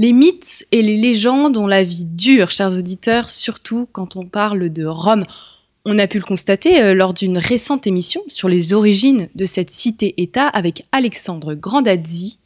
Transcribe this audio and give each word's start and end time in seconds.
Les 0.00 0.14
mythes 0.14 0.66
et 0.72 0.80
les 0.80 0.96
légendes 0.96 1.58
ont 1.58 1.66
la 1.66 1.84
vie 1.84 2.06
dure, 2.06 2.50
chers 2.50 2.78
auditeurs, 2.78 3.28
surtout 3.28 3.86
quand 3.92 4.16
on 4.16 4.24
parle 4.24 4.70
de 4.70 4.86
Rome. 4.86 5.26
On 5.84 5.98
a 5.98 6.06
pu 6.06 6.16
le 6.16 6.24
constater 6.24 6.80
euh, 6.80 6.94
lors 6.94 7.12
d'une 7.12 7.36
récente 7.36 7.86
émission 7.86 8.22
sur 8.26 8.48
les 8.48 8.72
origines 8.72 9.28
de 9.34 9.44
cette 9.44 9.70
cité-État 9.70 10.48
avec 10.48 10.86
Alexandre 10.90 11.52
Grandazzi. 11.52 12.38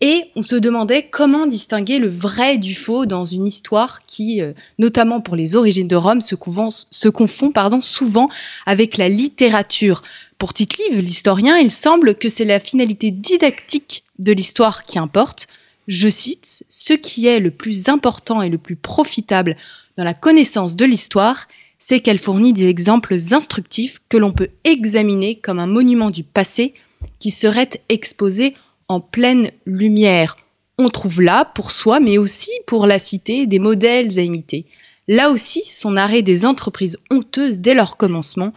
Et 0.00 0.24
on 0.34 0.42
se 0.42 0.56
demandait 0.56 1.04
comment 1.08 1.46
distinguer 1.46 2.00
le 2.00 2.08
vrai 2.08 2.58
du 2.58 2.74
faux 2.74 3.06
dans 3.06 3.22
une 3.22 3.46
histoire 3.46 4.04
qui, 4.04 4.42
euh, 4.42 4.52
notamment 4.80 5.20
pour 5.20 5.36
les 5.36 5.54
origines 5.54 5.86
de 5.86 5.94
Rome, 5.94 6.20
se, 6.20 6.34
confond 6.34 7.52
souvent 7.82 8.28
avec 8.66 8.96
la 8.96 9.08
littérature. 9.08 10.02
Pour 10.38 10.54
tite 10.54 10.76
l'historien, 10.90 11.56
il 11.56 11.70
semble 11.70 12.16
que 12.16 12.28
c'est 12.28 12.44
la 12.44 12.58
finalité 12.58 13.12
didactique 13.12 14.02
de 14.18 14.32
l'histoire 14.32 14.82
qui 14.82 14.98
importe, 14.98 15.46
je 15.86 16.08
cite, 16.08 16.64
Ce 16.68 16.92
qui 16.92 17.26
est 17.26 17.40
le 17.40 17.50
plus 17.50 17.88
important 17.88 18.42
et 18.42 18.48
le 18.48 18.58
plus 18.58 18.76
profitable 18.76 19.56
dans 19.96 20.04
la 20.04 20.14
connaissance 20.14 20.76
de 20.76 20.84
l'histoire, 20.84 21.46
c'est 21.78 22.00
qu'elle 22.00 22.18
fournit 22.18 22.52
des 22.52 22.68
exemples 22.68 23.16
instructifs 23.32 24.00
que 24.08 24.16
l'on 24.16 24.32
peut 24.32 24.48
examiner 24.64 25.36
comme 25.36 25.58
un 25.58 25.66
monument 25.66 26.10
du 26.10 26.24
passé 26.24 26.74
qui 27.18 27.30
serait 27.30 27.70
exposé 27.88 28.54
en 28.88 29.00
pleine 29.00 29.50
lumière. 29.64 30.36
On 30.78 30.88
trouve 30.88 31.22
là, 31.22 31.44
pour 31.44 31.70
soi, 31.70 32.00
mais 32.00 32.18
aussi 32.18 32.50
pour 32.66 32.86
la 32.86 32.98
cité, 32.98 33.46
des 33.46 33.58
modèles 33.58 34.18
à 34.18 34.22
imiter. 34.22 34.66
Là 35.08 35.30
aussi, 35.30 35.62
son 35.64 35.96
arrêt 35.96 36.22
des 36.22 36.44
entreprises 36.44 36.98
honteuses 37.10 37.60
dès 37.60 37.74
leur 37.74 37.96
commencement, 37.96 38.52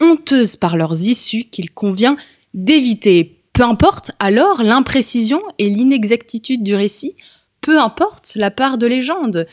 honteuses 0.00 0.56
par 0.56 0.76
leurs 0.76 1.00
issues 1.08 1.44
qu'il 1.44 1.70
convient 1.70 2.16
d'éviter. 2.52 3.33
Peu 3.54 3.62
importe 3.62 4.10
alors 4.18 4.64
l'imprécision 4.64 5.40
et 5.58 5.70
l'inexactitude 5.70 6.64
du 6.64 6.74
récit, 6.74 7.14
peu 7.60 7.80
importe 7.80 8.32
la 8.34 8.50
part 8.50 8.78
de 8.78 8.88
légende. 8.88 9.46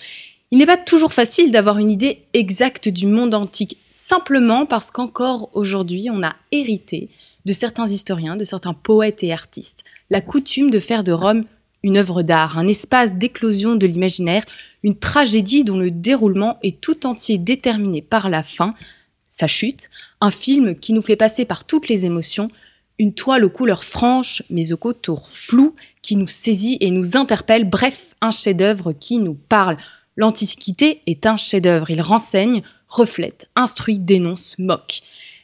Il 0.50 0.58
n'est 0.58 0.66
pas 0.66 0.76
toujours 0.76 1.14
facile 1.14 1.52
d'avoir 1.52 1.78
une 1.78 1.92
idée 1.92 2.24
exacte 2.34 2.90
du 2.90 3.06
monde 3.06 3.36
antique, 3.36 3.78
simplement 3.92 4.66
parce 4.66 4.90
qu'encore 4.90 5.52
aujourd'hui, 5.54 6.10
on 6.12 6.24
a 6.24 6.36
hérité 6.52 7.10
de 7.46 7.54
certains 7.54 7.88
historiens, 7.88 8.36
de 8.36 8.44
certains 8.44 8.74
poètes 8.74 9.24
et 9.24 9.32
artistes, 9.32 9.84
la 10.10 10.20
coutume 10.20 10.72
de 10.72 10.80
faire 10.80 11.04
de 11.04 11.12
Rome 11.12 11.46
une 11.84 11.98
œuvre 11.98 12.24
d'art, 12.24 12.58
un 12.58 12.68
espace 12.68 13.16
d'éclosion 13.16 13.76
de 13.76 13.88
l'imaginaire, 13.88 14.46
une 14.84 14.98
tragédie 14.98 15.64
dont 15.64 15.78
le 15.78 15.92
déroulement 15.92 16.58
est 16.64 16.82
tout 16.82 17.06
entier 17.06 17.38
déterminé 17.38 18.02
par 18.02 18.30
la 18.30 18.44
fin, 18.44 18.74
sa 19.30 19.48
chute, 19.48 19.90
un 20.20 20.32
film 20.32 20.76
qui 20.76 20.94
nous 20.94 21.02
fait 21.02 21.16
passer 21.16 21.46
par 21.46 21.66
toutes 21.66 21.88
les 21.88 22.06
émotions, 22.06 22.50
une 23.02 23.16
toile 23.16 23.44
aux 23.44 23.50
couleurs 23.50 23.84
franches, 23.84 24.44
mais 24.52 24.74
aux 24.74 24.78
contours 24.78 25.28
flous, 25.28 25.76
qui 26.04 26.16
nous 26.16 26.28
saisit 26.28 26.78
et 26.82 26.92
nous 26.92 27.18
interpelle, 27.18 27.68
bref, 27.68 28.14
un 28.22 28.30
chef-d'œuvre 28.30 28.94
qui 28.94 29.18
nous 29.18 29.34
parle. 29.34 29.78
L'Antiquité 30.18 31.02
est 31.08 31.26
un 31.26 31.36
chef-d'œuvre, 31.36 31.90
il 31.90 32.00
renseigne, 32.00 32.62
reflète, 32.88 33.50
instruit, 33.56 33.98
dénonce, 33.98 34.56
moque. 34.60 35.02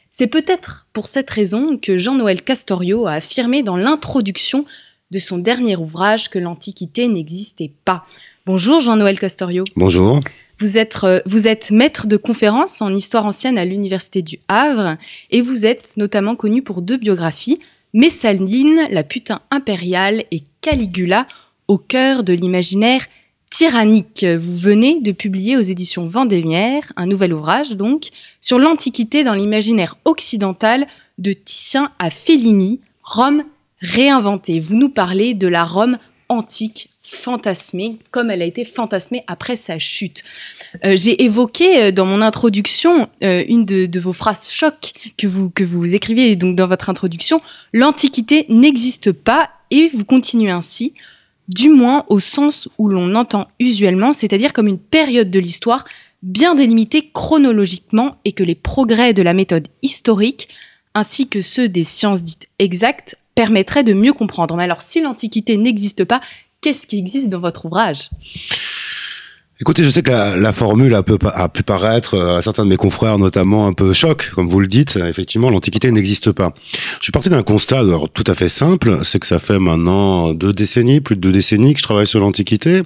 C'est 0.08 0.28
peut-être 0.28 0.86
pour 0.92 1.08
cette 1.08 1.30
raison 1.30 1.76
que 1.76 1.98
Jean-Noël 1.98 2.42
Castorio 2.42 3.08
a 3.08 3.14
affirmé 3.14 3.64
dans 3.64 3.76
l'introduction 3.76 4.64
de 5.10 5.18
son 5.18 5.38
dernier 5.38 5.76
ouvrage 5.76 6.30
que 6.30 6.38
l'Antiquité 6.38 7.08
n'existait 7.08 7.72
pas. 7.84 8.06
Bonjour 8.46 8.78
Jean-Noël 8.78 9.18
Castorio. 9.18 9.64
Bonjour. 9.74 10.20
Vous 10.60 10.76
êtes, 10.76 10.98
euh, 11.04 11.20
vous 11.24 11.46
êtes 11.46 11.70
maître 11.70 12.06
de 12.06 12.16
conférences 12.16 12.82
en 12.82 12.94
histoire 12.94 13.26
ancienne 13.26 13.58
à 13.58 13.64
l'Université 13.64 14.22
du 14.22 14.38
Havre 14.48 14.96
et 15.30 15.40
vous 15.40 15.64
êtes 15.64 15.96
notamment 15.96 16.34
connu 16.34 16.62
pour 16.62 16.82
deux 16.82 16.96
biographies, 16.96 17.60
Messaline, 17.94 18.88
la 18.90 19.04
putain 19.04 19.40
impériale 19.50 20.24
et 20.30 20.42
Caligula, 20.60 21.26
au 21.68 21.78
cœur 21.78 22.24
de 22.24 22.32
l'imaginaire 22.32 23.06
tyrannique. 23.50 24.24
Vous 24.24 24.56
venez 24.56 25.00
de 25.00 25.12
publier 25.12 25.56
aux 25.56 25.62
éditions 25.62 26.06
Vendémiaire 26.06 26.92
un 26.96 27.06
nouvel 27.06 27.32
ouvrage 27.32 27.70
donc 27.70 28.08
sur 28.40 28.58
l'Antiquité 28.58 29.24
dans 29.24 29.34
l'imaginaire 29.34 29.96
occidental 30.04 30.86
de 31.18 31.32
Titien 31.32 31.92
à 31.98 32.10
Fellini, 32.10 32.80
Rome 33.02 33.44
réinventée. 33.80 34.60
Vous 34.60 34.76
nous 34.76 34.90
parlez 34.90 35.34
de 35.34 35.46
la 35.48 35.64
Rome 35.64 35.98
antique 36.28 36.90
fantasmée 37.10 37.98
comme 38.10 38.30
elle 38.30 38.42
a 38.42 38.44
été 38.44 38.64
fantasmée 38.64 39.24
après 39.26 39.56
sa 39.56 39.78
chute. 39.78 40.22
Euh, 40.84 40.96
j'ai 40.96 41.22
évoqué 41.24 41.82
euh, 41.82 41.90
dans 41.90 42.06
mon 42.06 42.22
introduction 42.22 43.08
euh, 43.22 43.44
une 43.48 43.64
de, 43.64 44.00
vos 44.00 44.12
phrases 44.12 44.50
choc 44.50 44.92
que 45.16 45.26
vous, 45.26 45.50
que 45.50 45.64
vous 45.64 45.94
écrivez 45.94 46.36
donc 46.36 46.56
dans 46.56 46.66
votre 46.66 46.90
introduction. 46.90 47.40
L'Antiquité 47.72 48.46
n'existe 48.48 49.12
pas 49.12 49.50
et 49.70 49.88
vous 49.88 50.04
continuez 50.04 50.50
ainsi, 50.50 50.94
du 51.48 51.68
moins 51.68 52.04
au 52.08 52.20
sens 52.20 52.68
où 52.78 52.88
l'on 52.88 53.14
entend 53.14 53.48
usuellement, 53.58 54.12
c'est-à-dire 54.12 54.52
comme 54.52 54.68
une 54.68 54.78
période 54.78 55.30
de 55.30 55.38
l'histoire 55.38 55.84
bien 56.22 56.54
délimitée 56.54 57.10
chronologiquement 57.12 58.16
et 58.24 58.32
que 58.32 58.42
les 58.42 58.54
progrès 58.54 59.12
de 59.12 59.22
la 59.22 59.34
méthode 59.34 59.68
historique 59.82 60.48
ainsi 60.94 61.28
que 61.28 61.42
ceux 61.42 61.68
des 61.68 61.84
sciences 61.84 62.24
dites 62.24 62.48
exactes 62.58 63.16
permettraient 63.34 63.84
de 63.84 63.92
mieux 63.92 64.12
comprendre. 64.12 64.56
Mais 64.56 64.64
alors 64.64 64.82
si 64.82 65.00
l'Antiquité 65.00 65.56
n'existe 65.56 66.04
pas, 66.04 66.20
qu'est-ce 66.60 66.86
qui 66.86 66.98
existe 66.98 67.28
dans 67.28 67.40
votre 67.40 67.66
ouvrage? 67.66 68.10
Écoutez, 69.60 69.82
je 69.82 69.90
sais 69.90 70.04
que 70.04 70.12
la, 70.12 70.52
formule 70.52 70.94
a, 70.94 71.02
peu, 71.02 71.18
a, 71.34 71.48
pu 71.48 71.64
paraître 71.64 72.14
euh, 72.14 72.38
à 72.38 72.42
certains 72.42 72.64
de 72.64 72.70
mes 72.70 72.76
confrères 72.76 73.18
notamment 73.18 73.66
un 73.66 73.72
peu 73.72 73.92
choc, 73.92 74.30
comme 74.36 74.46
vous 74.46 74.60
le 74.60 74.68
dites. 74.68 74.94
Effectivement, 74.94 75.50
l'Antiquité 75.50 75.90
n'existe 75.90 76.30
pas. 76.30 76.54
Je 77.00 77.02
suis 77.02 77.10
parti 77.10 77.28
d'un 77.28 77.42
constat 77.42 77.82
tout 78.14 78.22
à 78.28 78.36
fait 78.36 78.48
simple, 78.48 79.00
c'est 79.02 79.18
que 79.18 79.26
ça 79.26 79.40
fait 79.40 79.58
maintenant 79.58 80.32
deux 80.32 80.52
décennies, 80.52 81.00
plus 81.00 81.16
de 81.16 81.20
deux 81.20 81.32
décennies 81.32 81.72
que 81.72 81.80
je 81.80 81.82
travaille 81.82 82.06
sur 82.06 82.20
l'Antiquité. 82.20 82.82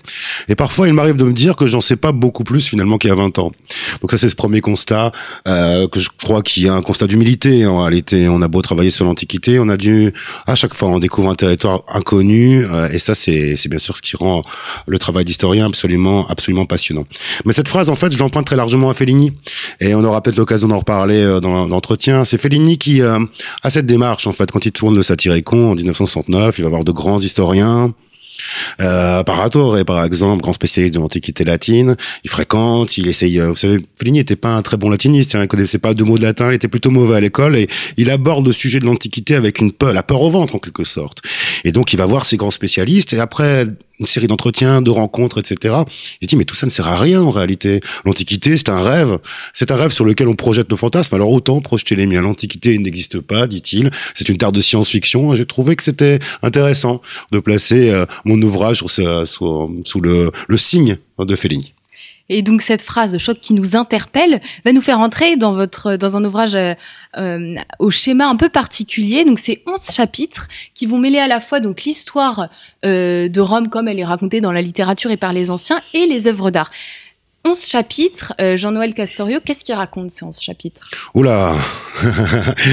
Et 0.48 0.54
parfois, 0.54 0.88
il 0.88 0.94
m'arrive 0.94 1.16
de 1.16 1.24
me 1.24 1.34
dire 1.34 1.56
que 1.56 1.66
j'en 1.66 1.82
sais 1.82 1.96
pas 1.96 2.12
beaucoup 2.12 2.42
plus 2.42 2.66
finalement 2.66 2.96
qu'il 2.96 3.10
y 3.10 3.12
a 3.12 3.16
20 3.16 3.38
ans. 3.38 3.52
Donc 4.00 4.10
ça, 4.10 4.16
c'est 4.16 4.30
ce 4.30 4.34
premier 4.34 4.62
constat 4.62 5.12
euh, 5.46 5.86
que 5.88 6.00
je 6.00 6.08
crois 6.22 6.40
qu'il 6.40 6.62
y 6.62 6.70
a 6.70 6.74
un 6.74 6.80
constat 6.80 7.06
d'humilité 7.06 7.66
en 7.66 7.82
réalité. 7.82 8.30
On 8.30 8.40
a 8.40 8.48
beau 8.48 8.62
travailler 8.62 8.90
sur 8.90 9.04
l'Antiquité, 9.04 9.58
on 9.58 9.68
a 9.68 9.76
dû, 9.76 10.14
à 10.46 10.54
chaque 10.54 10.72
fois, 10.72 10.88
on 10.88 11.00
découvre 11.00 11.28
un 11.28 11.34
territoire 11.34 11.82
inconnu. 11.88 12.64
Euh, 12.64 12.88
et 12.90 12.98
ça, 12.98 13.14
c'est 13.14 13.68
bien 13.68 13.78
sûr 13.78 13.94
ce 13.94 14.00
qui 14.00 14.16
rend 14.16 14.42
le 14.86 14.98
travail 14.98 15.26
d'historien 15.26 15.66
absolument, 15.66 16.26
absolument 16.28 16.61
passionnant. 16.64 17.04
Mais 17.44 17.52
cette 17.52 17.68
phrase, 17.68 17.90
en 17.90 17.94
fait, 17.94 18.12
je 18.12 18.18
l'emprunte 18.18 18.46
très 18.46 18.56
largement 18.56 18.90
à 18.90 18.94
Fellini, 18.94 19.32
et 19.80 19.94
on 19.94 20.04
aura 20.04 20.22
peut-être 20.22 20.36
l'occasion 20.36 20.68
d'en 20.68 20.78
reparler 20.78 21.22
euh, 21.22 21.40
dans 21.40 21.66
l'entretien. 21.66 22.24
C'est 22.24 22.38
Fellini 22.38 22.78
qui 22.78 23.02
euh, 23.02 23.18
a 23.62 23.70
cette 23.70 23.86
démarche, 23.86 24.26
en 24.26 24.32
fait, 24.32 24.50
quand 24.50 24.64
il 24.66 24.72
tourne 24.72 24.94
le 24.94 25.02
Satyricon 25.02 25.70
en 25.70 25.74
1969, 25.74 26.58
il 26.58 26.62
va 26.62 26.66
avoir 26.66 26.84
de 26.84 26.92
grands 26.92 27.20
historiens, 27.20 27.92
euh, 28.80 29.22
Paratore 29.22 29.84
par 29.84 30.04
exemple, 30.04 30.42
grand 30.42 30.52
spécialiste 30.52 30.94
de 30.94 31.00
l'Antiquité 31.00 31.44
latine, 31.44 31.96
il 32.24 32.30
fréquente, 32.30 32.96
il 32.98 33.08
essaye. 33.08 33.40
Euh, 33.40 33.50
vous 33.50 33.56
savez, 33.56 33.78
Fellini 33.94 34.18
n'était 34.18 34.36
pas 34.36 34.54
un 34.54 34.62
très 34.62 34.76
bon 34.76 34.90
latiniste, 34.90 35.34
hein, 35.34 35.42
il 35.42 35.48
connaissait 35.48 35.78
pas 35.78 35.94
deux 35.94 36.04
mots 36.04 36.18
de 36.18 36.22
latin, 36.22 36.50
il 36.50 36.54
était 36.54 36.68
plutôt 36.68 36.90
mauvais 36.90 37.16
à 37.16 37.20
l'école 37.20 37.56
et 37.56 37.68
il 37.96 38.10
aborde 38.10 38.46
le 38.46 38.52
sujet 38.52 38.78
de 38.80 38.84
l'Antiquité 38.84 39.34
avec 39.34 39.60
une 39.60 39.72
peur, 39.72 39.92
la 39.92 40.02
peur 40.02 40.22
au 40.22 40.30
ventre 40.30 40.56
en 40.56 40.58
quelque 40.58 40.84
sorte. 40.84 41.22
Et 41.64 41.72
donc 41.72 41.92
il 41.92 41.96
va 41.96 42.06
voir 42.06 42.24
ces 42.24 42.36
grands 42.36 42.50
spécialistes 42.50 43.12
et 43.12 43.20
après 43.20 43.66
une 44.02 44.06
série 44.06 44.26
d'entretiens, 44.26 44.82
de 44.82 44.90
rencontres, 44.90 45.38
etc. 45.38 45.74
Se 46.20 46.26
dit 46.26 46.36
mais 46.36 46.44
tout 46.44 46.54
ça 46.54 46.66
ne 46.66 46.70
sert 46.70 46.86
à 46.86 46.98
rien 46.98 47.22
en 47.22 47.30
réalité. 47.30 47.80
L'Antiquité 48.04 48.56
c'est 48.56 48.68
un 48.68 48.82
rêve, 48.82 49.18
c'est 49.54 49.70
un 49.70 49.76
rêve 49.76 49.92
sur 49.92 50.04
lequel 50.04 50.28
on 50.28 50.34
projette 50.34 50.70
nos 50.70 50.76
fantasmes. 50.76 51.14
Alors 51.14 51.30
autant 51.30 51.60
projeter 51.60 51.96
les 51.96 52.06
miens. 52.06 52.20
L'Antiquité 52.20 52.76
n'existe 52.78 53.20
pas, 53.20 53.46
dit-il. 53.46 53.90
C'est 54.14 54.28
une 54.28 54.36
terre 54.36 54.52
de 54.52 54.60
science-fiction. 54.60 55.34
J'ai 55.34 55.46
trouvé 55.46 55.76
que 55.76 55.82
c'était 55.82 56.18
intéressant 56.42 57.00
de 57.30 57.38
placer 57.38 57.90
euh, 57.90 58.04
mon 58.24 58.40
ouvrage 58.42 58.82
sous, 58.84 60.00
le, 60.00 60.30
le 60.48 60.56
signe 60.56 60.98
de 61.18 61.36
Fellini. 61.36 61.74
Et 62.28 62.42
donc 62.42 62.62
cette 62.62 62.82
phrase 62.82 63.18
choc 63.18 63.38
qui 63.40 63.54
nous 63.54 63.76
interpelle 63.76 64.40
va 64.64 64.72
nous 64.72 64.80
faire 64.80 65.00
entrer 65.00 65.36
dans 65.36 65.52
votre 65.52 65.96
dans 65.96 66.16
un 66.16 66.24
ouvrage 66.24 66.54
euh, 66.54 66.74
euh, 67.16 67.54
au 67.78 67.90
schéma 67.90 68.26
un 68.26 68.36
peu 68.36 68.48
particulier. 68.48 69.24
Donc 69.24 69.38
c'est 69.38 69.62
11 69.66 69.90
chapitres 69.92 70.48
qui 70.74 70.86
vont 70.86 70.98
mêler 70.98 71.18
à 71.18 71.28
la 71.28 71.40
fois 71.40 71.60
donc 71.60 71.82
l'histoire 71.84 72.48
euh, 72.84 73.28
de 73.28 73.40
Rome 73.40 73.68
comme 73.68 73.88
elle 73.88 73.98
est 73.98 74.04
racontée 74.04 74.40
dans 74.40 74.52
la 74.52 74.62
littérature 74.62 75.10
et 75.10 75.16
par 75.16 75.32
les 75.32 75.50
anciens 75.50 75.80
et 75.94 76.06
les 76.06 76.28
œuvres 76.28 76.50
d'art. 76.50 76.70
11 77.44 77.66
chapitres. 77.66 78.32
Euh, 78.40 78.56
Jean-Noël 78.56 78.94
Castorio, 78.94 79.38
qu'est-ce 79.44 79.64
qu'il 79.64 79.74
raconte 79.74 80.10
ces 80.10 80.24
11 80.24 80.38
chapitres? 80.38 80.88
Oula 81.14 81.54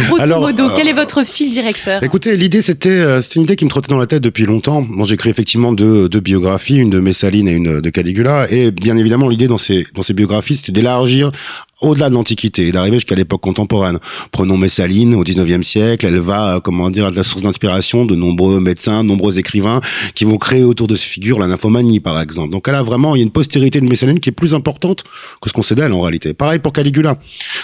Grosso 0.08 0.22
Alors, 0.22 0.42
modo, 0.42 0.70
quel 0.76 0.88
est 0.88 0.94
votre 0.94 1.26
fil 1.26 1.52
directeur? 1.52 2.04
Écoutez, 2.04 2.38
l'idée, 2.38 2.62
c'était 2.62 3.22
c'était 3.22 3.36
une 3.36 3.44
idée 3.44 3.56
qui 3.56 3.66
me 3.66 3.70
trottait 3.70 3.90
dans 3.90 3.98
la 3.98 4.08
tête 4.08 4.22
depuis 4.22 4.46
longtemps. 4.46 4.82
Moi, 4.82 5.06
j'ai 5.08 5.16
écrit 5.16 5.30
effectivement 5.30 5.74
deux, 5.74 6.08
deux 6.08 6.20
biographies, 6.20 6.78
une 6.78 6.90
de 6.90 7.00
Messaline 7.00 7.48
et 7.48 7.54
une 7.54 7.82
de 7.82 7.90
Caligula. 7.90 8.48
Et 8.50 8.72
bien 8.72 8.98
évidemment, 8.98 9.28
l'idée 9.28 9.48
dans 9.48 9.58
ces, 9.58 9.88
dans 9.94 10.04
ces 10.04 10.14
biographies, 10.14 10.56
c'était 10.56 10.72
d'élargir 10.72 11.32
au-delà 11.82 12.10
de 12.10 12.14
l'Antiquité 12.14 12.68
et 12.68 12.72
d'arriver 12.72 12.98
jusqu'à 12.98 13.16
l'époque 13.16 13.42
contemporaine. 13.42 14.00
Prenons 14.32 14.58
Messaline 14.58 15.16
au 15.16 15.24
19e 15.24 15.64
siècle, 15.64 16.06
elle 16.06 16.20
va, 16.20 16.56
euh, 16.56 16.60
comment 16.60 16.90
dire, 16.90 17.08
être 17.08 17.16
la 17.16 17.24
source 17.24 17.44
d'inspiration 17.44 18.06
de 18.06 18.16
nombreux 18.16 18.60
médecins, 18.60 19.04
de 19.04 19.10
nombreux 19.10 19.40
écrivains 19.40 19.80
qui 20.14 20.26
vont 20.26 20.38
créer 20.38 20.64
autour 20.64 20.88
de 20.88 20.96
ce 20.96 21.06
figure 21.06 21.40
la 21.40 21.48
nymphomanie, 21.48 22.00
par 22.00 22.20
exemple. 22.20 22.52
Donc 22.52 22.68
elle 22.68 22.76
a 22.76 22.84
vraiment, 22.84 23.16
il 23.16 23.20
y 23.20 23.22
a 23.22 23.24
une 23.24 23.32
postérité 23.32 23.80
de 23.80 23.86
Messaline 23.86 24.20
qui 24.20 24.30
est 24.30 24.34
plus 24.34 24.54
importante 24.54 25.04
que 25.42 25.50
ce 25.50 25.54
qu'on 25.54 25.62
sait 25.62 25.76
d'elle 25.76 25.94
en 25.94 26.02
réalité. 26.02 26.34
Pareil 26.34 26.60
pour 26.60 26.74
Caligula. 26.74 27.18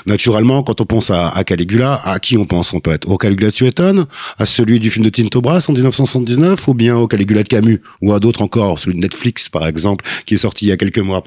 Naturellement, 0.06 0.64
quand 0.64 0.80
on 0.82 0.86
pense 0.86 1.10
à, 1.12 1.44
Caligula, 1.46 2.00
à 2.04 2.20
qui 2.20 2.38
on 2.38 2.46
pense 2.46 2.74
en 2.74 2.80
fait? 2.86 3.06
Au 3.06 3.18
Caligula 3.18 3.52
Tueton, 3.52 4.06
à 4.38 4.46
celui 4.46 4.80
du 4.80 4.90
film 4.90 5.04
de 5.06 5.10
Tinto 5.10 5.42
Brass 5.42 5.70
en 5.70 5.74
1979, 5.74 6.68
ou 6.68 6.74
bien 6.74 6.96
au 6.96 7.08
Caligula 7.08 7.44
de 7.44 7.48
Camus, 7.48 7.82
ou 8.02 8.14
à 8.14 8.20
d'autres 8.20 8.42
encore, 8.42 8.80
celui 8.80 8.96
de 8.96 9.02
Netflix 9.02 9.50
par 9.50 9.68
exemple, 9.68 10.06
qui 10.26 10.36
est 10.36 10.38
sorti 10.38 10.66
il 10.66 10.70
y 10.70 10.72
a 10.72 10.78
quelques 10.78 11.00
mois. 11.00 11.24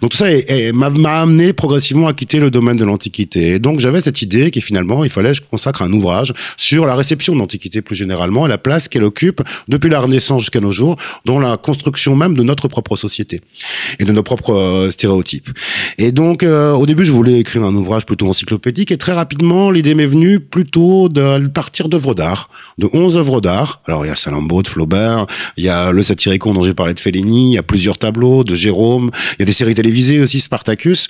Donc 0.00 0.10
tout 0.10 0.16
ça 0.16 0.26
m'a 0.72 1.20
amené 1.20 1.52
progressivement 1.52 2.08
à 2.08 2.12
quitter 2.12 2.29
le 2.38 2.50
domaine 2.50 2.76
de 2.76 2.84
l'Antiquité. 2.84 3.48
Et 3.54 3.58
donc 3.58 3.80
j'avais 3.80 4.00
cette 4.00 4.22
idée 4.22 4.50
qui 4.50 4.60
finalement, 4.60 5.04
il 5.04 5.10
fallait 5.10 5.30
que 5.30 5.36
je 5.36 5.42
consacre 5.42 5.82
un 5.82 5.92
ouvrage 5.92 6.32
sur 6.56 6.86
la 6.86 6.94
réception 6.94 7.34
de 7.34 7.38
l'Antiquité 7.38 7.82
plus 7.82 7.96
généralement 7.96 8.46
et 8.46 8.48
la 8.48 8.58
place 8.58 8.88
qu'elle 8.88 9.04
occupe 9.04 9.42
depuis 9.68 9.90
la 9.90 10.00
Renaissance 10.00 10.42
jusqu'à 10.42 10.60
nos 10.60 10.72
jours 10.72 10.96
dans 11.24 11.38
la 11.38 11.56
construction 11.56 12.14
même 12.14 12.34
de 12.34 12.42
notre 12.42 12.68
propre 12.68 12.96
société 12.96 13.40
et 13.98 14.04
de 14.04 14.12
nos 14.12 14.22
propres 14.22 14.54
euh, 14.54 14.90
stéréotypes. 14.90 15.50
Et 15.98 16.12
donc 16.12 16.42
euh, 16.42 16.72
au 16.72 16.86
début, 16.86 17.04
je 17.04 17.12
voulais 17.12 17.40
écrire 17.40 17.64
un 17.64 17.74
ouvrage 17.74 18.06
plutôt 18.06 18.28
encyclopédique 18.28 18.92
et 18.92 18.96
très 18.96 19.12
rapidement, 19.12 19.70
l'idée 19.70 19.94
m'est 19.94 20.06
venue 20.06 20.40
plutôt 20.40 21.08
de 21.08 21.46
partir 21.48 21.88
d'œuvres 21.88 22.14
d'art, 22.14 22.50
de 22.78 22.88
11 22.92 23.16
œuvres 23.16 23.40
d'art. 23.40 23.82
Alors 23.86 24.04
il 24.04 24.08
y 24.08 24.12
a 24.12 24.16
Salammbô 24.16 24.62
de 24.62 24.68
Flaubert, 24.68 25.26
il 25.56 25.64
y 25.64 25.68
a 25.68 25.92
le 25.92 26.02
Satyricon 26.02 26.54
dont 26.54 26.62
j'ai 26.62 26.74
parlé 26.74 26.94
de 26.94 27.00
Fellini, 27.00 27.50
il 27.50 27.54
y 27.54 27.58
a 27.58 27.62
plusieurs 27.62 27.98
tableaux 27.98 28.44
de 28.44 28.54
Jérôme, 28.54 29.10
il 29.38 29.40
y 29.40 29.42
a 29.42 29.46
des 29.46 29.52
séries 29.52 29.74
télévisées 29.74 30.20
aussi, 30.20 30.40
Spartacus. 30.40 31.08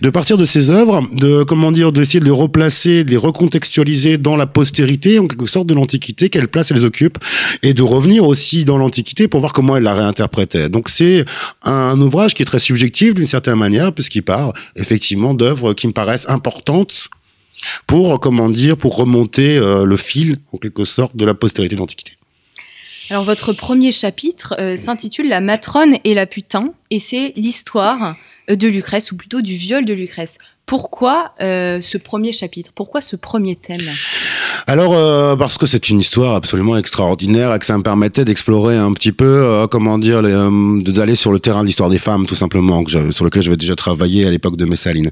De 0.00 0.10
partir 0.10 0.36
de 0.36 0.44
ces 0.44 0.59
œuvres, 0.68 1.02
de 1.12 1.42
comment 1.44 1.72
dire, 1.72 1.92
d'essayer 1.92 2.20
de 2.20 2.24
les 2.24 2.30
replacer, 2.30 3.04
de 3.04 3.10
les 3.10 3.16
recontextualiser 3.16 4.18
dans 4.18 4.36
la 4.36 4.46
postérité, 4.46 5.18
en 5.18 5.26
quelque 5.26 5.46
sorte 5.46 5.66
de 5.66 5.74
l'Antiquité, 5.74 6.28
quelle 6.28 6.48
place 6.48 6.70
elles 6.70 6.84
occupent, 6.84 7.18
et 7.62 7.72
de 7.72 7.82
revenir 7.82 8.26
aussi 8.26 8.64
dans 8.64 8.76
l'Antiquité 8.76 9.28
pour 9.28 9.40
voir 9.40 9.52
comment 9.52 9.76
elle 9.76 9.84
la 9.84 9.94
réinterprétait. 9.94 10.68
Donc 10.68 10.88
c'est 10.88 11.24
un 11.62 11.98
ouvrage 12.00 12.34
qui 12.34 12.42
est 12.42 12.46
très 12.46 12.58
subjectif 12.58 13.14
d'une 13.14 13.26
certaine 13.26 13.54
manière, 13.54 13.92
puisqu'il 13.92 14.22
part 14.22 14.52
effectivement 14.76 15.32
d'œuvres 15.32 15.72
qui 15.72 15.86
me 15.86 15.92
paraissent 15.92 16.28
importantes 16.28 17.08
pour 17.86 18.20
comment 18.20 18.50
dire, 18.50 18.76
pour 18.76 18.96
remonter 18.96 19.56
euh, 19.56 19.84
le 19.84 19.96
fil 19.96 20.38
en 20.52 20.58
quelque 20.58 20.84
sorte 20.84 21.16
de 21.16 21.24
la 21.24 21.34
postérité 21.34 21.76
d'Antiquité. 21.76 22.19
Alors 23.10 23.24
votre 23.24 23.52
premier 23.52 23.90
chapitre 23.90 24.54
euh, 24.60 24.76
s'intitule 24.76 25.28
La 25.28 25.40
matrone 25.40 25.96
et 26.04 26.14
la 26.14 26.26
putain 26.26 26.72
et 26.90 27.00
c'est 27.00 27.32
l'histoire 27.34 28.14
euh, 28.48 28.54
de 28.54 28.68
Lucrèce 28.68 29.10
ou 29.10 29.16
plutôt 29.16 29.40
du 29.40 29.54
viol 29.54 29.84
de 29.84 29.92
Lucrèce. 29.92 30.38
Pourquoi 30.64 31.34
euh, 31.40 31.80
ce 31.80 31.98
premier 31.98 32.30
chapitre? 32.30 32.70
Pourquoi 32.72 33.00
ce 33.00 33.16
premier 33.16 33.56
thème? 33.56 33.80
Alors 34.66 34.94
euh, 34.94 35.36
parce 35.36 35.58
que 35.58 35.66
c'est 35.66 35.88
une 35.90 36.00
histoire 36.00 36.34
absolument 36.34 36.76
extraordinaire 36.76 37.54
et 37.54 37.58
que 37.58 37.66
ça 37.66 37.76
me 37.76 37.82
permettait 37.82 38.24
d'explorer 38.24 38.76
un 38.76 38.92
petit 38.92 39.12
peu, 39.12 39.24
euh, 39.24 39.66
comment 39.66 39.98
dire, 39.98 40.22
d'aller 40.22 41.16
sur 41.16 41.32
le 41.32 41.40
terrain 41.40 41.62
de 41.62 41.66
l'histoire 41.66 41.90
des 41.90 41.98
femmes 41.98 42.26
tout 42.26 42.34
simplement, 42.34 42.84
que 42.84 43.10
sur 43.10 43.24
lequel 43.24 43.42
j'avais 43.42 43.56
déjà 43.56 43.76
travaillé 43.76 44.26
à 44.26 44.30
l'époque 44.30 44.56
de 44.56 44.64
Messaline. 44.64 45.10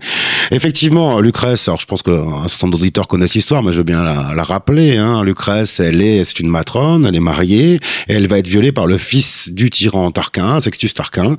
Effectivement, 0.50 1.20
Lucrèce. 1.20 1.68
Alors 1.68 1.80
je 1.80 1.86
pense 1.86 2.02
qu'un 2.02 2.46
certain 2.48 2.66
nombre 2.66 2.78
d'auditeurs 2.78 3.08
connaissent 3.08 3.34
l'histoire, 3.34 3.62
mais 3.62 3.72
je 3.72 3.78
veux 3.78 3.84
bien 3.84 4.02
la, 4.02 4.32
la 4.34 4.44
rappeler. 4.44 4.96
Hein. 4.96 5.22
Lucrèce, 5.24 5.80
elle 5.80 6.02
est, 6.02 6.24
c'est 6.24 6.40
une 6.40 6.50
matrone, 6.50 7.06
elle 7.06 7.16
est 7.16 7.20
mariée 7.20 7.80
et 8.08 8.14
elle 8.14 8.26
va 8.26 8.38
être 8.38 8.48
violée 8.48 8.72
par 8.72 8.86
le 8.86 8.98
fils 8.98 9.48
du 9.50 9.70
tyran 9.70 10.10
Tarquin, 10.10 10.60
Sextus 10.60 10.94
Tarquin. 10.94 11.36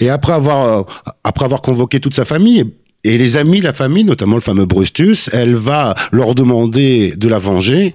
Et 0.00 0.10
après 0.10 0.32
avoir 0.32 0.86
après 1.24 1.44
avoir 1.44 1.62
convoqué 1.62 2.00
toute 2.00 2.14
sa 2.14 2.24
famille, 2.24 2.64
et 3.04 3.18
les 3.18 3.36
amis, 3.36 3.60
la 3.60 3.72
famille, 3.72 4.04
notamment 4.04 4.36
le 4.36 4.42
fameux 4.42 4.66
Brustus, 4.66 5.30
elle 5.32 5.54
va 5.54 5.94
leur 6.12 6.34
demander 6.34 7.14
de 7.16 7.28
la 7.28 7.38
venger. 7.38 7.94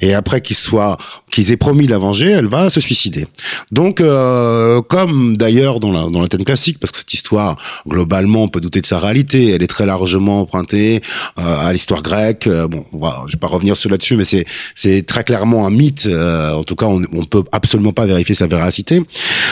Et 0.00 0.14
après 0.14 0.40
qu'ils 0.40 0.56
soient, 0.56 0.98
qu'ils 1.30 1.52
aient 1.52 1.56
promis 1.56 1.86
de 1.86 1.90
la 1.90 1.98
venger, 1.98 2.30
elle 2.30 2.46
va 2.46 2.70
se 2.70 2.80
suicider. 2.80 3.26
Donc, 3.70 4.00
euh, 4.00 4.82
comme 4.82 5.36
d'ailleurs 5.36 5.80
dans 5.80 5.92
la 5.92 6.08
dans 6.10 6.20
la 6.20 6.28
classique, 6.28 6.78
parce 6.78 6.90
que 6.92 6.98
cette 6.98 7.14
histoire 7.14 7.56
globalement 7.86 8.44
on 8.44 8.48
peut 8.48 8.60
douter 8.60 8.80
de 8.80 8.86
sa 8.86 8.98
réalité, 8.98 9.50
elle 9.50 9.62
est 9.62 9.66
très 9.66 9.86
largement 9.86 10.40
empruntée 10.40 11.02
euh, 11.38 11.68
à 11.68 11.72
l'histoire 11.72 12.02
grecque. 12.02 12.46
Euh, 12.46 12.68
bon, 12.68 12.84
on 12.92 12.98
va, 12.98 13.24
je 13.26 13.32
vais 13.32 13.38
pas 13.38 13.46
revenir 13.46 13.76
sur 13.76 13.90
là-dessus, 13.90 14.16
mais 14.16 14.24
c'est 14.24 14.44
c'est 14.74 15.04
très 15.06 15.24
clairement 15.24 15.66
un 15.66 15.70
mythe. 15.70 16.06
Euh, 16.06 16.52
en 16.54 16.64
tout 16.64 16.76
cas, 16.76 16.86
on, 16.86 17.02
on 17.12 17.24
peut 17.24 17.44
absolument 17.52 17.92
pas 17.92 18.06
vérifier 18.06 18.34
sa 18.34 18.46
véracité. 18.46 19.02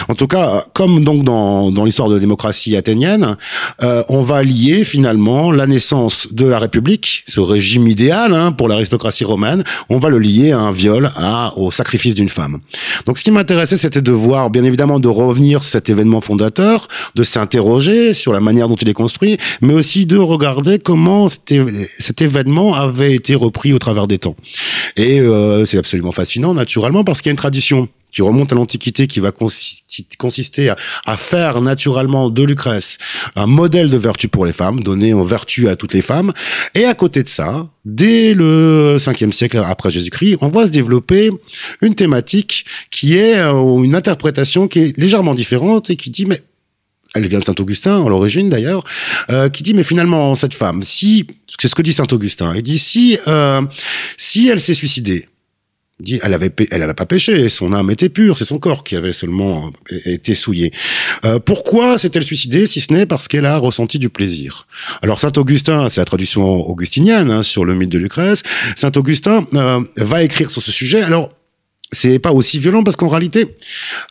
En 0.09 0.15
tout 0.15 0.27
cas, 0.27 0.67
comme 0.73 1.05
donc 1.05 1.25
dans 1.25 1.71
dans 1.71 1.85
l'histoire 1.85 2.09
de 2.09 2.15
la 2.15 2.21
démocratie 2.21 2.77
athénienne, 2.77 3.37
euh, 3.83 4.03
on 4.09 4.23
va 4.23 4.43
lier 4.43 4.85
finalement 4.85 5.51
la 5.51 5.67
naissance 5.67 6.29
de 6.33 6.47
la 6.47 6.59
République, 6.59 7.25
ce 7.27 7.41
régime 7.41 7.87
idéal 7.87 8.35
hein, 8.35 8.53
pour 8.53 8.69
l'aristocratie 8.69 9.25
romaine, 9.25 9.65
on 9.89 9.99
va 9.99 10.09
le 10.09 10.19
lié 10.19 10.53
à 10.53 10.61
un 10.61 10.73
viol, 10.73 11.11
à, 11.17 11.53
sacrifice 11.71 12.15
d'une 12.15 12.29
femme. 12.29 12.61
Donc 13.07 13.19
ce 13.19 13.25
qui 13.25 13.31
m'intéressait, 13.31 13.77
c'était 13.77 14.03
de 14.03 14.13
voir, 14.13 14.51
bien 14.51 14.65
évidemment, 14.65 15.01
de 15.01 15.09
revenir 15.09 15.65
cet 15.65 15.89
événement 15.89 16.21
fondateur, 16.21 16.89
de 17.15 17.25
s'interroger 17.25 18.15
sur 18.15 18.33
la 18.33 18.41
manière 18.41 18.69
dont 18.69 18.77
il 18.77 18.89
est 18.89 18.95
construit, 18.95 19.39
mais 19.61 19.75
aussi 19.75 20.07
de 20.07 20.17
regarder 20.17 20.79
comment 20.79 21.29
cet, 21.29 22.21
événement 22.21 22.75
avait 22.75 23.15
été 23.15 23.35
repris 23.35 23.73
au 23.73 23.79
travers 23.79 24.07
des 24.07 24.19
temps. 24.19 24.37
Et 24.97 25.21
euh, 25.21 25.65
c'est 25.65 25.79
absolument 25.79 26.13
fascinant, 26.13 26.55
naturellement, 26.55 27.05
parce 27.05 27.21
qu'il 27.21 27.31
y 27.31 27.33
a 27.33 27.33
une 27.33 27.37
tradition 27.37 27.89
qui 28.11 28.23
remonte 28.23 28.53
à 28.53 28.55
l'Antiquité, 28.55 29.07
qui 29.07 29.21
va 29.21 29.33
consister 30.19 30.73
à, 31.07 31.17
faire 31.17 31.61
naturellement 31.61 32.31
de 32.31 32.43
Lucrèce 32.43 32.99
un 33.37 33.47
modèle 33.47 33.91
de 33.91 33.97
vertu 33.97 34.29
pour 34.29 34.47
les 34.47 34.53
femmes, 34.53 34.81
donner 34.81 35.13
en 35.13 35.25
vertu 35.25 35.69
à 35.69 35.77
toutes 35.77 35.95
les 35.95 36.03
femmes. 36.03 36.33
Et 36.75 36.85
à 36.85 36.95
côté 36.95 37.23
de 37.23 37.29
ça, 37.29 37.69
dès 37.85 38.35
le 38.35 38.97
5e 38.99 39.33
siècle 39.33 39.61
après 39.65 39.91
Jésus-Christ, 39.91 40.39
on 40.41 40.49
voit 40.49 40.67
se 40.67 40.73
développer 40.73 41.31
une 41.81 41.95
thématique 41.95 42.65
qui 42.91 43.17
est 43.17 43.37
euh, 43.37 43.83
une 43.83 43.95
interprétation 43.95 44.69
qui 44.69 44.81
est 44.81 44.99
légèrement 44.99 45.35
différente 45.35 45.91
et 45.91 45.97
qui 45.97 46.11
dit 46.11 46.27
mais 46.27 46.43
elle 47.15 47.27
vient 47.27 47.39
de 47.39 47.45
Saint 47.45 47.55
Augustin 47.59 48.05
à 48.05 48.09
l'origine 48.09 48.49
d'ailleurs, 48.49 48.85
euh, 49.31 49.49
qui 49.49 49.63
dit 49.63 49.75
mais 49.75 49.85
finalement 49.85 50.35
cette 50.35 50.55
femme, 50.55 50.83
si 50.83 51.27
c'est 51.59 51.69
ce 51.69 51.75
que 51.75 51.83
dit 51.83 51.93
Saint 51.93 52.07
Augustin, 52.13 52.55
il 52.55 52.63
dit 52.63 52.79
si 52.79 53.19
euh, 53.27 53.63
si 54.17 54.49
elle 54.49 54.61
s'est 54.61 54.75
suicidée, 54.75 55.27
dit 56.01 56.21
elle 56.23 56.35
avait 56.35 56.51
pas 56.51 57.07
péché 57.07 57.49
son 57.49 57.73
âme 57.73 57.91
était 57.91 58.09
pure 58.09 58.39
c'est 58.39 58.45
son 58.45 58.59
corps 58.59 58.85
qui 58.85 58.97
avait 58.97 59.13
seulement 59.13 59.71
euh, 59.93 59.99
été 60.05 60.35
souillé. 60.35 60.73
Euh, 61.25 61.39
pourquoi 61.39 61.99
s'est-elle 61.99 62.23
suicidée 62.23 62.67
si 62.67 62.81
ce 62.81 62.93
n'est 62.93 63.07
parce 63.07 63.29
qu'elle 63.29 63.47
a 63.47 63.57
ressenti 63.59 63.99
du 63.99 64.09
plaisir? 64.09 64.67
Alors 65.03 65.21
saint 65.21 65.33
Augustin 65.37 65.89
c'est 65.89 66.01
la 66.01 66.05
traduction 66.05 66.45
augustinienne 66.69 67.31
hein, 67.31 67.43
sur 67.43 67.65
le 67.65 67.75
mythe 67.75 67.91
de 67.91 67.99
Lucrèce 67.99 68.43
saint 68.77 68.93
Augustin 68.95 69.47
euh, 69.55 69.81
va 69.97 70.23
écrire 70.23 70.51
sur 70.51 70.63
ce 70.63 70.73
sujet. 70.73 71.03
Alors 71.03 71.31
c'est 71.91 72.19
pas 72.19 72.33
aussi 72.33 72.59
violent 72.59 72.85
parce 72.85 72.97
qu'en 72.97 73.09
réalité 73.09 73.57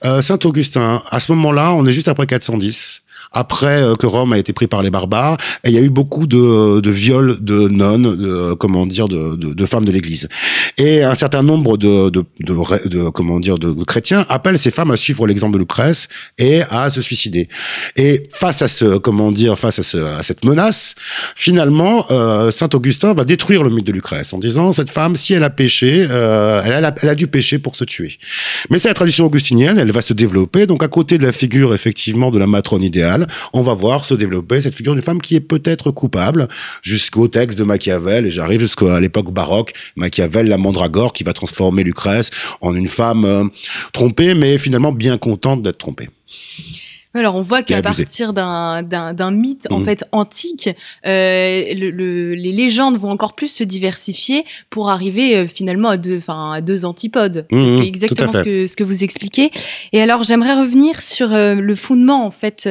saint 0.02 0.40
Augustin 0.46 1.04
à 1.12 1.20
ce 1.20 1.32
moment-là 1.34 1.76
on 1.76 1.86
est 1.86 1.92
juste 1.92 2.08
après 2.08 2.26
410 2.26 3.04
après 3.32 3.82
euh, 3.82 3.96
que 3.96 4.06
Rome 4.06 4.34
a 4.34 4.38
été 4.38 4.54
pris 4.54 4.68
par 4.68 4.82
les 4.82 4.90
barbares. 4.90 5.38
Et 5.64 5.70
il 5.70 5.74
y 5.74 5.78
a 5.78 5.82
eu 5.82 5.90
beaucoup 5.90 6.28
de, 6.28 6.80
de 6.80 6.90
viols 6.90 7.38
de 7.42 7.68
nonnes, 7.68 8.16
de, 8.16 8.54
comment 8.54 8.86
dire, 8.86 9.08
de, 9.08 9.36
de, 9.36 9.54
de 9.54 9.66
femmes 9.66 9.86
de 9.86 9.92
l'Église. 9.92 10.30
Et 10.78 11.04
un 11.04 11.16
certain 11.16 11.44
nombre 11.44 11.78
de, 11.78 12.10
de, 12.10 13.10
comment 13.10 13.40
dire, 13.40 13.58
de, 13.58 13.84
chrétiens 13.84 14.26
appellent 14.30 14.60
ces 14.60 14.72
femmes 14.72 14.92
à 14.92 14.98
suivre 14.98 15.26
l'exemple 15.28 15.54
de 15.54 15.60
Lucrèce 15.60 16.08
et 16.38 16.62
à 16.70 16.90
se 16.90 17.02
suicider. 17.02 17.50
Et 17.96 18.28
face 18.32 18.62
à 18.62 18.68
ce, 18.68 18.98
comment 18.98 19.32
dire, 19.32 19.58
face 19.58 19.80
à, 19.80 19.84
ce, 19.84 19.98
à 19.98 20.24
cette 20.24 20.46
menace, 20.46 20.96
finalement, 21.36 22.06
euh, 22.12 22.52
Saint 22.52 22.70
Augustin 22.74 23.14
va 23.14 23.26
détruire 23.26 23.64
le 23.64 23.70
mythe 23.70 23.88
de 23.88 23.92
Lucrèce 23.92 24.34
en 24.34 24.38
disant 24.38 24.72
cette 24.72 24.90
femme, 24.90 25.16
si 25.16 25.34
elle 25.34 25.44
a 25.44 25.50
péché, 25.50 26.06
euh, 26.10 26.62
elle, 26.64 26.86
a, 26.86 26.94
elle 27.02 27.10
a 27.10 27.16
dû 27.16 27.28
pécher 27.28 27.58
pour 27.58 27.76
se 27.76 27.84
tuer. 27.84 28.18
Mais 28.70 28.78
c'est 28.80 28.90
la 28.90 28.94
tradition 28.94 29.26
augustinienne, 29.26 29.80
elle 29.80 29.92
va 29.92 30.02
se 30.02 30.14
développer. 30.14 30.68
Donc 30.68 30.84
à 30.84 30.88
côté 30.88 31.18
de 31.18 31.24
la 31.24 31.32
figure 31.32 31.74
effectivement 31.74 32.30
de 32.30 32.38
la 32.38 32.48
matrone 32.48 32.84
idéale 32.84 33.17
on 33.54 33.62
va 33.62 33.74
voir 33.74 34.06
se 34.06 34.14
développer 34.14 34.62
cette 34.62 34.76
figure 34.76 34.94
d'une 34.94 35.02
femme 35.02 35.22
qui 35.22 35.36
est 35.36 35.42
peut-être 35.42 35.92
coupable 35.92 36.48
jusqu'au 36.82 37.28
texte 37.28 37.58
de 37.58 37.64
Machiavel, 37.64 38.26
et 38.26 38.32
j'arrive 38.32 38.60
jusqu'à 38.60 39.00
l'époque 39.00 39.32
baroque, 39.32 39.74
Machiavel, 39.96 40.48
la 40.48 40.58
mandragore, 40.58 41.14
qui 41.14 41.24
va 41.24 41.34
transformer 41.34 41.84
Lucrèce 41.84 42.30
en 42.62 42.76
une 42.76 42.88
femme 42.88 43.26
euh, 43.26 43.46
trompée, 43.94 44.34
mais 44.34 44.58
finalement 44.58 44.92
bien 44.92 45.18
contente 45.18 45.62
d'être 45.62 45.78
trompée. 45.78 46.10
Alors 47.14 47.36
on 47.36 47.42
voit 47.42 47.64
qu'à 47.64 47.82
partir 47.82 48.34
d'un 48.34 49.32
mythe 49.32 49.68
en 49.72 49.80
mhm. 49.80 49.86
fait 49.86 50.06
antique, 50.12 50.70
euh, 51.06 51.74
les 51.74 52.52
légendes 52.52 52.98
vont 52.98 53.10
encore 53.10 53.34
plus 53.34 53.48
se 53.48 53.64
diversifier 53.64 54.46
pour 54.70 54.90
arriver 54.90 55.36
euh, 55.36 55.48
finalement 55.48 55.90
à 55.90 55.98
deux, 55.98 56.18
enfin 56.18 56.52
à 56.52 56.62
deux 56.62 56.86
antipodes. 56.86 57.46
c'est 57.52 57.58
mhm, 57.58 57.82
exactement 57.82 58.32
ce 58.32 58.44
que, 58.44 58.68
ce 58.68 58.76
que 58.76 58.84
vous 58.84 59.04
expliquez. 59.04 59.52
Et 59.94 60.02
alors 60.02 60.24
j'aimerais 60.24 60.60
revenir 60.60 61.02
sur 61.02 61.34
euh, 61.34 61.56
le 61.56 61.76
fondement 61.76 62.26
en 62.26 62.32
fait 62.32 62.68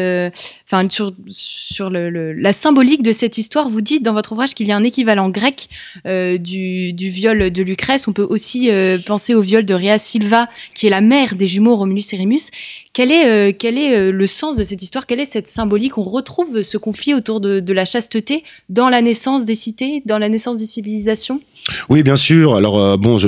enfin 0.67 0.89
sur, 0.89 1.13
sur 1.29 1.91
le, 1.91 2.33
la 2.33 2.53
symbolique 2.53 3.03
de 3.03 3.13
cette 3.13 3.39
histoire. 3.39 3.71
Vous 3.71 3.81
dites 3.81 4.03
dans 4.03 4.13
votre 4.13 4.33
ouvrage 4.33 4.55
qu'il 4.55 4.67
y 4.67 4.73
a 4.73 4.77
un 4.77 4.85
équivalent 4.85 5.29
grec 5.29 5.69
euh, 6.07 6.39
du, 6.39 6.93
du, 6.93 7.11
viol 7.11 7.51
de 7.51 7.63
Lucrèce. 7.63 8.09
On 8.09 8.13
peut 8.13 8.27
aussi 8.29 8.71
euh, 8.71 8.99
penser 8.99 9.35
au 9.35 9.43
viol 9.43 9.65
de 9.65 9.75
Rhea 9.75 9.99
Silva, 9.99 10.49
qui 10.75 10.87
est 10.87 10.91
la 10.91 11.01
mère 11.01 11.37
des 11.37 11.47
jumeaux 11.47 11.77
Romulus 11.77 12.13
et 12.13 12.17
Rémus. 12.17 12.51
Quel 12.97 13.13
est, 13.13 13.29
euh, 13.29 13.53
est 13.63 14.11
le 14.11 14.27
sens 14.27 14.57
de 14.57 14.65
cette 14.65 14.81
histoire? 14.81 15.07
Quelle 15.07 15.21
est 15.21 15.31
cette 15.31 15.49
symbolique? 15.49 15.99
On 15.99 16.03
retrouve 16.03 16.63
ce 16.63 16.79
conflit 16.79 17.13
autour 17.13 17.43
de 17.43 17.73
la 17.75 17.85
chasteté 17.85 18.43
dans 18.71 18.89
la 18.89 19.03
naissance 19.03 19.45
des 19.45 19.55
cités, 19.55 20.03
dans 20.07 20.17
la 20.17 20.31
naissance 20.31 20.57
des 20.57 20.65
civilisations? 20.65 21.43
Oui, 21.89 22.03
bien 22.03 22.17
sûr. 22.17 22.55
Alors 22.55 22.79
euh, 22.79 22.97
bon, 22.97 23.19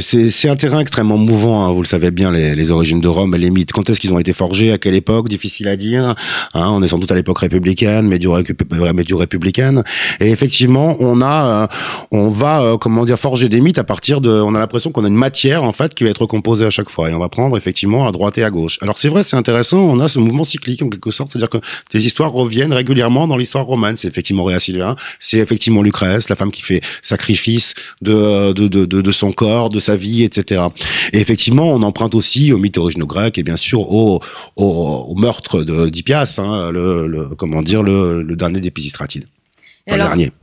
c'est 0.00 0.48
un 0.48 0.56
terrain 0.56 0.80
extrêmement 0.80 1.16
mouvant. 1.16 1.64
Hein. 1.64 1.72
vous 1.72 1.82
le 1.82 1.86
savez 1.86 2.10
bien, 2.10 2.30
les, 2.30 2.54
les, 2.54 2.70
origines 2.70 3.00
de 3.00 3.08
Rome 3.08 3.34
les 3.36 3.50
mythes. 3.50 3.72
Quand 3.72 3.90
est-ce 3.90 3.98
qu'ils 3.98 4.12
ont 4.14 4.18
été 4.18 4.32
forgés? 4.32 4.72
À 4.72 4.78
quelle 4.78 4.94
époque? 4.94 5.28
Difficile 5.28 5.68
à 5.68 5.76
dire. 5.76 6.14
Hein, 6.54 6.68
on 6.70 6.82
est 6.82 6.88
sans 6.88 6.98
doute 6.98 7.10
à 7.10 7.14
l'époque 7.14 7.40
républicaine, 7.40 8.06
médio-républicaine. 8.06 9.82
Et 10.20 10.30
effectivement, 10.30 10.96
on 11.00 11.20
a, 11.20 11.46
euh, 11.46 11.66
on 12.12 12.28
va, 12.28 12.60
euh, 12.62 12.76
comment 12.76 13.04
dire, 13.04 13.18
forger 13.18 13.48
des 13.48 13.60
mythes 13.60 13.78
à 13.78 13.84
partir 13.84 14.20
de. 14.20 14.30
On 14.30 14.54
a 14.54 14.58
l'impression 14.58 14.92
qu'on 14.92 15.04
a 15.04 15.08
une 15.08 15.14
matière 15.14 15.64
en 15.64 15.72
fait 15.72 15.94
qui 15.94 16.04
va 16.04 16.10
être 16.10 16.26
composée 16.26 16.66
à 16.66 16.70
chaque 16.70 16.90
fois, 16.90 17.10
et 17.10 17.14
on 17.14 17.18
va 17.18 17.28
prendre 17.28 17.56
effectivement 17.56 18.06
à 18.06 18.12
droite 18.12 18.38
et 18.38 18.44
à 18.44 18.50
gauche. 18.50 18.78
Alors 18.80 18.96
c'est 18.98 19.08
vrai, 19.08 19.24
c'est 19.24 19.36
intéressant. 19.36 19.78
On 19.78 19.98
a 19.98 20.08
ce 20.08 20.20
mouvement 20.20 20.44
cyclique 20.44 20.82
en 20.82 20.88
quelque 20.88 21.10
sorte, 21.10 21.30
c'est-à-dire 21.30 21.50
que 21.50 21.58
ces 21.90 22.06
histoires 22.06 22.30
reviennent 22.30 22.72
régulièrement 22.72 23.26
dans 23.26 23.36
l'histoire 23.36 23.64
romaine. 23.64 23.96
C'est 23.96 24.08
effectivement 24.08 24.44
Réa 24.44 24.58
c'est 25.18 25.38
effectivement 25.38 25.82
Lucrèce, 25.82 26.28
la 26.28 26.36
femme 26.36 26.50
qui 26.50 26.62
fait 26.62 26.80
sacrifice 27.02 27.74
de, 28.02 28.52
de, 28.52 28.68
de, 28.68 28.84
de, 29.00 29.12
son 29.12 29.32
corps, 29.32 29.68
de 29.68 29.78
sa 29.78 29.96
vie, 29.96 30.22
etc. 30.24 30.62
Et 31.12 31.20
effectivement, 31.20 31.72
on 31.72 31.82
emprunte 31.82 32.14
aussi 32.14 32.52
au 32.52 32.58
mythe 32.58 32.78
originaux 32.78 33.06
grec 33.06 33.38
et 33.38 33.42
bien 33.42 33.56
sûr 33.56 33.80
au, 33.80 34.20
au, 34.56 34.64
au 34.64 35.14
meurtre 35.14 35.62
de 35.62 35.88
d'Hippias, 35.88 36.38
hein, 36.38 36.70
le, 36.70 37.06
le, 37.06 37.28
comment 37.36 37.62
dire, 37.62 37.82
le, 37.82 38.22
le 38.22 38.36
dernier 38.36 38.60
des 38.60 38.70
Pisistratides. 38.70 39.26
le 39.86 39.96
dernier. 39.96 40.32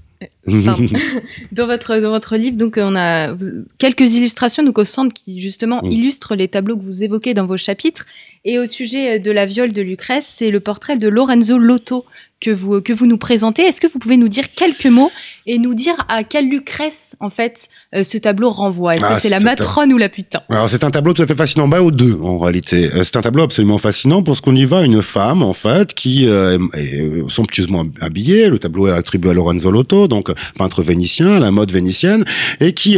dans 1.52 1.66
votre 1.66 2.00
dans 2.00 2.12
votre 2.12 2.38
livre, 2.38 2.58
donc 2.58 2.76
on 2.78 2.96
a 2.96 3.36
quelques 3.78 4.14
illustrations 4.16 4.64
donc 4.64 4.78
au 4.78 4.86
centre 4.86 5.14
qui 5.14 5.40
justement 5.40 5.82
illustrent 5.84 6.36
les 6.36 6.48
tableaux 6.48 6.78
que 6.78 6.84
vous 6.84 7.04
évoquez 7.04 7.34
dans 7.34 7.46
vos 7.46 7.58
chapitres. 7.58 8.06
Et 8.48 8.60
au 8.60 8.68
sujet 8.68 9.20
de 9.20 9.32
la 9.32 9.48
viole 9.48 9.74
de 9.74 9.82
Lucrèce, 9.82 10.32
c'est 10.38 10.52
le 10.52 10.60
portrait 10.60 10.98
de 10.98 11.08
Lorenzo 11.08 11.58
Lotto 11.58 12.06
que 12.42 12.52
vous, 12.52 12.82
que 12.82 12.94
vous 12.94 13.06
nous 13.06 13.18
présentez. 13.18 13.64
Est-ce 13.64 13.82
que 13.82 13.88
vous 13.88 14.00
pouvez 14.00 14.18
nous 14.18 14.28
dire 14.28 14.50
quelques 14.50 14.86
mots 14.86 15.12
et 15.46 15.58
nous 15.58 15.74
dire 15.74 15.96
à 16.10 16.24
quelle 16.24 16.50
Lucrèce, 16.50 17.16
en 17.20 17.30
fait, 17.30 17.70
euh, 17.96 18.04
ce 18.04 18.18
tableau 18.18 18.50
renvoie? 18.50 18.96
Est-ce 18.96 19.06
que 19.06 19.14
ah, 19.14 19.20
c'est 19.20 19.30
la 19.30 19.40
matrone 19.40 19.94
ou 19.94 19.98
la 19.98 20.10
putain? 20.10 20.42
Alors, 20.50 20.70
c'est 20.70 20.84
un 20.84 20.92
tableau 20.92 21.14
tout 21.14 21.22
à 21.22 21.28
fait 21.28 21.36
fascinant, 21.36 21.68
bah, 21.68 21.82
aux 21.82 21.92
deux, 21.92 22.20
en 22.22 22.38
réalité. 22.38 22.90
Euh, 22.94 23.04
c'est 23.04 23.16
un 23.16 23.22
tableau 23.22 23.44
absolument 23.44 23.78
fascinant 23.78 24.22
parce 24.22 24.42
qu'on 24.42 24.56
y 24.56 24.66
voit 24.66 24.84
une 24.84 25.02
femme, 25.02 25.42
en 25.42 25.54
fait, 25.54 25.94
qui 25.94 26.28
euh, 26.28 26.60
est 26.74 27.30
somptueusement 27.30 27.86
habillée. 28.02 28.50
Le 28.50 28.60
tableau 28.60 28.88
est 28.88 28.94
attribué 28.94 29.32
à 29.32 29.34
Lorenzo 29.34 29.72
Lotto, 29.72 30.08
donc 30.08 30.32
peintre 30.58 30.84
vénitien, 30.84 31.40
la 31.40 31.52
mode 31.52 31.72
vénitienne, 31.72 32.26
et 32.60 32.74
qui 32.74 32.98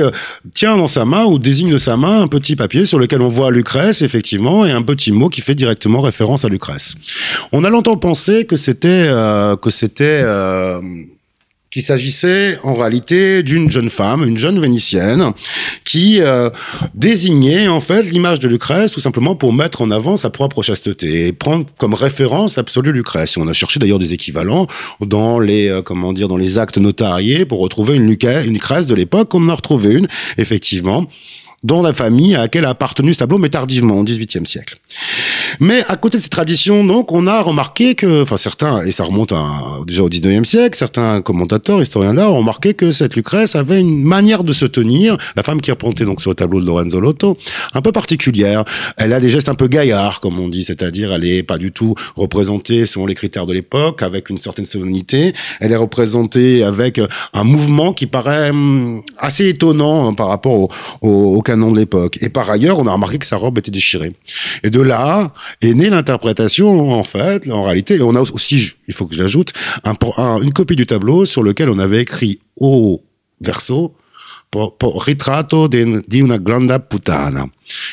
tient 0.54 0.78
dans 0.78 0.88
sa 0.88 1.06
main 1.06 1.26
ou 1.26 1.40
désigne 1.40 1.72
de 1.72 1.78
sa 1.78 1.96
main 1.96 2.22
un 2.22 2.28
petit 2.28 2.56
papier 2.56 2.86
sur 2.86 3.00
lequel 3.00 3.22
on 3.22 3.30
voit 3.30 3.52
Lucrèce, 3.52 4.02
effectivement, 4.02 4.66
et 4.66 4.72
un 4.72 4.82
petit 4.82 5.12
mot 5.12 5.30
qui 5.30 5.42
fait 5.42 5.56
directement 5.56 6.02
référence 6.02 6.44
à 6.44 6.50
Lucrèce. 6.50 6.96
On 7.52 7.64
a 7.64 7.70
longtemps 7.70 7.98
pensé 7.98 8.46
que 8.46 8.56
c'était 8.56 9.08
que 9.56 9.70
c'était 9.70 10.22
euh, 10.24 10.82
qu'il 11.70 11.84
s'agissait 11.84 12.58
en 12.64 12.74
réalité 12.74 13.44
d'une 13.44 13.70
jeune 13.70 13.90
femme, 13.90 14.24
une 14.24 14.38
jeune 14.38 14.60
vénitienne, 14.60 15.32
qui 15.84 16.22
euh, 16.22 16.50
désignait 16.96 17.68
en 17.68 17.80
fait 17.80 18.04
l'image 18.04 18.40
de 18.40 18.48
Lucrèce 18.48 18.92
tout 18.92 19.00
simplement 19.00 19.36
pour 19.36 19.54
mettre 19.54 19.82
en 19.82 19.92
avant 19.92 20.18
sa 20.18 20.30
propre 20.30 20.64
chasteté 20.64 21.28
et 21.28 21.34
prendre 21.34 21.66
comme 21.78 21.94
référence 21.94 22.58
absolue 22.58 22.92
Lucrèce. 22.92 23.38
on 23.38 23.48
a 23.48 23.54
cherché 23.54 23.80
d'ailleurs 23.80 24.00
des 24.00 24.14
équivalents 24.14 24.68
dans 25.02 25.40
les 25.40 25.70
dans 25.92 26.38
les 26.38 26.58
actes 26.58 26.78
notariés 26.78 27.46
pour 27.46 27.60
retrouver 27.60 27.96
une, 27.96 28.10
une 28.10 28.54
Lucrèce 28.54 28.88
de 28.88 28.96
l'époque. 28.96 29.34
On 29.34 29.46
en 29.46 29.50
a 29.50 29.54
retrouvé 29.54 29.94
une 29.94 30.08
effectivement 30.38 31.08
dans 31.64 31.82
la 31.82 31.94
famille 31.94 32.36
à 32.36 32.40
laquelle 32.40 32.66
a 32.66 32.70
appartenu 32.70 33.14
ce 33.14 33.20
tableau, 33.20 33.38
mais 33.38 33.50
tardivement, 33.50 34.00
au 34.00 34.04
XVIIIe 34.04 34.46
siècle. 34.46 34.78
Mais 35.60 35.84
à 35.88 35.96
côté 35.96 36.18
de 36.18 36.24
ces 36.24 36.30
traditions, 36.30 36.84
donc, 36.84 37.12
on 37.12 37.26
a 37.26 37.42
remarqué 37.42 37.96
que, 37.96 38.22
enfin 38.22 38.38
certains, 38.38 38.86
et 38.86 38.92
ça 38.92 39.04
remonte 39.04 39.34
déjà 39.86 40.04
au 40.04 40.10
XIXe 40.10 40.48
siècle, 40.48 40.78
certains 40.78 41.22
commentateurs, 41.22 41.82
historiens 41.82 42.14
là, 42.14 42.30
ont 42.30 42.38
remarqué 42.38 42.74
que 42.74 42.92
cette 42.92 43.16
Lucrèce 43.16 43.56
avait 43.56 43.80
une 43.80 44.04
manière 44.04 44.44
de 44.44 44.54
se 44.54 44.66
tenir, 44.66 45.18
la 45.36 45.44
femme 45.44 45.62
qui 45.62 45.70
est 45.70 45.74
représentée 45.74 46.06
donc 46.06 46.22
sur 46.22 46.32
le 46.32 46.36
tableau 46.36 46.60
de 46.60 46.66
Lorenzo 46.66 47.00
Lotto, 47.00 47.38
un 47.74 47.82
peu 47.82 47.92
particulière. 47.92 48.64
Elle 48.98 49.14
a 49.14 49.20
des 49.20 49.30
gestes 49.30 49.50
un 49.50 49.56
peu 49.56 49.68
gaillards, 49.68 50.20
comme 50.20 50.40
on 50.40 50.50
dit, 50.50 50.64
c'est-à-dire 50.64 51.14
elle 51.14 51.26
est 51.26 51.44
pas 51.44 51.58
du 51.58 51.72
tout 51.72 51.96
représentée 52.16 52.86
selon 52.86 53.06
les 53.06 53.16
critères 53.16 53.48
de 53.48 53.54
l'époque, 53.54 54.04
avec 54.04 54.30
une 54.30 54.38
certaine 54.38 54.66
solennité. 54.66 55.34
Elle 55.60 55.72
est 55.72 55.78
représentée 55.78 56.64
avec 56.64 57.02
un 57.34 57.44
mouvement 57.44 57.94
qui 57.94 58.06
paraît 58.06 58.52
hum, 58.52 59.02
assez 59.18 59.48
étonnant 59.50 60.10
hein, 60.10 60.14
par 60.14 60.28
rapport 60.28 60.54
au, 60.54 60.70
au, 61.02 61.38
au 61.38 61.42
canon 61.48 61.72
de 61.72 61.80
l'époque. 61.80 62.20
Et 62.22 62.30
par 62.30 62.50
ailleurs, 62.50 62.78
on 62.80 62.88
a 62.88 62.92
remarqué 62.92 63.18
que 63.18 63.26
sa 63.26 63.38
robe 63.38 63.58
était 63.58 63.72
déchirée. 63.72 64.14
Et 64.64 64.70
de 64.70 64.82
là, 64.82 65.34
est 65.62 65.74
née 65.74 65.90
l'interprétation, 65.90 66.92
en 66.92 67.04
fait, 67.04 67.50
en 67.50 67.64
réalité. 67.64 67.96
Et 67.96 68.02
on 68.02 68.16
a 68.16 68.22
aussi, 68.22 68.74
il 68.88 68.94
faut 68.94 69.06
que 69.06 69.16
je 69.16 69.22
l'ajoute, 69.22 69.54
un, 69.86 70.42
une 70.42 70.54
copie 70.54 70.76
du 70.76 70.86
tableau 70.86 71.26
sur 71.26 71.44
lequel 71.44 71.70
on 71.70 71.80
avait 71.80 72.02
écrit 72.02 72.40
au 72.58 73.02
verso 73.40 73.96
pour, 74.52 75.06
una 76.12 76.38
grande 76.38 76.78
puttana. 76.90 77.46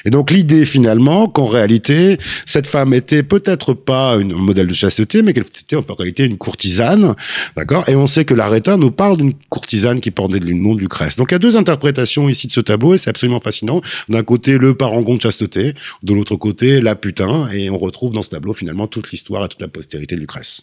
Et 0.04 0.10
donc 0.10 0.30
l'idée 0.30 0.64
finalement 0.64 1.26
qu'en 1.26 1.46
réalité 1.46 2.18
cette 2.46 2.66
femme 2.66 2.94
était 2.94 3.22
peut-être 3.22 3.74
pas 3.74 4.14
un 4.14 4.24
modèle 4.24 4.68
de 4.68 4.74
chasteté, 4.74 5.22
mais 5.22 5.32
qu'elle 5.32 5.44
était 5.44 5.76
en 5.76 5.94
réalité 5.94 6.24
une 6.24 6.38
courtisane, 6.38 7.14
d'accord? 7.56 7.88
Et 7.88 7.96
on 7.96 8.06
sait 8.06 8.24
que 8.24 8.34
l'arétin 8.34 8.76
nous 8.76 8.92
parle 8.92 9.16
d'une 9.16 9.34
courtisane 9.48 10.00
qui 10.00 10.10
portait 10.10 10.38
le 10.38 10.52
nom 10.52 10.74
du 10.74 10.84
Lucrèce. 10.84 11.16
Donc 11.16 11.30
il 11.30 11.34
y 11.34 11.36
a 11.36 11.40
deux 11.40 11.56
interprétations 11.56 12.28
ici 12.28 12.46
de 12.46 12.52
ce 12.52 12.60
tableau 12.60 12.94
et 12.94 12.98
c'est 12.98 13.10
absolument 13.10 13.40
fascinant. 13.40 13.80
D'un 14.08 14.22
côté 14.22 14.58
le 14.58 14.74
parangon 14.74 15.16
de 15.16 15.20
chasteté, 15.20 15.74
de 16.02 16.14
l'autre 16.14 16.36
côté 16.36 16.80
la 16.80 16.94
putain, 16.94 17.48
et 17.52 17.70
on 17.70 17.78
retrouve 17.78 18.12
dans 18.12 18.22
ce 18.22 18.30
tableau 18.30 18.52
finalement 18.52 18.86
toute 18.86 19.10
l'histoire 19.10 19.44
et 19.44 19.48
toute 19.48 19.60
la 19.60 19.68
postérité 19.68 20.14
de 20.14 20.20
Lucrèce. 20.20 20.62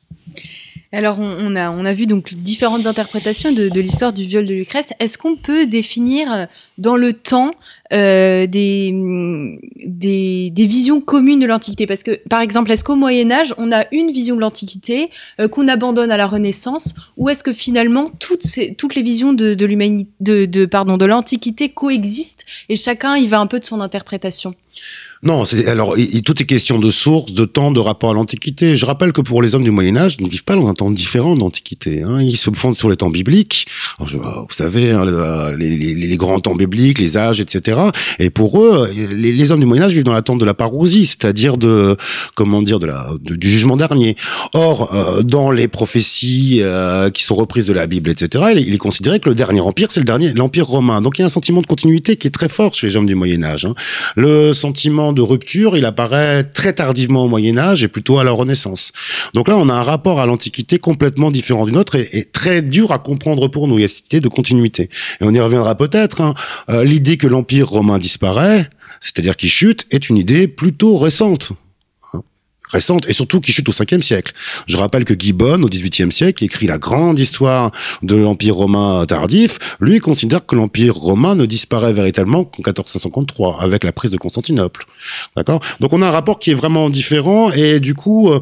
Alors, 0.93 1.19
on, 1.19 1.55
a, 1.55 1.69
on 1.71 1.85
a 1.85 1.93
vu 1.93 2.05
donc 2.05 2.33
différentes 2.33 2.85
interprétations 2.85 3.53
de, 3.53 3.79
l'histoire 3.79 4.11
du 4.11 4.25
viol 4.25 4.45
de 4.45 4.53
Lucrèce. 4.53 4.91
Est-ce 4.99 5.17
qu'on 5.17 5.37
peut 5.37 5.65
définir 5.65 6.31
euh, 6.31 6.45
dans 6.77 6.97
le 6.97 7.13
temps 7.13 7.51
euh, 7.93 8.45
des, 8.45 8.91
des, 9.85 10.65
visions 10.65 10.99
communes 10.99 11.39
de 11.39 11.45
l'Antiquité? 11.45 11.87
Parce 11.87 12.03
que, 12.03 12.19
par 12.27 12.41
exemple, 12.41 12.69
est-ce 12.71 12.83
qu'au 12.83 12.97
Moyen 12.97 13.31
Âge, 13.31 13.53
on 13.57 13.71
a 13.71 13.85
une 13.93 14.11
vision 14.11 14.35
de 14.35 14.41
l'Antiquité 14.41 15.09
euh, 15.39 15.47
qu'on 15.47 15.69
abandonne 15.69 16.11
à 16.11 16.17
la 16.17 16.27
Renaissance, 16.27 16.93
ou 17.15 17.29
est-ce 17.29 17.43
que 17.43 17.53
finalement 17.53 18.09
toutes, 18.19 18.43
toutes 18.77 18.95
les 18.95 19.01
visions 19.01 19.31
de, 19.31 19.53
de 19.53 19.71
de, 20.19 20.45
de, 20.45 20.65
pardon, 20.65 20.97
de 20.97 21.05
l'Antiquité 21.05 21.69
coexistent 21.69 22.45
et 22.67 22.75
chacun 22.75 23.15
y 23.15 23.27
va 23.27 23.39
un 23.39 23.47
peu 23.47 23.61
de 23.61 23.65
son 23.65 23.79
interprétation? 23.79 24.55
Non, 25.23 25.45
c'est 25.45 25.67
alors 25.67 25.95
tout 26.25 26.41
est 26.41 26.45
question 26.45 26.79
de 26.79 26.89
source, 26.89 27.33
de 27.33 27.45
temps, 27.45 27.71
de 27.71 27.79
rapport 27.79 28.09
à 28.09 28.13
l'Antiquité. 28.13 28.75
Je 28.75 28.85
rappelle 28.87 29.11
que 29.11 29.21
pour 29.21 29.43
les 29.43 29.53
hommes 29.53 29.63
du 29.63 29.69
Moyen 29.69 29.95
Âge, 29.95 30.15
ils 30.19 30.25
ne 30.25 30.29
vivent 30.29 30.43
pas 30.43 30.55
dans 30.55 30.67
un 30.67 30.73
temps 30.73 30.89
différent 30.89 31.35
d'Antiquité. 31.35 32.01
Hein. 32.01 32.21
Ils 32.21 32.37
se 32.37 32.49
fondent 32.51 32.77
sur 32.77 32.89
les 32.89 32.95
temps 32.95 33.11
bibliques. 33.11 33.67
vous 33.99 34.07
savez, 34.49 34.89
hein, 34.89 35.05
les, 35.55 35.69
les, 35.77 36.17
grands 36.17 36.39
temps 36.39 36.55
bibliques, 36.55 36.97
les 36.97 37.17
âges, 37.17 37.39
etc. 37.39 37.79
Et 38.17 38.31
pour 38.31 38.61
eux, 38.61 38.89
les, 39.13 39.51
hommes 39.51 39.59
du 39.59 39.67
Moyen 39.67 39.83
Âge 39.83 39.93
vivent 39.93 40.03
dans 40.03 40.13
l'attente 40.13 40.39
de 40.39 40.45
la 40.45 40.55
parousie, 40.55 41.05
c'est-à-dire 41.05 41.57
de 41.57 41.97
comment 42.33 42.63
dire 42.63 42.79
du 42.79 43.49
jugement 43.49 43.77
dernier. 43.77 44.15
Or, 44.53 44.91
euh, 44.93 45.21
dans 45.21 45.51
les 45.51 45.67
prophéties 45.67 46.61
euh, 46.61 47.11
qui 47.11 47.23
sont 47.23 47.35
reprises 47.35 47.67
de 47.67 47.73
la 47.73 47.85
Bible, 47.85 48.09
etc., 48.09 48.45
il 48.57 48.73
est 48.73 48.79
considéré 48.79 49.19
que 49.19 49.29
le 49.29 49.35
dernier 49.35 49.61
empire, 49.61 49.91
c'est 49.91 49.99
le 49.99 50.05
dernier, 50.05 50.33
l'empire 50.33 50.65
romain. 50.65 51.01
Donc 51.01 51.19
il 51.19 51.21
y 51.21 51.23
a 51.23 51.27
un 51.27 51.29
sentiment 51.29 51.61
de 51.61 51.67
continuité 51.67 52.17
qui 52.17 52.27
est 52.27 52.31
très 52.31 52.49
fort 52.49 52.73
chez 52.73 52.87
les 52.87 52.95
hommes 52.95 53.05
du 53.05 53.15
Moyen 53.15 53.43
Âge. 53.43 53.65
Hein. 53.65 53.75
Le 54.15 54.53
sentiment 54.53 55.10
de 55.13 55.21
rupture, 55.21 55.77
il 55.77 55.85
apparaît 55.85 56.43
très 56.43 56.73
tardivement 56.73 57.25
au 57.25 57.27
Moyen 57.27 57.57
Âge 57.57 57.83
et 57.83 57.87
plutôt 57.87 58.19
à 58.19 58.23
la 58.23 58.31
Renaissance. 58.31 58.91
Donc 59.33 59.47
là, 59.47 59.57
on 59.57 59.69
a 59.69 59.73
un 59.73 59.83
rapport 59.83 60.19
à 60.19 60.25
l'Antiquité 60.25 60.79
complètement 60.79 61.31
différent 61.31 61.65
du 61.65 61.71
nôtre 61.71 61.95
et, 61.95 62.29
très 62.31 62.61
dur 62.61 62.91
à 62.91 62.99
comprendre 62.99 63.47
pour 63.47 63.67
nous. 63.67 63.79
Il 63.79 63.81
y 63.81 63.85
a 63.85 63.87
cette 63.87 64.07
idée 64.07 64.19
de 64.19 64.27
continuité. 64.27 64.83
Et 65.19 65.23
on 65.23 65.33
y 65.33 65.39
reviendra 65.39 65.75
peut-être. 65.75 66.21
Hein. 66.21 66.33
Euh, 66.69 66.83
l'idée 66.83 67.17
que 67.17 67.27
l'Empire 67.27 67.69
romain 67.69 67.99
disparaît, 67.99 68.69
c'est-à-dire 68.99 69.35
qu'il 69.35 69.49
chute, 69.49 69.85
est 69.91 70.09
une 70.09 70.17
idée 70.17 70.47
plutôt 70.47 70.97
récente 70.97 71.53
récente 72.71 73.07
et 73.09 73.13
surtout 73.13 73.39
qui 73.39 73.51
chute 73.51 73.67
au 73.69 73.71
5e 73.71 74.01
siècle. 74.01 74.33
Je 74.67 74.77
rappelle 74.77 75.05
que 75.05 75.13
Gibbon, 75.17 75.61
au 75.63 75.69
18e 75.69 76.11
siècle, 76.11 76.39
qui 76.39 76.45
écrit 76.45 76.67
la 76.67 76.77
grande 76.77 77.19
histoire 77.19 77.71
de 78.01 78.15
l'Empire 78.15 78.55
romain 78.55 79.05
tardif, 79.05 79.59
lui 79.79 79.99
considère 79.99 80.45
que 80.45 80.55
l'Empire 80.55 80.95
romain 80.95 81.35
ne 81.35 81.45
disparaît 81.45 81.93
véritablement 81.93 82.45
qu'en 82.45 82.61
1453, 82.65 83.61
avec 83.61 83.83
la 83.83 83.91
prise 83.91 84.11
de 84.11 84.17
Constantinople. 84.17 84.85
D'accord? 85.35 85.61
Donc 85.79 85.93
on 85.93 86.01
a 86.01 86.07
un 86.07 86.11
rapport 86.11 86.39
qui 86.39 86.51
est 86.51 86.55
vraiment 86.55 86.89
différent 86.89 87.51
et 87.51 87.79
du 87.79 87.93
coup, 87.93 88.29
euh, 88.29 88.39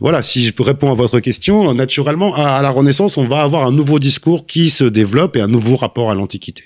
voilà, 0.00 0.22
si 0.22 0.46
je 0.46 0.52
peux 0.52 0.62
répondre 0.62 0.92
à 0.92 0.96
votre 0.96 1.20
question, 1.20 1.72
naturellement, 1.74 2.34
à 2.34 2.62
la 2.62 2.70
Renaissance, 2.70 3.16
on 3.16 3.26
va 3.26 3.42
avoir 3.42 3.66
un 3.66 3.72
nouveau 3.72 3.98
discours 3.98 4.46
qui 4.46 4.70
se 4.70 4.84
développe 4.84 5.36
et 5.36 5.40
un 5.40 5.48
nouveau 5.48 5.76
rapport 5.76 6.10
à 6.10 6.14
l'Antiquité. 6.14 6.64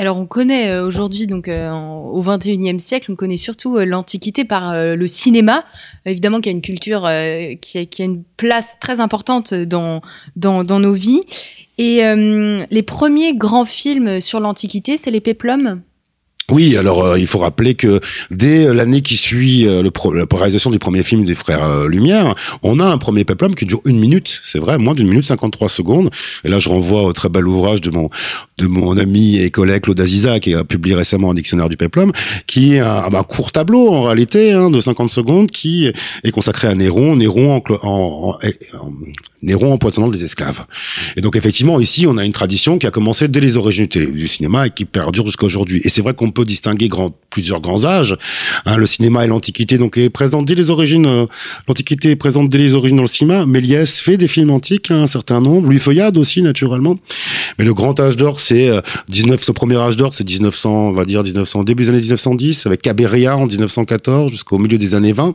Alors 0.00 0.16
on 0.16 0.26
connaît 0.26 0.70
euh, 0.70 0.86
aujourd'hui, 0.86 1.28
donc 1.28 1.46
euh, 1.46 1.70
au 1.70 2.20
XXIe 2.20 2.80
siècle, 2.80 3.12
on 3.12 3.16
connaît 3.16 3.36
surtout 3.36 3.76
euh, 3.76 3.84
l'Antiquité 3.84 4.44
par 4.44 4.74
le 4.74 5.06
cinéma, 5.06 5.64
évidemment 6.04 6.40
qui 6.40 6.48
a 6.48 6.52
une 6.52 6.60
culture 6.60 7.02
qui 7.60 7.78
a, 7.78 7.84
qui, 7.86 8.02
a, 8.02 8.04
une 8.04 8.24
place 8.36 8.78
très 8.80 8.98
importante 8.98 9.54
dans, 9.54 10.00
dans, 10.36 10.64
dans 10.64 10.80
nos 10.80 10.94
vies. 10.94 11.20
Et 11.78 12.02
les 12.70 12.82
premiers 12.82 13.34
grands 13.34 13.64
films 13.64 14.20
sur 14.20 14.40
l'Antiquité, 14.40 14.96
c'est 14.96 15.10
les 15.10 15.20
péplums. 15.20 15.80
Oui, 16.50 16.76
alors 16.76 17.02
euh, 17.02 17.18
il 17.18 17.26
faut 17.26 17.38
rappeler 17.38 17.74
que 17.74 18.00
dès 18.30 18.72
l'année 18.72 19.00
qui 19.00 19.16
suit 19.16 19.66
euh, 19.66 19.82
le 19.82 19.90
la 20.14 20.26
réalisation 20.30 20.70
du 20.70 20.78
premier 20.78 21.02
film 21.02 21.24
des 21.24 21.34
frères 21.34 21.64
euh, 21.64 21.88
Lumière, 21.88 22.34
on 22.62 22.80
a 22.80 22.84
un 22.84 22.98
premier 22.98 23.24
peplum 23.24 23.54
qui 23.54 23.64
dure 23.64 23.80
une 23.86 23.98
minute, 23.98 24.40
c'est 24.42 24.58
vrai, 24.58 24.76
moins 24.76 24.92
d'une 24.92 25.08
minute 25.08 25.24
53 25.24 25.70
secondes. 25.70 26.10
Et 26.44 26.48
là, 26.48 26.58
je 26.58 26.68
renvoie 26.68 27.02
au 27.04 27.14
très 27.14 27.30
bel 27.30 27.48
ouvrage 27.48 27.80
de 27.80 27.90
mon 27.90 28.10
de 28.58 28.66
mon 28.66 28.96
ami 28.98 29.38
et 29.38 29.50
collègue 29.50 29.82
Claude 29.82 29.98
Aziza, 29.98 30.38
qui 30.38 30.54
a 30.54 30.64
publié 30.64 30.94
récemment 30.94 31.30
un 31.30 31.34
dictionnaire 31.34 31.70
du 31.70 31.78
peplum, 31.78 32.12
qui 32.46 32.74
est 32.74 32.80
un, 32.80 33.14
un 33.14 33.22
court 33.22 33.50
tableau 33.50 33.88
en 33.88 34.02
réalité 34.02 34.52
hein, 34.52 34.68
de 34.70 34.80
50 34.80 35.10
secondes, 35.10 35.50
qui 35.50 35.90
est 36.24 36.30
consacré 36.30 36.68
à 36.68 36.74
Néron, 36.74 37.16
Néron 37.16 37.56
en, 37.56 37.62
en, 37.82 38.30
en, 38.30 38.92
Néron 39.42 39.72
empoisonnant 39.72 40.10
les 40.10 40.24
esclaves. 40.24 40.66
Et 41.16 41.20
donc 41.20 41.36
effectivement, 41.36 41.80
ici, 41.80 42.06
on 42.06 42.16
a 42.18 42.24
une 42.24 42.32
tradition 42.32 42.78
qui 42.78 42.86
a 42.86 42.90
commencé 42.90 43.28
dès 43.28 43.40
les 43.40 43.56
origines 43.56 43.86
du 43.86 44.28
cinéma 44.28 44.66
et 44.66 44.70
qui 44.70 44.84
perdure 44.84 45.26
jusqu'à 45.26 45.46
aujourd'hui. 45.46 45.80
Et 45.84 45.88
c'est 45.88 46.02
vrai 46.02 46.14
qu'on 46.14 46.30
peut 46.34 46.44
distinguer 46.44 46.88
grand, 46.88 47.12
plusieurs 47.30 47.60
grands 47.60 47.84
âges. 47.84 48.16
Hein, 48.66 48.76
le 48.76 48.86
cinéma 48.86 49.24
et 49.24 49.28
l'Antiquité 49.28 49.78
donc 49.78 49.96
est 49.96 50.10
présent 50.10 50.42
dès 50.42 50.54
les 50.54 50.70
origines. 50.70 51.06
Euh, 51.06 51.26
L'Antiquité 51.68 52.10
est 52.10 52.16
présente 52.16 52.48
dès 52.48 52.58
les 52.58 52.74
origines 52.74 52.96
dans 52.96 53.02
le 53.02 53.08
cinéma. 53.08 53.46
Méliès 53.46 54.00
fait 54.00 54.16
des 54.16 54.28
films 54.28 54.50
antiques, 54.50 54.90
hein, 54.90 55.02
un 55.02 55.06
certain 55.06 55.40
nombre. 55.40 55.68
Louis 55.68 55.78
Feuillade 55.78 56.16
aussi, 56.18 56.42
naturellement. 56.42 56.96
Mais 57.58 57.64
le 57.64 57.72
grand 57.72 57.98
âge 58.00 58.16
d'or, 58.16 58.40
c'est 58.40 58.70
19. 59.08 59.40
Euh, 59.40 59.44
ce 59.44 59.52
premier 59.52 59.76
âge 59.76 59.96
d'or, 59.96 60.12
c'est 60.12 60.28
1900, 60.28 60.88
on 60.88 60.92
va 60.92 61.04
dire 61.04 61.22
1900, 61.22 61.64
début 61.64 61.84
des 61.84 61.88
années 61.90 61.98
1910, 62.00 62.66
avec 62.66 62.82
Cabiria 62.82 63.36
en 63.36 63.46
1914 63.46 64.30
jusqu'au 64.30 64.58
milieu 64.58 64.78
des 64.78 64.94
années 64.94 65.12
20. 65.12 65.34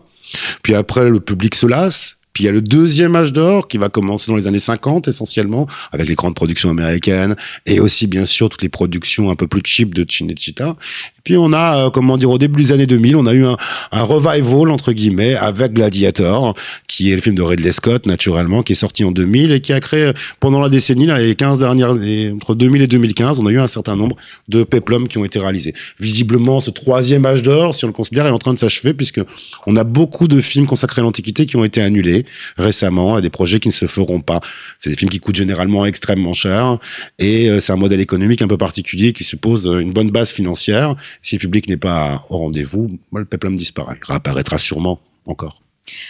Puis 0.61 0.75
après, 0.75 1.09
le 1.09 1.19
public 1.19 1.55
se 1.55 1.65
lasse 1.65 2.18
puis 2.33 2.43
il 2.43 2.47
y 2.47 2.49
a 2.49 2.53
le 2.53 2.61
deuxième 2.61 3.15
âge 3.15 3.33
d'or 3.33 3.67
qui 3.67 3.77
va 3.77 3.89
commencer 3.89 4.31
dans 4.31 4.37
les 4.37 4.47
années 4.47 4.59
50 4.59 5.07
essentiellement, 5.07 5.67
avec 5.91 6.07
les 6.07 6.15
grandes 6.15 6.35
productions 6.35 6.69
américaines 6.69 7.35
et 7.65 7.79
aussi 7.79 8.07
bien 8.07 8.25
sûr 8.25 8.49
toutes 8.49 8.61
les 8.61 8.69
productions 8.69 9.29
un 9.29 9.35
peu 9.35 9.47
plus 9.47 9.61
cheap 9.63 9.95
de 9.95 10.05
Cinecittà. 10.09 10.75
Et 11.17 11.21
puis 11.23 11.37
on 11.37 11.51
a, 11.53 11.85
euh, 11.85 11.89
comment 11.89 12.17
dire, 12.17 12.29
au 12.29 12.37
début 12.37 12.63
des 12.63 12.71
années 12.71 12.85
2000, 12.85 13.15
on 13.15 13.25
a 13.25 13.33
eu 13.33 13.45
un, 13.45 13.57
un, 13.91 14.03
revival 14.03 14.71
entre 14.71 14.93
guillemets 14.93 15.35
avec 15.35 15.73
Gladiator, 15.73 16.53
qui 16.87 17.11
est 17.11 17.15
le 17.15 17.21
film 17.21 17.35
de 17.35 17.41
Ridley 17.41 17.71
Scott 17.71 18.05
naturellement, 18.05 18.63
qui 18.63 18.73
est 18.73 18.75
sorti 18.75 19.03
en 19.03 19.11
2000 19.11 19.51
et 19.51 19.61
qui 19.61 19.73
a 19.73 19.79
créé 19.79 20.11
pendant 20.39 20.61
la 20.61 20.69
décennie, 20.69 21.05
là, 21.05 21.19
les 21.19 21.35
15 21.35 21.59
dernières, 21.59 21.91
entre 22.33 22.55
2000 22.55 22.81
et 22.81 22.87
2015, 22.87 23.39
on 23.39 23.45
a 23.45 23.51
eu 23.51 23.59
un 23.59 23.67
certain 23.67 23.95
nombre 23.95 24.15
de 24.47 24.63
peplums 24.63 25.07
qui 25.07 25.17
ont 25.17 25.25
été 25.25 25.39
réalisés. 25.39 25.73
Visiblement, 25.99 26.59
ce 26.59 26.71
troisième 26.71 27.25
âge 27.25 27.41
d'or, 27.43 27.75
si 27.75 27.85
on 27.85 27.87
le 27.87 27.93
considère, 27.93 28.25
est 28.25 28.31
en 28.31 28.39
train 28.39 28.53
de 28.53 28.59
s'achever 28.59 28.93
puisque 28.93 29.21
on 29.67 29.75
a 29.75 29.83
beaucoup 29.83 30.27
de 30.27 30.41
films 30.41 30.67
consacrés 30.67 31.01
à 31.01 31.03
l'Antiquité 31.03 31.45
qui 31.45 31.55
ont 31.55 31.63
été 31.63 31.81
annulés 31.81 32.18
récemment 32.57 33.17
et 33.17 33.21
des 33.21 33.29
projets 33.29 33.59
qui 33.59 33.67
ne 33.67 33.73
se 33.73 33.87
feront 33.87 34.21
pas. 34.21 34.41
C'est 34.77 34.89
des 34.89 34.95
films 34.95 35.11
qui 35.11 35.19
coûtent 35.19 35.35
généralement 35.35 35.85
extrêmement 35.85 36.33
cher 36.33 36.77
et 37.17 37.49
euh, 37.49 37.59
c'est 37.59 37.71
un 37.71 37.77
modèle 37.77 37.99
économique 37.99 38.41
un 38.41 38.47
peu 38.47 38.57
particulier 38.57 39.13
qui 39.13 39.23
suppose 39.23 39.65
une 39.65 39.93
bonne 39.93 40.11
base 40.11 40.31
financière. 40.31 40.95
Si 41.21 41.35
le 41.35 41.39
public 41.39 41.67
n'est 41.67 41.77
pas 41.77 42.25
au 42.29 42.37
rendez-vous, 42.37 42.99
le 43.13 43.25
peplum 43.25 43.55
disparaît. 43.55 43.97
Il 44.01 44.05
réapparaîtra 44.05 44.57
sûrement 44.57 44.99
encore. 45.25 45.61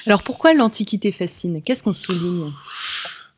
Alors 0.05 0.23
pourquoi 0.23 0.53
l'Antiquité 0.53 1.11
fascine? 1.11 1.61
Qu'est-ce 1.61 1.83
qu'on 1.83 1.93
souligne? 1.93 2.51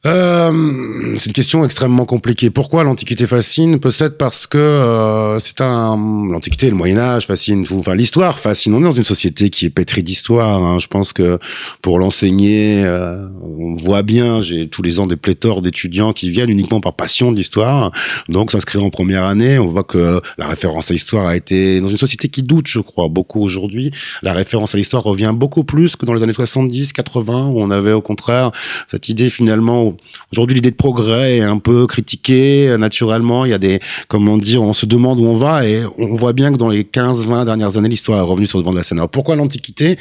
Euh, 0.08 1.14
c'est 1.16 1.28
une 1.28 1.34
question 1.34 1.64
extrêmement 1.64 2.06
compliquée. 2.06 2.50
Pourquoi 2.50 2.84
l'Antiquité 2.84 3.28
fascine? 3.28 3.80
Peut-être 3.80 4.18
parce 4.18 4.48
que 4.48 4.58
euh, 4.58 5.38
c'est 5.38 5.62
un 5.62 5.96
l'Antiquité, 6.32 6.70
le 6.70 6.76
Moyen 6.76 6.98
Âge 6.98 7.28
fascine. 7.28 7.66
Enfin, 7.72 7.94
l'histoire 7.94 8.40
fascine. 8.40 8.74
On 8.74 8.80
est 8.80 8.84
dans 8.84 8.92
une 8.92 9.04
société 9.04 9.52
qui 9.52 9.66
est 9.66 9.70
pétrie 9.70 10.02
d'histoire. 10.02 10.64
Hein. 10.64 10.80
Je 10.80 10.88
pense 10.88 11.14
que 11.14 11.38
pour 11.84 12.00
l'enseigner, 12.00 12.84
euh, 12.84 13.28
on 13.44 13.74
voit 13.74 14.02
bien. 14.02 14.42
J'ai 14.42 14.68
tous 14.68 14.82
les 14.82 15.00
ans 15.00 15.06
des 15.06 15.18
pléthores 15.18 15.62
d'étudiants 15.62 16.14
qui 16.14 16.32
viennent 16.32 16.50
uniquement 16.50 16.82
par 16.82 16.94
passion 16.94 17.32
d'histoire. 17.32 17.92
Donc, 18.28 18.52
s'inscrire 18.52 18.84
en 18.84 18.90
première 18.90 19.24
année, 19.24 19.60
on 19.60 19.68
voit 19.68 19.84
que 19.84 20.20
la 20.40 20.48
référence 20.48 20.90
à 20.90 20.94
l'histoire 20.94 21.28
a 21.28 21.36
été 21.36 21.80
dans 21.80 21.90
une 21.90 21.98
société 21.98 22.28
qui 22.28 22.42
doute, 22.42 22.68
je 22.68 22.80
crois, 22.80 23.08
beaucoup 23.08 23.42
aujourd'hui. 23.42 23.92
La 24.24 24.34
référence 24.34 24.74
à 24.74 24.80
l'histoire 24.80 25.04
revient 25.04 25.34
beaucoup 25.36 25.64
plus 25.64 25.96
que 25.96 26.08
dans 26.08 26.14
les 26.14 26.24
années 26.24 26.34
70, 26.34 26.92
80, 26.94 27.48
où 27.50 27.62
on 27.62 27.70
avait 27.70 27.94
au 27.94 28.02
contraire 28.02 28.52
cette 28.88 29.08
idée 29.08 29.30
finalement 29.30 29.91
Aujourd'hui, 30.32 30.56
l'idée 30.56 30.72
de 30.72 30.76
progrès 30.76 31.38
est 31.38 31.42
un 31.42 31.58
peu 31.58 31.88
critiquée 31.88 32.76
naturellement. 32.78 33.46
Il 33.46 33.52
y 33.52 33.54
a 33.54 33.58
des, 33.58 33.80
comment 34.08 34.38
dire, 34.38 34.62
on 34.62 34.74
se 34.74 34.86
demande 34.86 35.20
où 35.20 35.26
on 35.26 35.36
va 35.36 35.68
et 35.68 35.84
on 35.98 36.14
voit 36.14 36.34
bien 36.34 36.52
que 36.52 36.58
dans 36.58 36.70
les 36.70 36.84
15, 36.84 37.28
20 37.28 37.46
dernières 37.46 37.78
années, 37.78 37.90
l'histoire 37.90 38.20
est 38.20 38.22
revenue 38.22 38.48
sur 38.48 38.58
le 38.58 38.64
devant 38.64 38.74
de 38.74 38.78
la 38.78 38.84
scène. 38.84 39.00
Alors 39.00 39.10
pourquoi 39.10 39.36
l'Antiquité? 39.36 39.98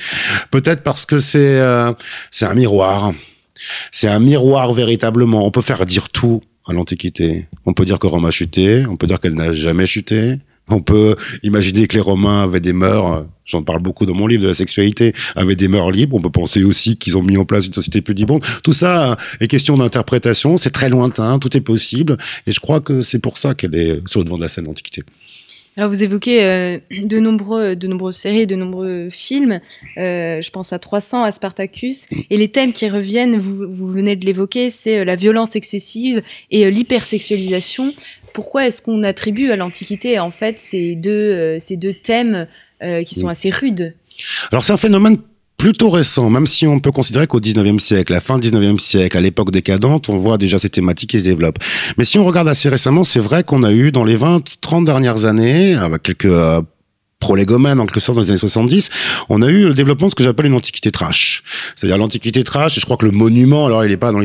Peut-être 0.51 0.83
parce 0.83 1.07
que 1.07 1.21
c'est 1.21 1.61
euh, 1.61 1.93
c'est 2.31 2.47
un 2.47 2.55
miroir. 2.55 3.12
C'est 3.93 4.09
un 4.09 4.21
miroir 4.21 4.73
véritablement. 4.73 5.45
On 5.45 5.51
peut 5.51 5.61
faire 5.61 5.85
dire 5.87 6.09
tout 6.09 6.41
à 6.67 6.73
l'Antiquité. 6.73 7.47
On 7.67 7.73
peut 7.73 7.85
dire 7.85 7.99
que 7.99 8.07
Rome 8.07 8.25
a 8.25 8.31
chuté, 8.31 8.85
on 8.88 8.97
peut 8.97 9.07
dire 9.07 9.21
qu'elle 9.21 9.35
n'a 9.35 9.53
jamais 9.53 9.87
chuté, 9.87 10.38
on 10.71 10.81
peut 10.81 11.17
imaginer 11.43 11.87
que 11.87 11.95
les 11.95 12.01
Romains 12.01 12.43
avaient 12.43 12.61
des 12.61 12.73
mœurs, 12.73 13.27
j'en 13.45 13.63
parle 13.63 13.81
beaucoup 13.81 14.07
dans 14.07 14.15
mon 14.15 14.27
livre 14.27 14.43
de 14.43 14.49
la 14.49 14.55
sexualité, 14.55 15.13
avaient 15.37 15.57
des 15.57 15.69
mœurs 15.69 15.91
libres. 15.91 16.17
On 16.17 16.21
peut 16.21 16.31
penser 16.31 16.65
aussi 16.65 16.97
qu'ils 16.97 17.17
ont 17.17 17.23
mis 17.23 17.37
en 17.37 17.45
place 17.45 17.67
une 17.67 17.73
société 17.73 18.03
libre. 18.13 18.41
Tout 18.63 18.73
ça 18.73 19.17
est 19.41 19.49
question 19.49 19.77
d'interprétation, 19.77 20.57
c'est 20.57 20.71
très 20.71 20.89
lointain, 20.89 21.39
tout 21.39 21.57
est 21.57 21.61
possible. 21.61 22.17
Et 22.47 22.53
je 22.53 22.61
crois 22.61 22.81
que 22.81 23.03
c'est 23.03 23.21
pour 23.21 23.39
ça 23.39 23.55
qu'elle 23.55 23.75
est 23.75 24.09
sur 24.09 24.21
le 24.21 24.25
devant 24.25 24.37
de 24.37 24.43
la 24.43 24.49
scène 24.49 24.65
d'Antiquité. 24.65 25.03
Alors 25.77 25.89
vous 25.89 26.03
évoquez 26.03 26.43
euh, 26.43 26.79
de, 26.91 27.21
nombreux, 27.21 27.77
de 27.77 27.87
nombreuses 27.87 28.17
séries, 28.17 28.47
de 28.47 28.57
nombreux 28.57 29.09
films. 29.11 29.61
Euh, 29.99 30.43
je 30.43 30.51
pense 30.51 30.73
à 30.73 30.79
300, 30.79 31.23
à 31.23 31.31
Spartacus. 31.31 32.09
Et 32.29 32.37
les 32.37 32.49
thèmes 32.49 32.73
qui 32.73 32.89
reviennent, 32.89 33.39
vous, 33.39 33.67
vous 33.71 33.87
venez 33.87 34.17
de 34.17 34.27
l'évoquer, 34.27 34.69
c'est 34.69 34.99
euh, 34.99 35.05
la 35.05 35.15
violence 35.15 35.55
excessive 35.55 36.23
et 36.51 36.69
l'hypersexualisation 36.71 37.95
pourquoi 38.33 38.66
est-ce 38.66 38.83
qu'on 38.83 39.03
attribue 39.03 39.51
à 39.51 39.57
l'Antiquité 39.57 40.19
en 40.19 40.31
fait 40.31 40.59
ces 40.59 40.95
deux, 40.97 41.11
euh, 41.11 41.57
ces 41.59 41.77
deux 41.77 41.95
thèmes 41.95 42.47
euh, 42.83 43.03
qui 43.03 43.14
sont 43.14 43.29
assez 43.29 43.51
rudes? 43.51 43.95
Alors 44.51 44.64
c'est 44.64 44.73
un 44.73 44.79
phénomène 44.79 45.19
plutôt 45.57 45.90
récent, 45.90 46.31
même 46.31 46.47
si 46.47 46.66
on 46.66 46.79
peut 46.79 46.90
considérer 46.90 47.27
qu'au 47.27 47.40
19e 47.40 47.79
siècle, 47.79 48.12
la 48.12 48.21
fin 48.21 48.38
du 48.38 48.51
19e 48.51 48.79
siècle, 48.79 49.19
à 49.19 49.21
l'époque 49.21 49.51
décadente, 49.51 50.09
on 50.09 50.16
voit 50.16 50.38
déjà 50.38 50.59
ces 50.59 50.71
thématiques 50.71 51.11
qui 51.11 51.19
se 51.19 51.25
développent. 51.25 51.59
Mais 51.99 52.07
si 52.07 52.19
on 52.19 52.25
regarde 52.25 52.49
assez 52.49 52.71
récemment, 52.71 53.05
c'est 53.05 53.21
vrai 53.21 53.45
qu'on 53.45 53.62
a 53.62 53.73
eu 53.73 53.93
dans 53.93 54.05
les 54.05 54.16
20, 54.16 54.43
30 54.62 54.87
dernières 54.87 55.27
années, 55.27 55.75
avec 55.75 56.03
quelques 56.03 56.33
euh, 57.21 57.31
prolégomène 57.31 57.79
en 57.79 57.87
quelque 57.87 58.01
sorte 58.01 58.17
dans 58.17 58.23
les 58.23 58.31
années 58.31 58.39
70, 58.39 58.91
on 59.29 59.43
a 59.43 59.49
eu 59.49 59.69
le 59.69 59.75
développement 59.75 60.09
de 60.09 60.11
ce 60.11 60.17
que 60.17 60.25
j'appelle 60.25 60.47
une 60.47 60.55
antiquité 60.55 60.91
trash. 60.91 61.43
C'est-à-dire 61.77 61.99
l'antiquité 61.99 62.43
trash, 62.43 62.77
et 62.77 62.81
je 62.81 62.85
crois 62.85 62.97
que 62.97 63.07
le 63.07 63.13
monument, 63.13 63.67
alors 63.67 63.85
il 63.85 63.91
n'est 63.91 63.97
pas 63.97 64.11
dans, 64.11 64.21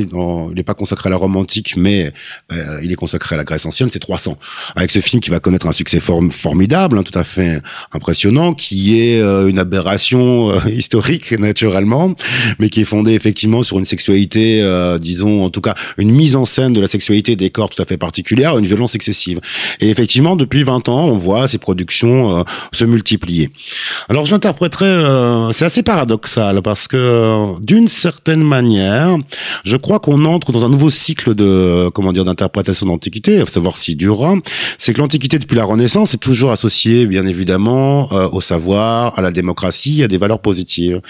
il 0.52 0.60
est 0.60 0.64
pas 0.64 0.74
consacré 0.74 1.10
à 1.10 1.12
la 1.12 1.18
Rome 1.18 1.36
antique, 1.36 1.76
mais 1.78 2.12
euh, 2.52 2.80
il 2.84 2.92
est 2.92 2.96
consacré 2.96 3.36
à 3.36 3.38
la 3.38 3.44
Grèce 3.44 3.66
ancienne, 3.66 3.90
c'est 3.92 4.00
300. 4.00 4.38
Avec 4.76 4.92
ce 4.92 5.00
film 5.00 5.22
qui 5.22 5.30
va 5.30 5.40
connaître 5.40 5.68
un 5.68 5.72
succès 5.72 6.00
formidable, 6.00 6.98
hein, 6.98 7.04
tout 7.04 7.18
à 7.18 7.24
fait 7.24 7.62
impressionnant, 7.92 8.54
qui 8.54 9.00
est 9.00 9.22
euh, 9.22 9.48
une 9.48 9.60
aberration 9.60 10.52
euh, 10.52 10.60
historique 10.70 11.34
naturellement, 11.34 12.16
mais 12.60 12.70
qui 12.70 12.82
est 12.82 12.86
fondé 12.86 13.14
effectivement 13.14 13.62
sur 13.62 13.78
une 13.78 13.86
sexualité, 13.86 14.64
disons 15.00 15.44
en 15.44 15.50
tout 15.50 15.62
cas 15.62 15.76
une 15.98 16.12
mise 16.12 16.36
en 16.36 16.46
scène 16.46 16.74
de 16.74 16.82
la 16.82 16.88
sexualité 16.88 17.36
des 17.36 17.50
corps 17.50 17.70
tout 17.70 17.82
à 17.82 17.86
fait 17.86 17.98
particulière, 17.98 18.58
une 18.58 18.66
violence 18.66 18.96
excessive. 18.96 19.40
Et 19.80 19.90
effectivement, 19.90 20.36
depuis 20.36 20.64
20 20.64 20.90
ans, 20.90 21.06
on 21.06 21.18
voit 21.18 21.48
ces 21.48 21.58
productions 21.58 22.46
se 22.72 22.85
multiplier. 22.86 23.50
Alors 24.10 24.26
je 24.26 24.32
l'interpréterai, 24.32 24.86
euh, 24.86 25.52
c'est 25.52 25.66
assez 25.66 25.84
paradoxal 25.84 26.62
parce 26.62 26.88
que 26.88 27.60
d'une 27.62 27.88
certaine 27.88 28.44
manière, 28.44 29.18
je 29.64 29.78
crois 29.78 30.00
qu'on 30.00 30.26
entre 30.26 30.52
dans 30.52 30.66
un 30.66 30.70
nouveau 30.70 30.90
cycle 30.90 31.36
de 31.36 31.90
comment 31.94 32.14
dire 32.14 32.26
d'interprétation 32.26 32.86
d'antiquité, 32.86 33.42
à 33.42 33.46
savoir 33.46 33.78
si 33.78 33.96
durera. 33.96 34.36
C'est 34.78 34.94
que 34.94 35.00
l'antiquité 35.00 35.40
depuis 35.40 35.56
la 35.56 35.64
Renaissance 35.64 36.14
est 36.14 36.20
toujours 36.20 36.52
associée, 36.52 37.06
bien 37.06 37.26
évidemment, 37.26 38.12
euh, 38.12 38.30
au 38.32 38.42
savoir, 38.42 39.18
à 39.18 39.22
la 39.22 39.32
démocratie, 39.32 40.04
à 40.04 40.08
des 40.08 40.18
valeurs 40.18 40.40
positives. 40.40 41.02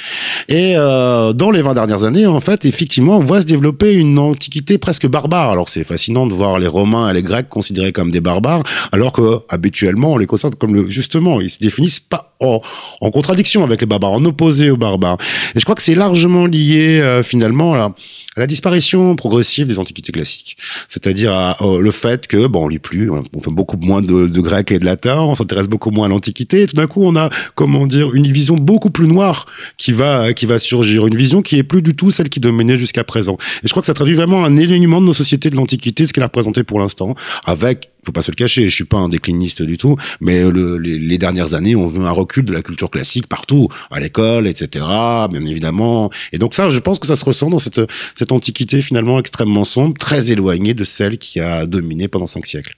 Et 0.47 0.73
euh, 0.75 1.33
dans 1.33 1.51
les 1.51 1.61
20 1.61 1.73
dernières 1.73 2.03
années, 2.03 2.25
en 2.27 2.39
fait, 2.39 2.65
effectivement, 2.65 3.17
on 3.17 3.21
voit 3.21 3.41
se 3.41 3.45
développer 3.45 3.93
une 3.93 4.17
antiquité 4.19 4.77
presque 4.77 5.07
barbare. 5.07 5.49
Alors 5.51 5.69
c'est 5.69 5.83
fascinant 5.83 6.27
de 6.27 6.33
voir 6.33 6.59
les 6.59 6.67
Romains 6.67 7.09
et 7.09 7.13
les 7.13 7.23
Grecs 7.23 7.49
considérés 7.49 7.91
comme 7.91 8.11
des 8.11 8.21
barbares, 8.21 8.63
alors 8.91 9.11
que 9.13 9.39
habituellement 9.49 10.13
on 10.13 10.17
les 10.17 10.25
considère 10.25 10.57
comme 10.57 10.75
le, 10.75 10.87
justement, 10.87 11.41
ils 11.41 11.64
définissent 11.65 11.99
pas 11.99 12.34
en, 12.39 12.61
en, 13.01 13.11
contradiction 13.11 13.63
avec 13.63 13.81
les 13.81 13.87
barbares, 13.87 14.13
en 14.13 14.25
opposé 14.25 14.69
aux 14.69 14.77
barbares. 14.77 15.17
Et 15.55 15.59
je 15.59 15.63
crois 15.63 15.75
que 15.75 15.81
c'est 15.81 15.95
largement 15.95 16.45
lié 16.45 16.99
euh, 17.01 17.23
finalement 17.23 17.73
à 17.73 17.77
la, 17.77 17.83
à 17.85 18.39
la, 18.39 18.47
disparition 18.47 19.15
progressive 19.15 19.67
des 19.67 19.79
antiquités 19.79 20.11
classiques. 20.11 20.57
C'est-à-dire 20.87 21.55
le 21.61 21.91
fait 21.91 22.27
que, 22.27 22.47
bon, 22.47 22.65
on 22.65 22.67
lit 22.67 22.79
plus, 22.79 23.09
on 23.09 23.39
fait 23.39 23.51
beaucoup 23.51 23.77
moins 23.77 24.01
de, 24.01 24.27
de 24.27 24.41
grec 24.41 24.71
et 24.71 24.79
de 24.79 24.85
latin, 24.85 25.19
on 25.21 25.35
s'intéresse 25.35 25.67
beaucoup 25.67 25.91
moins 25.91 26.05
à 26.05 26.09
l'antiquité, 26.09 26.63
et 26.63 26.67
tout 26.67 26.75
d'un 26.75 26.87
coup, 26.87 27.01
on 27.03 27.15
a, 27.15 27.29
comment 27.55 27.87
dire, 27.87 28.13
une 28.13 28.27
vision 28.27 28.55
beaucoup 28.55 28.89
plus 28.89 29.07
noire 29.07 29.45
qui 29.77 29.91
va, 29.91 30.33
qui 30.33 30.45
va 30.45 30.59
surgir, 30.59 31.07
une 31.07 31.15
vision 31.15 31.41
qui 31.41 31.57
est 31.57 31.63
plus 31.63 31.81
du 31.81 31.95
tout 31.95 32.11
celle 32.11 32.29
qui 32.29 32.39
dominait 32.39 32.77
jusqu'à 32.77 33.03
présent. 33.03 33.37
Et 33.63 33.67
je 33.67 33.69
crois 33.69 33.81
que 33.81 33.87
ça 33.87 33.93
traduit 33.93 34.15
vraiment 34.15 34.43
un 34.43 34.57
éloignement 34.57 35.01
de 35.01 35.05
nos 35.05 35.13
sociétés 35.13 35.49
de 35.49 35.55
l'antiquité, 35.55 36.07
ce 36.07 36.13
qu'elle 36.13 36.23
a 36.23 36.27
représenté 36.27 36.63
pour 36.63 36.79
l'instant, 36.79 37.15
avec 37.45 37.89
faut 38.05 38.11
pas 38.11 38.21
se 38.21 38.31
le 38.31 38.35
cacher, 38.35 38.69
je 38.69 38.75
suis 38.75 38.85
pas 38.85 38.97
un 38.97 39.09
décliniste 39.09 39.63
du 39.63 39.77
tout, 39.77 39.97
mais 40.21 40.43
le, 40.49 40.77
les, 40.77 41.17
dernières 41.17 41.55
années, 41.55 41.75
on 41.75 41.87
veut 41.87 42.05
un 42.05 42.11
recul 42.25 42.43
de 42.43 42.51
la 42.51 42.61
culture 42.61 42.89
classique 42.89 43.27
partout, 43.27 43.69
à 43.91 43.99
l'école, 43.99 44.47
etc., 44.47 44.85
bien 45.29 45.45
évidemment. 45.45 46.09
Et 46.33 46.37
donc 46.37 46.53
ça, 46.53 46.69
je 46.69 46.79
pense 46.79 46.99
que 46.99 47.07
ça 47.07 47.15
se 47.15 47.25
ressent 47.25 47.49
dans 47.49 47.59
cette, 47.59 47.81
cette 48.15 48.31
antiquité 48.31 48.81
finalement 48.81 49.19
extrêmement 49.19 49.63
sombre, 49.63 49.97
très 49.97 50.31
éloignée 50.31 50.73
de 50.73 50.83
celle 50.83 51.17
qui 51.17 51.39
a 51.39 51.65
dominé 51.65 52.07
pendant 52.07 52.27
cinq 52.27 52.45
siècles. 52.45 52.75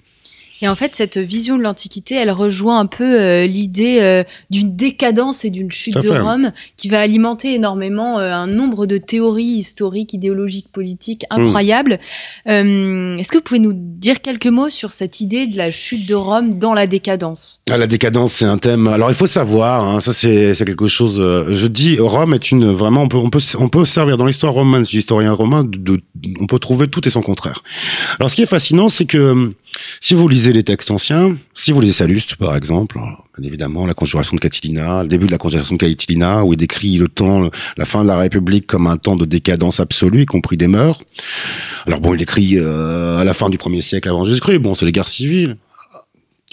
Et 0.61 0.67
en 0.67 0.75
fait, 0.75 0.95
cette 0.95 1.17
vision 1.17 1.57
de 1.57 1.63
l'Antiquité, 1.63 2.15
elle 2.15 2.31
rejoint 2.31 2.79
un 2.79 2.85
peu 2.85 3.03
euh, 3.03 3.45
l'idée 3.45 3.99
euh, 4.01 4.23
d'une 4.49 4.75
décadence 4.75 5.45
et 5.45 5.49
d'une 5.49 5.71
chute 5.71 5.97
de 5.97 6.09
Rome 6.09 6.51
qui 6.77 6.89
va 6.89 6.99
alimenter 6.99 7.53
énormément 7.53 8.19
euh, 8.19 8.31
un 8.31 8.47
nombre 8.47 8.85
de 8.87 8.97
théories 8.97 9.43
historiques, 9.43 10.13
idéologiques, 10.13 10.71
politiques 10.71 11.25
mm. 11.31 11.41
incroyables. 11.41 11.99
Est-ce 12.45 13.31
que 13.31 13.37
vous 13.37 13.43
pouvez 13.43 13.59
nous 13.59 13.73
dire 13.75 14.21
quelques 14.21 14.47
mots 14.47 14.69
sur 14.69 14.91
cette 14.91 15.21
idée 15.21 15.47
de 15.47 15.57
la 15.57 15.71
chute 15.71 16.07
de 16.07 16.15
Rome 16.15 16.53
dans 16.55 16.73
la 16.73 16.87
décadence? 16.87 17.61
Ah, 17.69 17.77
La 17.77 17.87
décadence, 17.87 18.33
c'est 18.33 18.45
un 18.45 18.57
thème. 18.57 18.87
Alors, 18.87 19.09
il 19.09 19.15
faut 19.15 19.27
savoir, 19.27 19.87
hein, 19.87 19.99
ça 19.99 20.13
c'est 20.13 20.53
quelque 20.65 20.87
chose. 20.87 21.17
je 21.17 21.67
dis, 21.67 21.99
Rome 21.99 22.33
est 22.33 22.51
une 22.51 22.71
vraiment. 22.71 23.03
On 23.03 23.07
peut 23.07 23.17
on 23.17 23.29
peut 23.29 23.39
on 23.59 23.69
peut 23.69 23.85
servir 23.85 24.17
dans 24.17 24.25
l'histoire 24.25 24.53
romaine, 24.53 24.85
historien 24.91 25.33
romain, 25.33 25.63
de, 25.63 26.01
on 26.39 26.47
peut 26.47 26.59
trouver 26.59 26.87
tout 26.87 27.07
et 27.07 27.11
son 27.11 27.21
contraire. 27.21 27.63
Alors, 28.19 28.31
ce 28.31 28.35
qui 28.35 28.41
est 28.41 28.47
fascinant, 28.47 28.89
c'est 28.89 29.05
que 29.05 29.53
si 30.01 30.13
vous 30.13 30.27
lisez 30.27 30.53
les 30.53 30.63
textes 30.63 30.91
anciens, 30.91 31.37
si 31.53 31.71
vous 31.71 31.81
lisez 31.81 31.93
Salluste, 31.93 32.35
par 32.35 32.55
exemple, 32.55 32.99
évidemment, 33.41 33.85
la 33.85 33.93
conjuration 33.93 34.35
de 34.35 34.41
Catilina, 34.41 35.03
le 35.03 35.07
début 35.07 35.27
de 35.27 35.31
la 35.31 35.37
conjuration 35.37 35.75
de 35.75 35.79
Catilina, 35.79 36.43
où 36.43 36.53
il 36.53 36.57
décrit 36.57 36.97
le 36.97 37.07
temps, 37.07 37.49
la 37.77 37.85
fin 37.85 38.03
de 38.03 38.07
la 38.07 38.17
République 38.17 38.67
comme 38.67 38.87
un 38.87 38.97
temps 38.97 39.15
de 39.15 39.25
décadence 39.25 39.79
absolue, 39.79 40.23
y 40.23 40.25
compris 40.25 40.57
des 40.57 40.67
mœurs. 40.67 41.01
Alors 41.85 41.99
bon, 41.99 42.13
il 42.13 42.21
écrit 42.21 42.57
euh, 42.57 43.19
à 43.19 43.23
la 43.23 43.33
fin 43.33 43.49
du 43.49 43.57
premier 43.57 43.81
siècle 43.81 44.09
avant 44.09 44.25
Jésus-Christ, 44.25 44.59
bon, 44.59 44.75
c'est 44.75 44.85
les 44.85 44.91
guerres 44.91 45.07
civiles 45.07 45.57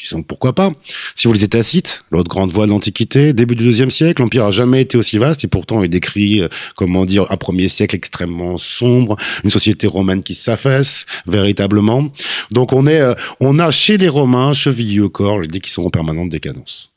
sont 0.03 0.23
pourquoi 0.23 0.55
pas. 0.55 0.71
Si 1.15 1.27
vous 1.27 1.33
lisez 1.33 1.49
Tacite, 1.49 2.05
l'autre 2.11 2.29
grande 2.29 2.51
voix 2.51 2.67
de 2.67 2.71
l'Antiquité, 2.71 3.33
début 3.33 3.55
du 3.55 3.65
deuxième 3.65 3.91
siècle, 3.91 4.23
l'Empire 4.23 4.45
a 4.45 4.51
jamais 4.51 4.83
été 4.83 4.97
aussi 4.97 5.19
vaste 5.19 5.45
et 5.45 5.49
pourtant 5.49 5.83
il 5.83 5.89
décrit, 5.89 6.41
euh, 6.41 6.49
comment 6.77 7.05
dire, 7.05 7.31
un 7.31 7.37
premier 7.37 7.69
siècle 7.69 7.95
extrêmement 7.95 8.57
sombre, 8.57 9.17
une 9.45 9.51
société 9.51 9.87
romaine 9.87 10.23
qui 10.23 10.35
s'affaisse 10.35 11.07
véritablement. 11.27 12.11
Donc 12.51 12.73
on 12.73 12.87
est, 12.87 13.01
euh, 13.01 13.15
on 13.41 13.59
a 13.59 13.71
chez 13.71 13.97
les 13.97 14.09
Romains 14.09 14.53
chevillé 14.53 15.01
au 15.01 15.11
corps 15.11 15.41
l'idée 15.41 15.61
qu'ils 15.61 15.73
sont 15.73 15.85
en 15.85 15.91
permanente 15.91 16.29
décadence. 16.29 16.91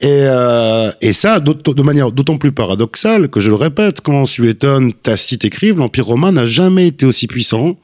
Et, 0.00 0.08
euh, 0.08 0.90
et 1.00 1.12
ça, 1.12 1.38
de 1.38 1.82
manière 1.82 2.10
d'autant 2.10 2.36
plus 2.36 2.52
paradoxale 2.52 3.28
que 3.28 3.40
je 3.40 3.48
le 3.48 3.54
répète, 3.54 4.00
quand 4.00 4.26
Suétone, 4.26 4.92
Tacite 4.92 5.44
écrivent, 5.44 5.78
l'Empire 5.78 6.06
romain 6.06 6.32
n'a 6.32 6.46
jamais 6.46 6.88
été 6.88 7.06
aussi 7.06 7.26
puissant 7.28 7.76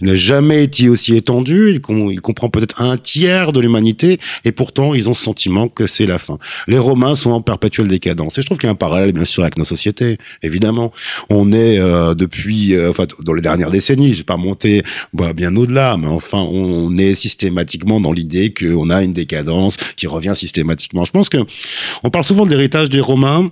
il 0.00 0.08
n'a 0.08 0.16
jamais 0.16 0.64
été 0.64 0.88
aussi 0.88 1.16
étendu. 1.16 1.70
Il, 1.72 2.20
comprend 2.20 2.48
peut-être 2.48 2.82
un 2.82 2.96
tiers 2.96 3.52
de 3.52 3.60
l'humanité 3.60 4.18
et 4.44 4.52
pourtant 4.52 4.94
ils 4.94 5.08
ont 5.08 5.14
ce 5.14 5.22
sentiment 5.22 5.68
que 5.68 5.86
c'est 5.86 6.06
la 6.06 6.18
fin. 6.18 6.38
Les 6.66 6.78
Romains 6.78 7.14
sont 7.14 7.30
en 7.30 7.40
perpétuelle 7.40 7.88
décadence 7.88 8.38
et 8.38 8.42
je 8.42 8.46
trouve 8.46 8.58
qu'il 8.58 8.66
y 8.66 8.68
a 8.68 8.72
un 8.72 8.76
parallèle 8.76 9.12
bien 9.12 9.24
sûr 9.24 9.42
avec 9.42 9.56
nos 9.56 9.64
sociétés. 9.64 10.18
Évidemment, 10.42 10.92
on 11.30 11.52
est 11.52 11.78
euh, 11.78 12.14
depuis, 12.14 12.74
euh, 12.74 12.90
enfin 12.90 13.04
dans 13.22 13.32
les 13.32 13.42
dernières 13.42 13.70
décennies, 13.70 14.12
je 14.12 14.18
vais 14.18 14.24
pas 14.24 14.36
monter 14.36 14.82
bah, 15.12 15.32
bien 15.32 15.54
au-delà, 15.56 15.96
mais 15.96 16.08
enfin 16.08 16.40
on 16.40 16.96
est 16.96 17.14
systématiquement 17.14 18.00
dans 18.00 18.12
l'idée 18.12 18.52
qu'on 18.52 18.90
a 18.90 19.02
une 19.02 19.12
décadence 19.12 19.76
qui 19.96 20.06
revient 20.06 20.34
systématiquement. 20.34 21.04
Je 21.04 21.12
pense 21.12 21.28
que 21.28 21.38
on 22.02 22.10
parle 22.10 22.24
souvent 22.24 22.44
de 22.44 22.50
l'héritage 22.50 22.90
des 22.90 23.00
Romains 23.00 23.50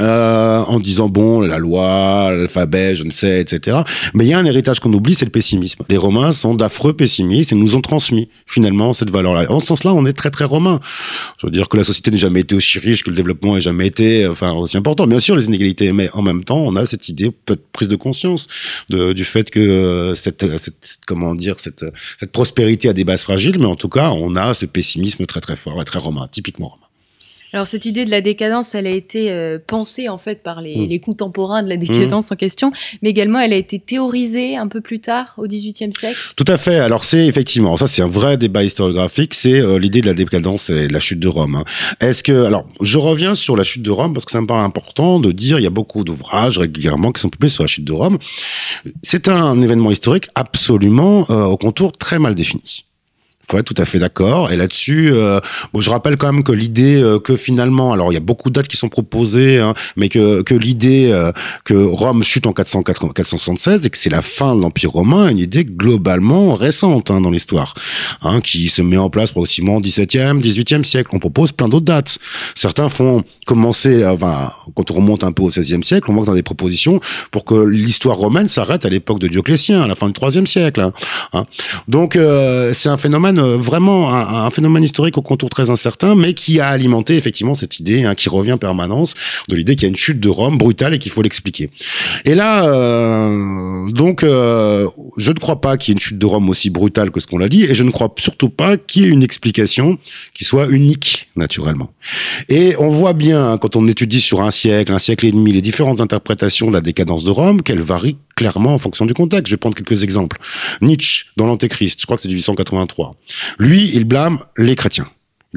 euh, 0.00 0.58
en 0.58 0.78
disant 0.78 1.08
bon 1.08 1.40
la 1.40 1.58
loi, 1.58 2.30
l'alphabet, 2.30 2.96
je 2.96 3.04
ne 3.04 3.10
sais, 3.10 3.40
etc. 3.40 3.78
Mais 4.14 4.24
il 4.24 4.28
y 4.28 4.34
a 4.34 4.38
un 4.38 4.44
héritage 4.44 4.80
qu'on 4.80 4.92
oublie, 4.92 5.14
c'est 5.14 5.24
le 5.24 5.30
pessimisme. 5.30 5.84
Les 5.88 5.96
Romains 5.96 6.32
sont 6.32 6.54
d'affreux 6.54 6.92
pessimistes 6.92 7.52
et 7.52 7.54
nous 7.54 7.76
ont 7.76 7.80
transmis 7.80 8.28
finalement 8.46 8.92
cette 8.92 9.10
valeur-là. 9.10 9.50
En 9.50 9.60
ce 9.60 9.66
sens-là, 9.66 9.94
on 9.94 10.04
est 10.06 10.12
très 10.12 10.30
très 10.30 10.44
romain. 10.44 10.80
Je 11.38 11.46
veux 11.46 11.52
dire 11.52 11.68
que 11.68 11.76
la 11.76 11.84
société 11.84 12.10
n'a 12.10 12.16
jamais 12.16 12.40
été 12.40 12.54
aussi 12.54 12.78
riche, 12.78 13.04
que 13.04 13.10
le 13.10 13.16
développement 13.16 13.54
n'a 13.54 13.60
jamais 13.60 13.86
été 13.86 14.26
enfin 14.26 14.52
aussi 14.52 14.76
important. 14.76 15.06
Bien 15.06 15.20
sûr, 15.20 15.36
les 15.36 15.46
inégalités, 15.46 15.92
mais 15.92 16.10
en 16.12 16.22
même 16.22 16.44
temps, 16.44 16.58
on 16.58 16.76
a 16.76 16.86
cette 16.86 17.08
idée, 17.08 17.30
peut-être 17.30 17.66
prise 17.72 17.88
de 17.88 17.96
conscience 17.96 18.48
de, 18.90 19.12
du 19.12 19.24
fait 19.24 19.50
que 19.50 19.60
euh, 19.60 20.14
cette, 20.14 20.46
cette, 20.58 20.98
comment 21.06 21.34
dire 21.34 21.58
cette 21.58 21.84
cette 22.18 22.32
prospérité 22.32 22.88
a 22.88 22.92
des 22.92 23.04
bases 23.04 23.22
fragiles, 23.22 23.58
mais 23.58 23.66
en 23.66 23.76
tout 23.76 23.88
cas, 23.88 24.10
on 24.10 24.36
a 24.36 24.54
ce 24.54 24.66
pessimisme 24.66 25.26
très 25.26 25.40
très 25.40 25.56
fort 25.56 25.80
et 25.80 25.84
très 25.84 25.98
romain, 25.98 26.28
typiquement 26.30 26.68
romain. 26.68 26.85
Alors 27.56 27.66
cette 27.66 27.86
idée 27.86 28.04
de 28.04 28.10
la 28.10 28.20
décadence, 28.20 28.74
elle 28.74 28.86
a 28.86 28.90
été 28.90 29.32
euh, 29.32 29.58
pensée 29.66 30.10
en 30.10 30.18
fait 30.18 30.42
par 30.42 30.60
les, 30.60 30.76
mm. 30.76 30.88
les, 30.90 31.00
contemporains 31.00 31.62
de 31.62 31.70
la 31.70 31.78
décadence 31.78 32.28
mm. 32.28 32.34
en 32.34 32.36
question, 32.36 32.70
mais 33.00 33.08
également 33.08 33.40
elle 33.40 33.54
a 33.54 33.56
été 33.56 33.78
théorisée 33.78 34.58
un 34.58 34.68
peu 34.68 34.82
plus 34.82 35.00
tard, 35.00 35.32
au 35.38 35.46
XVIIIe 35.46 35.90
siècle. 35.94 36.18
Tout 36.36 36.44
à 36.48 36.58
fait. 36.58 36.80
Alors 36.80 37.02
c'est 37.02 37.26
effectivement, 37.26 37.78
ça 37.78 37.86
c'est 37.86 38.02
un 38.02 38.08
vrai 38.08 38.36
débat 38.36 38.62
historiographique, 38.62 39.32
c'est 39.32 39.58
euh, 39.58 39.78
l'idée 39.78 40.02
de 40.02 40.06
la 40.06 40.12
décadence 40.12 40.68
et 40.68 40.86
de 40.86 40.92
la 40.92 41.00
chute 41.00 41.18
de 41.18 41.28
Rome. 41.28 41.54
Hein. 41.54 41.64
Est-ce 42.00 42.22
que, 42.22 42.44
alors 42.44 42.66
je 42.82 42.98
reviens 42.98 43.34
sur 43.34 43.56
la 43.56 43.64
chute 43.64 43.80
de 43.80 43.90
Rome 43.90 44.12
parce 44.12 44.26
que 44.26 44.32
ça 44.32 44.42
me 44.42 44.46
paraît 44.46 44.60
important 44.60 45.18
de 45.18 45.32
dire, 45.32 45.58
il 45.58 45.62
y 45.62 45.66
a 45.66 45.70
beaucoup 45.70 46.04
d'ouvrages 46.04 46.58
régulièrement 46.58 47.10
qui 47.10 47.22
sont 47.22 47.30
publiés 47.30 47.48
sur 47.48 47.62
la 47.62 47.68
chute 47.68 47.86
de 47.86 47.92
Rome. 47.92 48.18
C'est 49.02 49.30
un 49.30 49.62
événement 49.62 49.90
historique 49.90 50.28
absolument 50.34 51.24
euh, 51.30 51.44
au 51.44 51.56
contour 51.56 51.92
très 51.92 52.18
mal 52.18 52.34
défini 52.34 52.84
être 53.54 53.64
tout 53.64 53.80
à 53.80 53.84
fait 53.84 53.98
d'accord. 53.98 54.50
Et 54.50 54.56
là-dessus, 54.56 55.10
euh, 55.12 55.40
bon, 55.72 55.80
je 55.80 55.90
rappelle 55.90 56.16
quand 56.16 56.32
même 56.32 56.42
que 56.42 56.52
l'idée 56.52 57.00
euh, 57.00 57.18
que 57.18 57.36
finalement, 57.36 57.92
alors 57.92 58.12
il 58.12 58.14
y 58.14 58.18
a 58.18 58.20
beaucoup 58.20 58.50
de 58.50 58.54
dates 58.54 58.68
qui 58.68 58.76
sont 58.76 58.88
proposées, 58.88 59.58
hein, 59.58 59.74
mais 59.96 60.08
que, 60.08 60.42
que 60.42 60.54
l'idée 60.54 61.10
euh, 61.12 61.32
que 61.64 61.74
Rome 61.74 62.24
chute 62.24 62.46
en 62.46 62.52
480, 62.52 63.12
476 63.14 63.86
et 63.86 63.90
que 63.90 63.98
c'est 63.98 64.10
la 64.10 64.22
fin 64.22 64.56
de 64.56 64.62
l'Empire 64.62 64.90
romain, 64.90 65.28
une 65.28 65.38
idée 65.38 65.64
globalement 65.64 66.54
récente 66.54 67.10
hein, 67.10 67.20
dans 67.20 67.30
l'histoire, 67.30 67.74
hein, 68.22 68.40
qui 68.40 68.68
se 68.68 68.82
met 68.82 68.96
en 68.96 69.10
place 69.10 69.30
progressivement 69.30 69.76
au 69.76 69.80
17e, 69.80 70.40
18e 70.40 70.84
siècle. 70.84 71.10
On 71.12 71.18
propose 71.18 71.52
plein 71.52 71.68
d'autres 71.68 71.84
dates. 71.84 72.18
Certains 72.54 72.88
font 72.88 73.22
commencer, 73.46 74.04
enfin, 74.04 74.50
quand 74.74 74.90
on 74.90 74.94
remonte 74.94 75.24
un 75.24 75.32
peu 75.32 75.42
au 75.42 75.50
16e 75.50 75.82
siècle, 75.82 76.10
on 76.10 76.14
voit 76.14 76.26
dans 76.26 76.34
des 76.34 76.42
propositions 76.42 77.00
pour 77.30 77.44
que 77.44 77.54
l'histoire 77.54 78.16
romaine 78.16 78.48
s'arrête 78.48 78.84
à 78.84 78.90
l'époque 78.90 79.18
de 79.18 79.28
Dioclétien, 79.28 79.80
à 79.82 79.86
la 79.86 79.94
fin 79.94 80.08
du 80.08 80.12
3e 80.12 80.44
siècle. 80.44 80.80
Hein, 80.80 80.92
hein. 81.32 81.46
Donc 81.88 82.18
c'est 82.72 82.88
un 82.88 82.98
phénomène 82.98 83.38
euh, 83.46 83.56
vraiment 83.56 84.12
un, 84.14 84.50
phénomène 84.50 84.84
historique 84.84 85.18
au 85.18 85.22
contour 85.22 85.50
très 85.50 85.70
incertain, 85.70 86.14
mais 86.14 86.34
qui 86.34 86.60
a 86.60 86.68
alimenté 86.68 87.16
effectivement 87.16 87.54
cette 87.54 87.80
idée 87.80 88.04
hein, 88.04 88.14
qui 88.14 88.28
revient 88.28 88.52
en 88.52 88.58
permanence 88.58 89.14
de 89.48 89.56
l'idée 89.56 89.76
qu'il 89.76 89.84
y 89.84 89.86
a 89.86 89.88
une 89.88 89.96
chute 89.96 90.20
de 90.20 90.28
Rome 90.28 90.58
brutale 90.58 90.94
et 90.94 90.98
qu'il 90.98 91.12
faut 91.12 91.22
l'expliquer. 91.22 91.70
Et 92.24 92.34
là, 92.34 92.66
euh, 92.66 93.90
donc, 93.90 94.22
euh, 94.22 94.86
je 95.16 95.30
ne 95.30 95.38
crois 95.38 95.60
pas 95.60 95.76
qu'il 95.76 95.92
y 95.92 95.92
ait 95.92 95.96
une 95.96 96.00
chute 96.00 96.18
de 96.18 96.26
Rome 96.26 96.48
aussi 96.48 96.70
brutale 96.70 97.10
que 97.10 97.20
ce 97.20 97.26
qu'on 97.26 97.38
l'a 97.38 97.48
dit, 97.48 97.64
et 97.64 97.74
je 97.74 97.82
ne 97.82 97.90
crois 97.90 98.14
surtout 98.18 98.48
pas 98.48 98.76
qu'il 98.76 99.02
y 99.02 99.06
ait 99.06 99.10
une 99.10 99.22
explication 99.22 99.98
qui 100.34 100.44
soit 100.44 100.68
unique 100.68 101.28
naturellement. 101.36 101.90
Et 102.48 102.76
on 102.78 102.88
voit 102.88 103.12
bien 103.12 103.35
hein, 103.36 103.58
quand 103.58 103.76
on 103.76 103.86
étudie 103.88 104.20
sur 104.20 104.40
un 104.40 104.50
siècle, 104.50 104.92
un 104.92 104.98
siècle 104.98 105.26
et 105.26 105.32
demi, 105.32 105.52
les 105.52 105.60
différentes 105.60 106.00
interprétations 106.00 106.68
de 106.68 106.72
la 106.72 106.80
décadence 106.80 107.24
de 107.24 107.30
Rome, 107.30 107.62
qu'elles 107.62 107.80
varient 107.80 108.18
clairement 108.34 108.74
en 108.74 108.78
fonction 108.78 109.06
du 109.06 109.14
contexte. 109.14 109.46
Je 109.46 109.52
vais 109.52 109.58
prendre 109.58 109.76
quelques 109.76 110.02
exemples. 110.02 110.38
Nietzsche, 110.80 111.26
dans 111.36 111.46
l'Antéchrist, 111.46 112.00
je 112.00 112.06
crois 112.06 112.16
que 112.16 112.22
c'est 112.22 112.28
1883. 112.28 113.14
Lui, 113.58 113.90
il 113.94 114.04
blâme 114.04 114.40
les 114.56 114.74
chrétiens. 114.74 115.08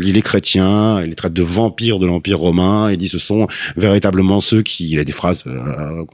Il 0.02 0.18
est 0.18 0.22
chrétien, 0.22 1.02
il 1.02 1.10
les 1.10 1.16
traite 1.16 1.34
de 1.34 1.42
vampires 1.44 2.00
de 2.00 2.06
l'Empire 2.06 2.40
romain, 2.40 2.92
il 2.92 2.98
dit 2.98 3.08
ce 3.08 3.20
sont 3.20 3.48
véritablement 3.76 4.42
ceux 4.42 4.62
qui, 4.62 4.90
il 4.90 5.00
a 5.00 5.04
des 5.04 5.12
phrases 5.12 5.44
euh, 5.48 6.06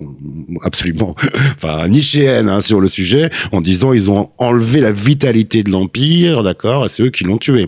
absolument 0.63 1.15
enfin, 1.55 1.87
nichéennes 1.87 2.49
hein, 2.49 2.61
sur 2.61 2.81
le 2.81 2.87
sujet, 2.87 3.29
en 3.51 3.61
disant 3.61 3.93
ils 3.93 4.11
ont 4.11 4.29
enlevé 4.37 4.81
la 4.81 4.91
vitalité 4.91 5.63
de 5.63 5.71
l'Empire, 5.71 6.43
d'accord, 6.43 6.85
et 6.85 6.89
c'est 6.89 7.03
eux 7.03 7.09
qui 7.09 7.23
l'ont 7.23 7.37
tué. 7.37 7.67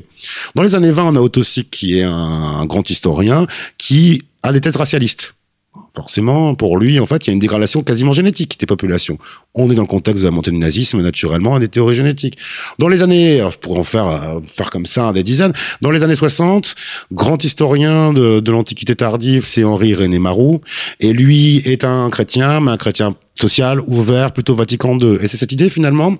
Dans 0.56 0.64
les 0.64 0.76
années 0.76 0.92
20, 0.92 1.04
on 1.06 1.16
a 1.16 1.20
Otto 1.20 1.42
qui 1.72 2.00
est 2.00 2.04
un, 2.04 2.12
un 2.12 2.66
grand 2.66 2.90
historien, 2.90 3.48
qui 3.78 4.24
a 4.44 4.52
des 4.52 4.62
thèses 4.62 4.76
racialistes 4.76 5.34
forcément, 5.98 6.54
pour 6.54 6.78
lui, 6.78 7.00
en 7.00 7.08
fait, 7.08 7.26
il 7.26 7.30
y 7.30 7.32
a 7.32 7.34
une 7.34 7.40
dégradation 7.40 7.82
quasiment 7.82 8.14
génétique 8.14 8.60
des 8.60 8.68
populations. 8.68 9.18
On 9.56 9.72
est 9.72 9.76
dans 9.76 9.82
le 9.82 9.88
contexte 9.88 10.22
de 10.22 10.28
la 10.28 10.32
montée 10.32 10.52
du 10.52 10.58
nazisme, 10.58 11.02
naturellement, 11.02 11.58
des 11.58 11.70
théories 11.70 11.96
génétiques. 11.96 12.38
Dans 12.78 12.88
les 12.88 13.02
années, 13.02 13.44
je 13.52 13.58
pourrais 13.58 13.80
en 13.80 13.84
faire, 13.84 14.08
euh, 14.08 14.40
faire 14.46 14.70
comme 14.70 14.86
ça 14.86 15.12
des 15.12 15.24
dizaines, 15.24 15.54
dans 15.82 15.90
les 15.90 16.04
années 16.04 16.16
60, 16.16 16.76
grand 17.12 17.44
historien 17.44 18.14
de, 18.14 18.40
de 18.40 18.52
l'Antiquité 18.52 18.96
tardive, 18.96 19.44
c'est 19.48 19.64
Henri 19.64 19.96
René 19.96 20.20
Marou, 20.20 20.62
et 21.00 21.14
lui 21.14 21.64
est 21.66 21.84
un 21.84 22.12
chrétien, 22.12 22.60
mais 22.60 22.72
un 22.72 22.78
chrétien 22.78 23.16
social, 23.34 23.80
ouvert, 23.88 24.34
plutôt 24.34 24.56
Vatican 24.56 24.98
II. 25.00 25.18
Et 25.22 25.28
c'est 25.28 25.38
cette 25.38 25.52
idée 25.52 25.70
finalement 25.70 26.16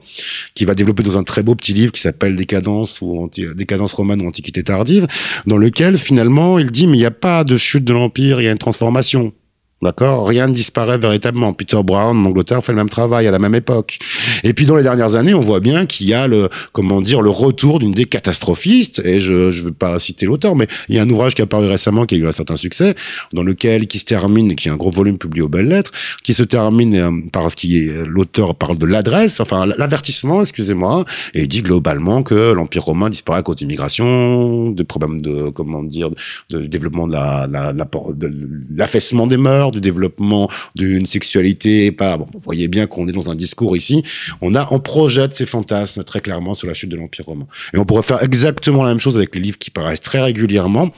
qui 0.54 0.66
va 0.66 0.76
développer 0.76 1.04
dans 1.04 1.18
un 1.18 1.24
très 1.24 1.44
beau 1.44 1.56
petit 1.56 1.74
livre 1.74 1.92
qui 1.92 2.02
s'appelle 2.02 2.36
Décadence 2.36 3.00
ou 3.02 3.30
Décadence 3.56 3.94
romane 3.94 4.22
ou 4.22 4.28
Antiquité 4.28 4.64
tardive, 4.64 5.08
dans 5.46 5.58
lequel 5.58 5.98
finalement 5.98 6.60
il 6.60 6.72
dit 6.72 6.88
mais 6.88 6.98
il 6.98 7.02
n'y 7.02 7.06
a 7.06 7.12
pas 7.12 7.44
de 7.44 7.58
chute 7.58 7.84
de 7.84 7.94
l'empire, 7.94 8.42
il 8.42 8.46
y 8.46 8.48
a 8.48 8.52
une 8.52 8.58
transformation. 8.58 9.34
D'accord? 9.82 10.28
Rien 10.28 10.48
ne 10.48 10.54
disparaît 10.54 10.98
véritablement. 10.98 11.54
Peter 11.54 11.80
Brown, 11.84 12.18
en 12.18 12.26
Angleterre, 12.26 12.64
fait 12.64 12.72
le 12.72 12.78
même 12.78 12.90
travail 12.90 13.28
à 13.28 13.32
la 13.32 13.38
même 13.38 13.54
époque. 13.54 14.00
Et 14.44 14.54
puis 14.54 14.66
dans 14.66 14.76
les 14.76 14.82
dernières 14.82 15.14
années, 15.16 15.36
on 15.36 15.40
voit 15.40 15.60
bien 15.60 15.86
qu'il 15.86 16.08
y 16.08 16.16
a 16.16 16.26
le, 16.26 16.50
comment 16.74 17.00
dire, 17.00 17.22
le 17.22 17.30
retour 17.30 17.78
d'une 17.78 17.92
des 17.92 18.06
catastrophistes. 18.06 19.00
Et 19.06 19.22
je 19.22 19.34
ne 19.34 19.52
veux 19.52 19.72
pas 19.72 20.00
citer 20.00 20.26
l'auteur, 20.26 20.56
mais 20.56 20.66
il 20.90 20.96
y 20.96 21.00
a 21.00 21.04
un 21.04 21.10
ouvrage 21.10 21.36
qui 21.36 21.42
a 21.42 21.44
apparu 21.44 21.68
récemment, 21.68 22.06
qui 22.06 22.16
a 22.16 22.18
eu 22.18 22.28
un 22.28 22.32
certain 22.32 22.56
succès, 22.56 22.96
dans 23.34 23.44
lequel 23.44 23.86
qui 23.86 24.00
se 24.00 24.06
termine, 24.06 24.56
qui 24.56 24.68
est 24.68 24.72
un 24.72 24.78
gros 24.78 24.90
volume 24.90 25.20
publié 25.20 25.44
aux 25.44 25.48
belles 25.48 25.68
lettres, 25.68 25.92
qui 26.24 26.34
se 26.34 26.44
termine 26.44 26.96
euh, 26.96 27.12
par 27.32 27.52
ce 27.52 27.56
qui 27.56 27.78
est 27.78 28.06
l'auteur 28.08 28.56
parle 28.56 28.80
de 28.80 28.86
l'adresse, 28.86 29.40
enfin 29.40 29.66
l'avertissement, 29.66 30.42
excusez-moi, 30.42 31.06
et 31.34 31.44
il 31.44 31.48
dit 31.48 31.62
globalement 31.62 32.24
que 32.24 32.54
l'empire 32.54 32.84
romain 32.84 33.10
disparaît 33.10 33.40
à 33.40 33.44
cause 33.44 33.58
d'immigration, 33.58 34.72
de 34.72 34.84
problèmes 34.84 35.22
de 35.22 35.50
comment 35.50 35.84
dire, 35.84 36.10
de, 36.50 36.66
développement 36.66 37.08
de 37.08 37.14
la, 37.14 37.48
la, 37.50 37.74
de 37.74 38.30
l'affaissement 38.76 39.28
des 39.28 39.38
mœurs 39.38 39.67
du 39.72 39.82
développement 39.82 40.50
d'une 40.76 41.06
sexualité. 41.06 41.92
Pas, 41.92 42.18
bon, 42.18 42.28
vous 42.34 42.40
voyez 42.40 42.68
bien 42.68 42.88
qu'on 42.88 43.08
est 43.08 43.12
dans 43.12 43.30
un 43.30 43.36
discours 43.36 43.76
ici. 43.76 44.04
On 44.42 44.56
a, 44.56 44.68
on 44.72 44.80
projette 44.80 45.34
ces 45.34 45.46
fantasmes 45.46 46.04
très 46.04 46.22
clairement 46.22 46.54
sur 46.54 46.68
la 46.68 46.74
chute 46.74 46.90
de 46.90 46.98
l'Empire 46.98 47.26
romain. 47.26 47.48
Et 47.74 47.78
on 47.78 47.86
pourrait 47.86 48.04
faire 48.04 48.24
exactement 48.24 48.84
la 48.84 48.90
même 48.90 49.00
chose 49.00 49.18
avec 49.18 49.36
les 49.36 49.42
livres 49.42 49.58
qui 49.58 49.72
paraissent 49.72 50.02
très 50.02 50.22
régulièrement 50.22 50.92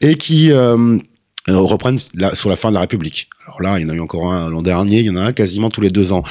et 0.00 0.14
qui 0.14 0.52
euh, 0.52 0.98
reprennent 1.48 1.98
sur 2.34 2.50
la 2.50 2.56
fin 2.56 2.70
de 2.70 2.74
la 2.74 2.80
République. 2.80 3.28
Alors 3.46 3.62
là, 3.62 3.78
il 3.78 3.82
y 3.82 3.86
en 3.86 3.88
a 3.88 3.94
eu 3.94 4.00
encore 4.00 4.32
un 4.32 4.50
l'an 4.50 4.62
dernier, 4.62 5.00
il 5.00 5.06
y 5.06 5.10
en 5.10 5.16
a 5.16 5.22
un 5.22 5.32
quasiment 5.32 5.70
tous 5.70 5.80
les 5.80 5.90
deux 5.90 6.12
ans 6.12 6.22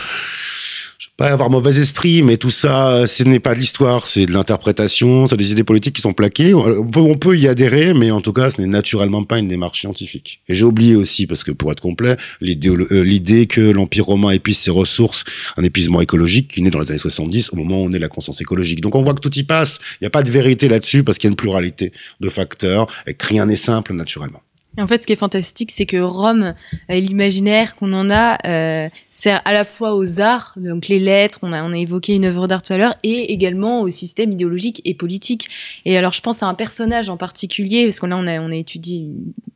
pas 1.20 1.34
avoir 1.34 1.50
mauvais 1.50 1.78
esprit, 1.78 2.24
mais 2.24 2.38
tout 2.38 2.50
ça, 2.50 3.06
ce 3.06 3.24
n'est 3.24 3.42
pas 3.42 3.54
de 3.54 3.60
l'histoire, 3.60 4.08
c'est 4.08 4.26
de 4.26 4.32
l'interprétation, 4.32 5.28
c'est 5.28 5.36
des 5.36 5.52
idées 5.52 5.66
politiques 5.66 5.98
qui 5.98 6.02
sont 6.02 6.14
plaquées. 6.14 6.54
On 6.54 7.18
peut, 7.18 7.38
y 7.38 7.46
adhérer, 7.50 7.94
mais 7.94 8.10
en 8.10 8.22
tout 8.22 8.32
cas, 8.32 8.50
ce 8.50 8.62
n'est 8.62 8.68
naturellement 8.68 9.26
pas 9.26 9.38
une 9.38 9.50
démarche 9.50 9.82
scientifique. 9.82 10.42
Et 10.48 10.56
j'ai 10.56 10.64
oublié 10.64 10.96
aussi, 10.96 11.28
parce 11.28 11.44
que 11.44 11.52
pour 11.52 11.74
être 11.74 11.82
complet, 11.82 12.16
l'idée 12.40 12.70
euh, 12.70 13.46
que 13.46 13.60
l'Empire 13.60 14.06
romain 14.06 14.32
épuise 14.32 14.60
ses 14.60 14.72
ressources, 14.72 15.26
un 15.58 15.64
épuisement 15.66 16.00
écologique 16.00 16.48
qui 16.48 16.62
naît 16.62 16.70
dans 16.70 16.80
les 16.80 16.92
années 16.92 17.00
70, 17.00 17.52
au 17.52 17.58
moment 17.58 17.82
où 17.82 17.88
on 17.88 17.92
est 17.92 18.00
la 18.00 18.08
conscience 18.08 18.40
écologique. 18.40 18.80
Donc 18.80 18.96
on 18.96 19.04
voit 19.04 19.14
que 19.14 19.20
tout 19.20 19.38
y 19.38 19.44
passe. 19.44 19.82
Il 20.00 20.04
n'y 20.04 20.08
a 20.08 20.12
pas 20.12 20.24
de 20.24 20.32
vérité 20.32 20.70
là-dessus, 20.70 21.04
parce 21.04 21.18
qu'il 21.18 21.28
y 21.28 21.32
a 21.32 21.34
une 21.34 21.36
pluralité 21.36 21.92
de 22.22 22.30
facteurs, 22.30 22.88
et 23.06 23.14
que 23.14 23.28
rien 23.28 23.46
n'est 23.46 23.58
simple 23.58 23.92
naturellement 23.92 24.42
en 24.78 24.88
fait, 24.88 25.02
ce 25.02 25.08
qui 25.08 25.14
est 25.14 25.18
fantastique, 25.18 25.72
c'est 25.72 25.86
que 25.86 25.98
Rome, 25.98 26.54
euh, 26.90 27.00
l'imaginaire 27.00 27.76
qu'on 27.76 27.92
en 27.94 28.10
a, 28.10 28.38
euh, 28.48 28.88
sert 29.10 29.42
à 29.46 29.52
la 29.52 29.66
fois 29.66 29.96
aux 29.96 30.22
arts, 30.22 30.54
donc 30.58 30.88
les 30.88 31.00
lettres, 31.00 31.40
on 31.42 31.54
a, 31.54 31.64
on 31.64 31.72
a 31.72 31.78
évoqué 31.78 32.16
une 32.16 32.26
œuvre 32.26 32.48
d'art 32.48 32.62
tout 32.62 32.74
à 32.74 32.78
l'heure, 32.78 32.96
et 33.04 33.34
également 33.34 33.82
au 33.82 33.90
système 33.90 34.32
idéologique 34.32 34.82
et 34.86 34.94
politique. 34.94 35.48
Et 35.86 35.98
alors, 35.98 36.14
je 36.14 36.22
pense 36.22 36.44
à 36.44 36.48
un 36.48 36.54
personnage 36.54 37.10
en 37.10 37.18
particulier, 37.18 37.86
parce 37.86 38.00
qu'on 38.00 38.08
là, 38.08 38.18
on 38.18 38.28
a, 38.28 38.40
on 38.40 38.52
a 38.52 38.56
étudié, 38.56 39.08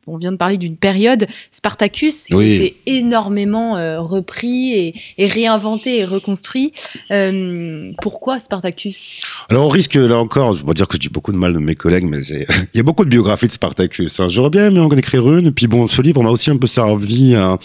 on 0.06 0.16
vient 0.16 0.32
de 0.32 0.36
parler 0.36 0.58
d'une 0.58 0.76
période, 0.76 1.26
Spartacus, 1.50 2.24
qui 2.24 2.54
été 2.54 2.76
énormément 2.86 3.76
euh, 3.76 4.00
repris 4.00 4.74
et, 4.74 4.94
et, 5.16 5.26
réinventé 5.26 5.98
et 5.98 6.04
reconstruit. 6.04 6.72
Euh, 7.10 7.92
pourquoi 8.02 8.40
Spartacus? 8.40 9.22
Alors, 9.48 9.66
on 9.66 9.70
risque, 9.70 9.94
là 9.94 10.18
encore, 10.18 10.54
je 10.54 10.66
vais 10.66 10.74
dire 10.74 10.88
que 10.88 10.94
je 10.94 11.00
dis 11.00 11.08
beaucoup 11.08 11.32
de 11.32 11.38
mal 11.38 11.52
de 11.52 11.58
mes 11.58 11.74
collègues, 11.74 12.04
mais 12.04 12.20
il 12.28 12.76
y 12.76 12.80
a 12.80 12.82
beaucoup 12.82 13.04
de 13.04 13.10
biographies 13.10 13.46
de 13.46 13.52
Spartacus. 13.52 14.20
Hein. 14.20 14.28
J'aurais 14.28 14.50
bien 14.50 14.66
aimé 14.66 14.80
en 14.80 14.88
écrire 15.04 15.30
une. 15.30 15.52
Puis 15.52 15.66
bon, 15.66 15.86
ce 15.86 16.02
livre 16.02 16.22
m'a 16.22 16.30
aussi 16.30 16.50
un 16.50 16.56
peu 16.56 16.66
servi. 16.66 17.34
À, 17.34 17.58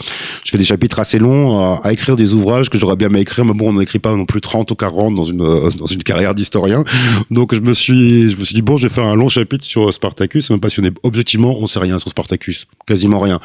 je 0.44 0.52
fais 0.52 0.58
des 0.58 0.64
chapitres 0.64 1.00
assez 1.00 1.20
longs 1.20 1.80
à, 1.82 1.92
écrire 1.92 2.16
des 2.16 2.34
ouvrages 2.34 2.70
que 2.70 2.78
j'aurais 2.78 2.96
bien 2.96 3.08
aimé 3.08 3.22
écrire, 3.22 3.46
mais 3.46 3.54
bon, 3.54 3.70
on 3.70 3.74
n'écrit 3.74 4.00
pas 4.00 4.14
non 4.14 4.26
plus 4.26 4.42
30 4.42 4.70
ou 4.72 4.76
40 4.76 5.16
dans 5.16 5.24
une 5.24 5.42
euh, 5.42 5.70
dans 5.78 5.86
une 5.86 6.04
carrière 6.04 6.36
d'historien. 6.36 6.84
Donc 7.32 7.56
je 7.56 7.62
me 7.62 7.74
suis 7.74 8.32
je 8.32 8.38
me 8.38 8.44
suis 8.44 8.56
dit 8.56 8.62
bon, 8.62 8.78
je 8.78 8.88
vais 8.88 8.94
faire 8.94 9.06
un 9.06 9.16
long 9.16 9.30
chapitre 9.30 9.66
sur 9.66 9.94
Spartacus. 9.94 10.48
Ça 10.48 10.54
m'a 10.54 10.60
passionné. 10.60 10.92
Objectivement, 11.04 11.58
on 11.60 11.68
sait 11.68 11.80
rien 11.80 12.00
sur 12.00 12.10
Spartacus, 12.10 12.68
quasiment 12.86 13.20
rien. 13.20 13.40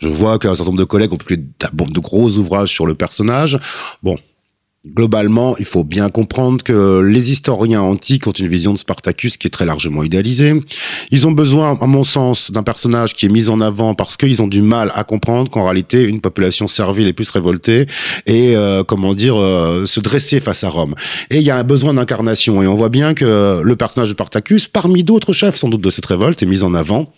Je 0.00 0.08
vois 0.08 0.38
qu'un 0.38 0.54
certain 0.54 0.70
nombre 0.70 0.80
de 0.80 0.84
collègues 0.84 1.12
ont 1.12 1.16
publié 1.16 1.42
de 1.42 2.00
gros 2.00 2.30
ouvrages 2.36 2.70
sur 2.70 2.86
le 2.86 2.94
personnage. 2.94 3.58
Bon, 4.02 4.16
globalement, 4.94 5.56
il 5.58 5.64
faut 5.64 5.84
bien 5.84 6.08
comprendre 6.10 6.62
que 6.62 7.00
les 7.00 7.30
historiens 7.30 7.82
antiques 7.82 8.26
ont 8.26 8.32
une 8.32 8.48
vision 8.48 8.72
de 8.72 8.78
Spartacus 8.78 9.36
qui 9.36 9.46
est 9.46 9.50
très 9.50 9.66
largement 9.66 10.02
idéalisée. 10.02 10.54
Ils 11.10 11.26
ont 11.26 11.32
besoin, 11.32 11.78
à 11.80 11.86
mon 11.86 12.04
sens, 12.04 12.50
d'un 12.50 12.62
personnage 12.62 13.14
qui 13.14 13.26
est 13.26 13.28
mis 13.28 13.48
en 13.48 13.60
avant 13.60 13.94
parce 13.94 14.16
qu'ils 14.16 14.40
ont 14.42 14.46
du 14.46 14.62
mal 14.62 14.92
à 14.94 15.04
comprendre 15.04 15.50
qu'en 15.50 15.64
réalité, 15.64 16.04
une 16.04 16.20
population 16.20 16.68
servile 16.68 17.08
est 17.08 17.12
plus 17.12 17.30
révoltée 17.30 17.86
et, 18.26 18.56
euh, 18.56 18.84
comment 18.84 19.14
dire, 19.14 19.36
euh, 19.36 19.86
se 19.86 20.00
dresser 20.00 20.40
face 20.40 20.62
à 20.64 20.68
Rome. 20.68 20.94
Et 21.30 21.38
il 21.38 21.42
y 21.42 21.50
a 21.50 21.56
un 21.56 21.64
besoin 21.64 21.94
d'incarnation. 21.94 22.62
Et 22.62 22.66
on 22.66 22.74
voit 22.74 22.88
bien 22.88 23.14
que 23.14 23.60
le 23.62 23.76
personnage 23.76 24.08
de 24.08 24.14
Spartacus, 24.14 24.68
parmi 24.68 25.02
d'autres 25.02 25.32
chefs 25.32 25.56
sans 25.56 25.68
doute 25.68 25.80
de 25.80 25.90
cette 25.90 26.06
révolte, 26.06 26.42
est 26.42 26.46
mis 26.46 26.62
en 26.62 26.74
avant 26.74 27.12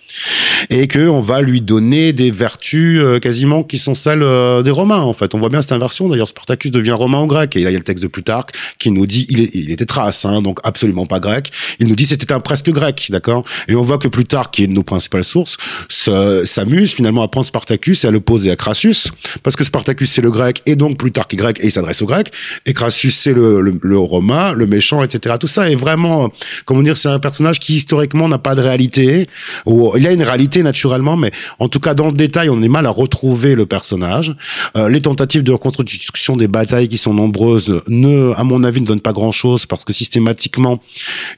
et 0.71 0.89
qu'on 0.89 1.21
va 1.21 1.43
lui 1.43 1.61
donner 1.61 2.13
des 2.13 2.31
vertus 2.31 3.01
euh, 3.01 3.19
quasiment 3.19 3.63
qui 3.63 3.79
sont 3.79 3.95
celles 3.95 4.25
des 4.65 4.71
Romains, 4.71 5.03
en 5.03 5.13
fait. 5.13 5.35
On 5.35 5.39
voit 5.39 5.49
bien 5.49 5.63
cette 5.63 5.73
inversion. 5.73 6.09
D'ailleurs, 6.09 6.29
Spartacus 6.29 6.71
devient 6.71 6.93
romain 6.93 7.19
en 7.19 7.27
grec 7.27 7.57
et 7.59 7.65
là, 7.65 7.71
il 7.71 7.73
y 7.73 7.77
a 7.77 7.79
le 7.79 7.85
texte 7.85 8.03
de 8.03 8.09
Plutarque 8.09 8.55
qui 8.79 8.91
nous 8.91 9.07
dit, 9.07 9.27
il, 9.29 9.71
était 9.71 9.87
trace, 9.87 10.25
hein, 10.25 10.43
donc 10.43 10.59
absolument 10.65 11.07
pas 11.07 11.21
grec. 11.21 11.51
Il 11.79 11.87
nous 11.87 11.97
dit 11.97 12.07
c'était 12.07 12.33
un 12.33 12.41
presque 12.41 12.71
grec, 12.71 13.09
d'accord? 13.11 13.45
Et 13.69 13.75
on 13.75 13.83
voit 13.83 13.99
que 13.99 14.09
Plutarque, 14.09 14.55
qui 14.55 14.63
est 14.63 14.65
une 14.67 14.73
de 14.73 14.77
nos 14.77 14.83
principales 14.83 15.25
sources, 15.25 15.57
s'amuse 15.89 16.93
finalement 16.93 17.23
à 17.23 17.29
prendre 17.29 17.47
Spartacus 17.47 18.05
et 18.05 18.09
à 18.09 18.11
le 18.11 18.21
poser 18.21 18.51
à 18.51 18.57
Crassus, 18.57 19.11
parce 19.43 19.57
que 19.57 19.65
Spartacus 19.65 20.11
c'est 20.11 20.23
le 20.23 20.31
grec 20.31 20.63
et 20.67 20.77
donc 20.77 20.99
Plutarque 20.99 21.35
est 21.35 21.37
grec 21.37 21.59
et 21.61 21.67
il 21.67 21.73
s'adresse 21.73 22.03
au 22.03 22.07
grec, 22.07 22.33
et 22.67 22.73
Crassus 22.73 23.11
c'est 23.11 23.33
le, 23.33 23.61
le, 23.61 23.99
romain, 23.99 24.53
le 24.53 24.67
méchant, 24.67 25.03
etc. 25.03 25.37
Tout 25.41 25.47
ça 25.47 25.71
est 25.71 25.75
vraiment, 25.75 26.31
comment 26.65 26.83
dire, 26.83 26.97
c'est 26.97 27.09
un 27.09 27.19
personnage 27.19 27.59
qui 27.61 27.75
historiquement 27.75 28.29
n'a 28.29 28.39
pas 28.39 28.55
de 28.55 28.61
réalité. 28.61 29.29
Ou, 29.67 29.93
il 29.97 30.07
a 30.07 30.13
une 30.13 30.23
réalité 30.23 30.63
naturellement, 30.63 31.17
mais 31.17 31.31
en 31.59 31.69
tout 31.69 31.81
cas 31.81 31.95
dans 31.95 32.07
le 32.07 32.13
détail, 32.13 32.51
on 32.51 32.63
est 32.63 32.69
mal 32.69 32.87
à 32.87 32.91
retrouver 32.91 33.55
le 33.55 33.67
personnage. 33.67 34.35
Euh, 34.77 34.89
les 34.89 35.01
tentatives 35.01 35.43
de 35.43 35.53
reconstruction 35.53 36.37
des 36.37 36.49
batailles 36.49 36.89
qui 36.89 36.99
sont 36.99 37.15
nombreuses 37.15 37.48
ne, 37.89 38.33
à 38.37 38.45
mon 38.45 38.65
avis, 38.65 38.81
ne 38.81 38.87
donne 38.87 39.01
pas 39.01 39.13
grand-chose 39.13 39.67
parce 39.67 39.85
que 39.85 39.93
systématiquement, 39.93 40.81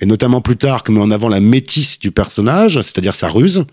et 0.01 0.07
notamment 0.07 0.41
plus 0.41 0.57
tard, 0.57 0.83
met 0.89 1.01
en 1.01 1.11
avant 1.11 1.29
la 1.29 1.41
métisse 1.41 1.99
du 1.99 2.11
personnage, 2.11 2.75
c'est-à-dire 2.75 3.15
sa 3.15 3.29
ruse. 3.29 3.65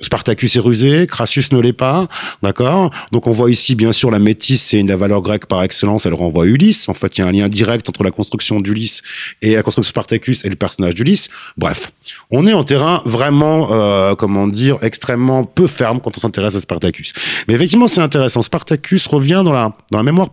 Spartacus 0.00 0.56
est 0.56 0.60
rusé, 0.60 1.06
Crassus 1.06 1.44
ne 1.52 1.60
l'est 1.60 1.72
pas, 1.72 2.08
d'accord? 2.42 2.90
Donc 3.12 3.28
on 3.28 3.30
voit 3.30 3.48
ici 3.48 3.76
bien 3.76 3.92
sûr 3.92 4.10
la 4.10 4.18
métisse, 4.18 4.60
c'est 4.60 4.80
une 4.80 4.92
valeur 4.92 5.22
grecque 5.22 5.46
par 5.46 5.62
excellence, 5.62 6.04
elle 6.04 6.14
renvoie 6.14 6.44
à 6.44 6.46
Ulysse. 6.48 6.88
En 6.88 6.94
fait, 6.94 7.16
il 7.16 7.20
y 7.20 7.24
a 7.24 7.28
un 7.28 7.32
lien 7.32 7.48
direct 7.48 7.88
entre 7.88 8.02
la 8.02 8.10
construction 8.10 8.58
d'Ulysse 8.60 9.02
et 9.40 9.54
la 9.54 9.62
construction 9.62 9.82
de 9.82 9.92
Spartacus 9.92 10.44
et 10.44 10.48
le 10.48 10.56
personnage 10.56 10.94
d'Ulysse. 10.94 11.28
Bref, 11.56 11.92
on 12.30 12.44
est 12.48 12.52
en 12.52 12.64
terrain 12.64 13.02
vraiment, 13.04 13.68
euh, 13.70 14.16
comment 14.16 14.48
dire, 14.48 14.78
extrêmement 14.82 15.44
peu 15.44 15.68
ferme 15.68 16.00
quand 16.00 16.16
on 16.16 16.20
s'intéresse 16.20 16.56
à 16.56 16.60
Spartacus. 16.60 17.12
Mais 17.46 17.54
effectivement, 17.54 17.86
c'est 17.86 18.00
intéressant. 18.00 18.42
Spartacus 18.42 19.06
revient 19.06 19.42
dans 19.44 19.52
la 19.52 19.76
dans 19.92 19.98
la 19.98 20.04
mémoire 20.04 20.28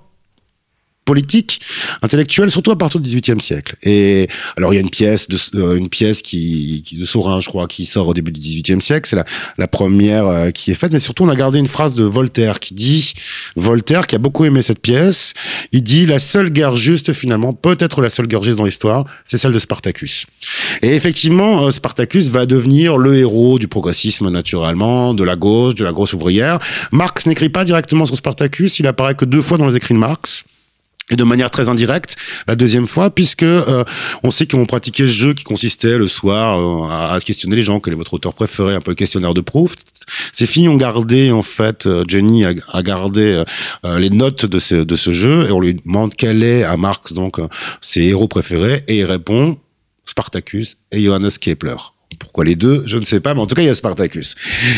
politique, 1.05 1.59
intellectuelle, 2.01 2.51
surtout 2.51 2.71
à 2.71 2.77
partir 2.77 2.99
du 2.99 3.09
XVIIIe 3.09 3.41
siècle. 3.41 3.75
Et 3.83 4.27
alors 4.55 4.73
il 4.73 4.75
y 4.75 4.79
a 4.79 4.81
une 4.81 4.89
pièce 4.89 5.27
de 5.27 5.37
euh, 5.55 5.75
une 5.75 5.89
pièce 5.89 6.21
qui, 6.21 6.83
qui, 6.85 6.97
de 6.97 7.05
Saurin, 7.05 7.41
je 7.41 7.49
crois, 7.49 7.67
qui 7.67 7.85
sort 7.85 8.07
au 8.07 8.13
début 8.13 8.31
du 8.31 8.39
XVIIIe 8.39 8.81
siècle. 8.81 9.09
C'est 9.09 9.15
la, 9.15 9.25
la 9.57 9.67
première 9.67 10.27
euh, 10.27 10.51
qui 10.51 10.71
est 10.71 10.75
faite, 10.75 10.93
mais 10.93 10.99
surtout 10.99 11.23
on 11.23 11.29
a 11.29 11.35
gardé 11.35 11.59
une 11.59 11.67
phrase 11.67 11.95
de 11.95 12.03
Voltaire 12.03 12.59
qui 12.59 12.73
dit 12.73 13.13
Voltaire 13.55 14.05
qui 14.07 14.15
a 14.15 14.19
beaucoup 14.19 14.45
aimé 14.45 14.61
cette 14.61 14.79
pièce. 14.79 15.33
Il 15.71 15.83
dit 15.83 16.05
la 16.05 16.19
seule 16.19 16.49
guerre 16.49 16.77
juste 16.77 17.13
finalement, 17.13 17.53
peut-être 17.53 18.01
la 18.01 18.09
seule 18.09 18.27
guerre 18.27 18.43
juste 18.43 18.57
dans 18.57 18.65
l'histoire, 18.65 19.05
c'est 19.23 19.37
celle 19.37 19.51
de 19.53 19.59
Spartacus. 19.59 20.27
Et 20.81 20.95
effectivement, 20.95 21.65
euh, 21.65 21.71
Spartacus 21.71 22.27
va 22.27 22.45
devenir 22.45 22.97
le 22.97 23.17
héros 23.17 23.57
du 23.57 23.67
progressisme 23.67 24.29
naturellement, 24.29 25.13
de 25.13 25.23
la 25.23 25.35
gauche, 25.35 25.75
de 25.75 25.83
la 25.83 25.91
grosse 25.91 26.13
ouvrière. 26.13 26.59
Marx 26.91 27.25
n'écrit 27.25 27.49
pas 27.49 27.65
directement 27.65 28.05
sur 28.05 28.15
Spartacus, 28.15 28.79
il 28.79 28.87
apparaît 28.87 29.15
que 29.15 29.25
deux 29.25 29.41
fois 29.41 29.57
dans 29.57 29.67
les 29.67 29.75
écrits 29.75 29.93
de 29.93 29.99
Marx 29.99 30.45
et 31.09 31.15
de 31.15 31.23
manière 31.23 31.49
très 31.49 31.69
indirecte 31.69 32.15
la 32.47 32.55
deuxième 32.55 32.87
fois 32.87 33.09
puisque 33.09 33.43
euh, 33.43 33.83
on 34.23 34.31
sait 34.31 34.45
qu'ils 34.45 34.59
ont 34.59 34.65
pratiqué 34.65 35.03
ce 35.03 35.09
jeu 35.11 35.33
qui 35.33 35.43
consistait 35.43 35.97
le 35.97 36.07
soir 36.07 36.59
euh, 36.59 37.15
à, 37.15 37.19
questionner 37.19 37.55
les 37.55 37.63
gens 37.63 37.79
quel 37.79 37.93
est 37.93 37.97
votre 37.97 38.13
auteur 38.13 38.33
préféré 38.33 38.75
un 38.75 38.81
peu 38.81 38.91
le 38.91 38.95
questionnaire 38.95 39.33
de 39.33 39.41
Proust. 39.41 39.79
Ces 40.33 40.45
filles 40.45 40.69
ont 40.69 40.77
gardé 40.77 41.31
en 41.31 41.41
fait 41.41 41.85
euh, 41.85 42.03
Jenny 42.07 42.45
a, 42.45 42.83
gardé 42.83 43.43
les 43.83 44.09
notes 44.09 44.45
de 44.45 44.59
ce 44.59 44.75
de 44.75 44.95
ce 44.95 45.11
jeu 45.11 45.47
et 45.47 45.51
on 45.51 45.59
lui 45.59 45.75
demande 45.75 46.15
quel 46.15 46.43
est 46.43 46.63
à 46.63 46.77
Marx 46.77 47.13
donc 47.13 47.39
ses 47.81 48.01
héros 48.01 48.27
préférés 48.27 48.83
et 48.87 48.99
il 48.99 49.05
répond 49.05 49.57
Spartacus 50.05 50.77
et 50.91 51.03
Johannes 51.03 51.31
Kepler 51.39 51.75
Pourquoi 52.21 52.45
les 52.45 52.55
deux 52.55 52.83
Je 52.85 52.97
ne 52.97 53.03
sais 53.03 53.19
pas, 53.19 53.33
mais 53.33 53.41
en 53.41 53.47
tout 53.47 53.55
cas, 53.55 53.63
il 53.63 53.65
y 53.65 53.69
a 53.69 53.75
Spartacus. 53.75 54.35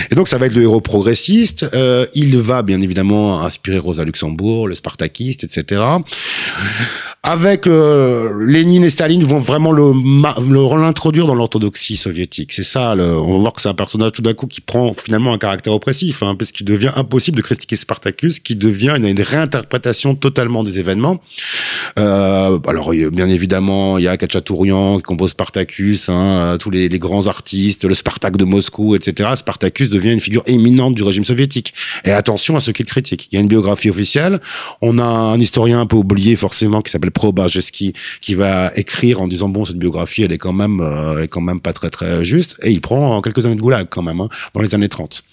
Et 0.10 0.16
donc, 0.16 0.28
ça 0.28 0.38
va 0.38 0.46
être 0.46 0.56
le 0.56 0.62
héros 0.62 0.82
progressiste. 0.82 1.66
Euh, 1.74 2.06
il 2.14 2.38
va 2.38 2.62
bien 2.62 2.80
évidemment 2.82 3.42
inspirer 3.42 3.78
Rosa 3.78 4.06
Luxembourg, 4.06 4.68
le 4.68 4.76
Spartakiste, 4.76 5.44
etc 5.44 5.82
avec 7.26 7.68
euh, 7.68 8.46
Lénine 8.46 8.84
et 8.84 8.90
Staline 8.90 9.24
vont 9.24 9.40
vraiment 9.40 9.72
le, 9.72 9.94
le 9.94 10.82
l'introduire 10.82 11.26
dans 11.26 11.36
l'orthodoxie 11.36 11.96
soviétique. 11.96 12.52
C'est 12.52 12.64
ça. 12.64 12.96
Le, 12.96 13.18
on 13.18 13.32
va 13.32 13.38
voir 13.38 13.54
que 13.54 13.62
c'est 13.62 13.70
un 13.70 13.74
personnage 13.74 14.12
tout 14.12 14.22
d'un 14.22 14.34
coup 14.34 14.46
qui 14.46 14.60
prend 14.60 14.94
finalement 14.94 15.32
un 15.32 15.38
caractère 15.38 15.72
oppressif, 15.72 16.22
hein, 16.22 16.36
parce 16.38 16.52
devient 16.52 16.92
impossible 16.96 17.38
de 17.38 17.42
critiquer 17.42 17.78
Spartacus, 17.78 18.42
qui 18.42 18.58
devient 18.58 18.96
une, 18.98 19.22
réinterprétation 19.22 20.16
totalement 20.16 20.64
des 20.64 20.80
événements. 20.80 21.22
Euh, 21.98 22.60
alors 22.68 22.92
bien 22.92 23.30
évidemment, 23.30 23.98
il 23.98 24.04
y 24.04 24.08
a 24.10 24.18
Kachatourian 24.18 24.98
qui 24.98 25.04
compose 25.04 25.32
Spartacus, 25.32 26.10
hein, 26.10 26.58
tous 26.60 26.72
les, 26.72 26.90
les, 26.90 27.00
grands 27.00 27.28
artistes, 27.28 27.86
le 27.86 27.96
Spartak 27.96 28.36
de 28.36 28.44
Moscou, 28.44 28.96
etc. 28.96 29.30
Spartacus 29.38 29.90
devient 29.90 30.12
une 30.12 30.20
figure 30.20 30.44
éminente 30.46 30.96
du 30.96 31.04
régime 31.04 31.24
soviétique. 31.24 31.74
Et 32.04 32.12
attention 32.12 32.58
à 32.58 32.60
ce 32.60 32.72
qu'il 32.72 32.86
critique. 32.86 33.30
Il 33.32 33.36
y 33.36 33.38
a 33.38 33.42
une 33.42 33.48
biographie 33.48 33.90
officielle. 33.90 34.42
On 34.82 35.00
a 35.00 35.06
un 35.06 35.40
historien 35.40 35.80
un 35.80 35.86
peu 35.86 35.96
oublié 35.96 36.36
forcément 36.36 36.82
qui 36.82 36.92
s'appelle 36.92 37.13
Probajeski 37.14 37.94
qui 38.22 38.36
va 38.36 38.72
écrire 38.76 39.22
en 39.22 39.28
disant 39.28 39.50
bon 39.50 39.66
cette 39.66 39.78
biographie 39.78 40.24
elle 40.24 40.32
est 40.32 40.38
quand 40.38 40.54
même 40.54 40.82
euh, 40.82 41.18
elle 41.18 41.24
est 41.24 41.28
quand 41.28 41.42
même 41.42 41.60
pas 41.60 41.74
très 41.74 41.90
très 41.90 42.26
juste 42.26 42.58
et 42.64 42.72
il 42.72 42.82
prend 42.82 43.22
quelques 43.22 43.46
années 43.46 43.56
de 43.56 43.62
goulag 43.62 43.88
quand 43.90 44.02
même 44.02 44.20
hein, 44.22 44.30
dans 44.54 44.62
les 44.62 44.76
années 44.76 44.90
30. 44.90 45.24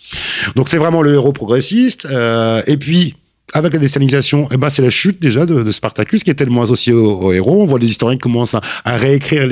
Donc 0.57 0.69
c'est 0.69 0.79
vraiment 0.79 1.03
le 1.03 1.14
héros 1.14 1.33
progressiste 1.33 2.07
euh, 2.11 2.62
et 2.66 2.77
puis 2.77 3.16
avec 3.52 3.72
la 3.72 3.78
déstalinisation, 3.78 4.48
eh 4.50 4.56
ben, 4.56 4.68
c'est 4.70 4.82
la 4.82 4.90
chute 4.90 5.20
déjà 5.20 5.46
de, 5.46 5.62
de, 5.62 5.70
Spartacus 5.70 6.22
qui 6.22 6.30
est 6.30 6.34
tellement 6.34 6.62
associé 6.62 6.92
au, 6.92 7.32
héros. 7.32 7.62
On 7.62 7.66
voit 7.66 7.78
les 7.78 7.88
historiens 7.88 8.16
qui 8.16 8.22
commencent 8.22 8.54
à, 8.54 8.60
à 8.84 8.96
réécrire 8.96 9.46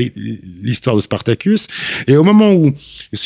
l'histoire 0.62 0.96
de 0.96 1.00
Spartacus. 1.00 1.66
Et 2.06 2.16
au 2.16 2.24
moment 2.24 2.52
où 2.52 2.72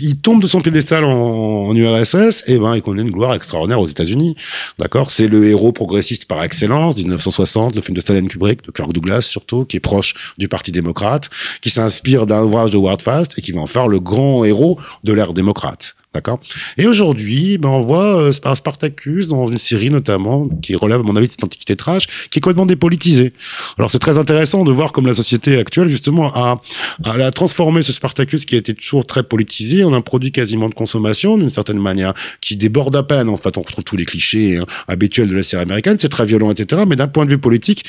il 0.00 0.18
tombe 0.18 0.40
de 0.42 0.46
son 0.46 0.60
piédestal 0.60 1.04
en, 1.04 1.68
en 1.68 1.76
URSS, 1.76 2.44
eh 2.46 2.58
ben, 2.58 2.76
il 2.76 2.82
connaît 2.82 3.02
une 3.02 3.10
gloire 3.10 3.34
extraordinaire 3.34 3.80
aux 3.80 3.86
États-Unis. 3.86 4.36
D'accord? 4.78 5.10
C'est 5.10 5.28
le 5.28 5.46
héros 5.46 5.72
progressiste 5.72 6.26
par 6.26 6.42
excellence, 6.42 6.96
1960, 6.96 7.76
le 7.76 7.80
film 7.80 7.96
de 7.96 8.00
Stalin 8.00 8.26
Kubrick, 8.26 8.64
de 8.64 8.70
Kirk 8.70 8.92
Douglas 8.92 9.22
surtout, 9.22 9.64
qui 9.64 9.76
est 9.76 9.80
proche 9.80 10.14
du 10.38 10.48
Parti 10.48 10.72
démocrate, 10.72 11.30
qui 11.60 11.70
s'inspire 11.70 12.26
d'un 12.26 12.42
ouvrage 12.42 12.70
de 12.70 12.76
Ward 12.76 13.02
Fast 13.02 13.38
et 13.38 13.42
qui 13.42 13.52
va 13.52 13.60
en 13.60 13.66
faire 13.66 13.88
le 13.88 14.00
grand 14.00 14.44
héros 14.44 14.78
de 15.04 15.12
l'ère 15.12 15.32
démocrate. 15.32 15.96
D'accord 16.14 16.40
Et 16.76 16.86
aujourd'hui, 16.86 17.56
ben, 17.56 17.70
on 17.70 17.80
voit 17.80 18.20
euh, 18.20 18.32
Spartacus 18.32 19.28
dans 19.28 19.46
une 19.46 19.56
série 19.56 19.88
notamment 19.88 20.46
qui 20.46 20.76
relève, 20.76 21.00
à 21.00 21.02
mon 21.02 21.16
avis, 21.16 21.26
de 21.26 21.32
cette 21.32 21.44
antiquité 21.44 21.74
trash, 21.74 22.28
qui 22.30 22.38
est 22.38 22.42
complètement 22.42 22.66
dépolitisée. 22.66 23.32
Alors 23.78 23.90
c'est 23.90 23.98
très 23.98 24.18
intéressant 24.18 24.64
de 24.64 24.72
voir 24.72 24.92
comme 24.92 25.06
la 25.06 25.14
société 25.14 25.58
actuelle, 25.58 25.88
justement, 25.88 26.30
a, 26.34 26.60
a, 27.04 27.30
transformé 27.30 27.80
ce 27.80 27.94
Spartacus 27.94 28.44
qui 28.44 28.56
était 28.56 28.74
toujours 28.74 29.06
très 29.06 29.22
politisé 29.22 29.84
en 29.84 29.94
un 29.94 30.02
produit 30.02 30.32
quasiment 30.32 30.68
de 30.68 30.74
consommation, 30.74 31.38
d'une 31.38 31.50
certaine 31.50 31.78
manière, 31.78 32.12
qui 32.42 32.56
déborde 32.56 32.94
à 32.94 33.02
peine. 33.02 33.30
En 33.30 33.38
fait, 33.38 33.56
on 33.56 33.62
retrouve 33.62 33.84
tous 33.84 33.96
les 33.96 34.04
clichés 34.04 34.58
hein, 34.58 34.66
habituels 34.88 35.30
de 35.30 35.34
la 35.34 35.42
série 35.42 35.62
américaine, 35.62 35.96
c'est 35.98 36.10
très 36.10 36.26
violent, 36.26 36.50
etc. 36.50 36.82
Mais 36.86 36.96
d'un 36.96 37.08
point 37.08 37.24
de 37.24 37.30
vue 37.30 37.38
politique, 37.38 37.84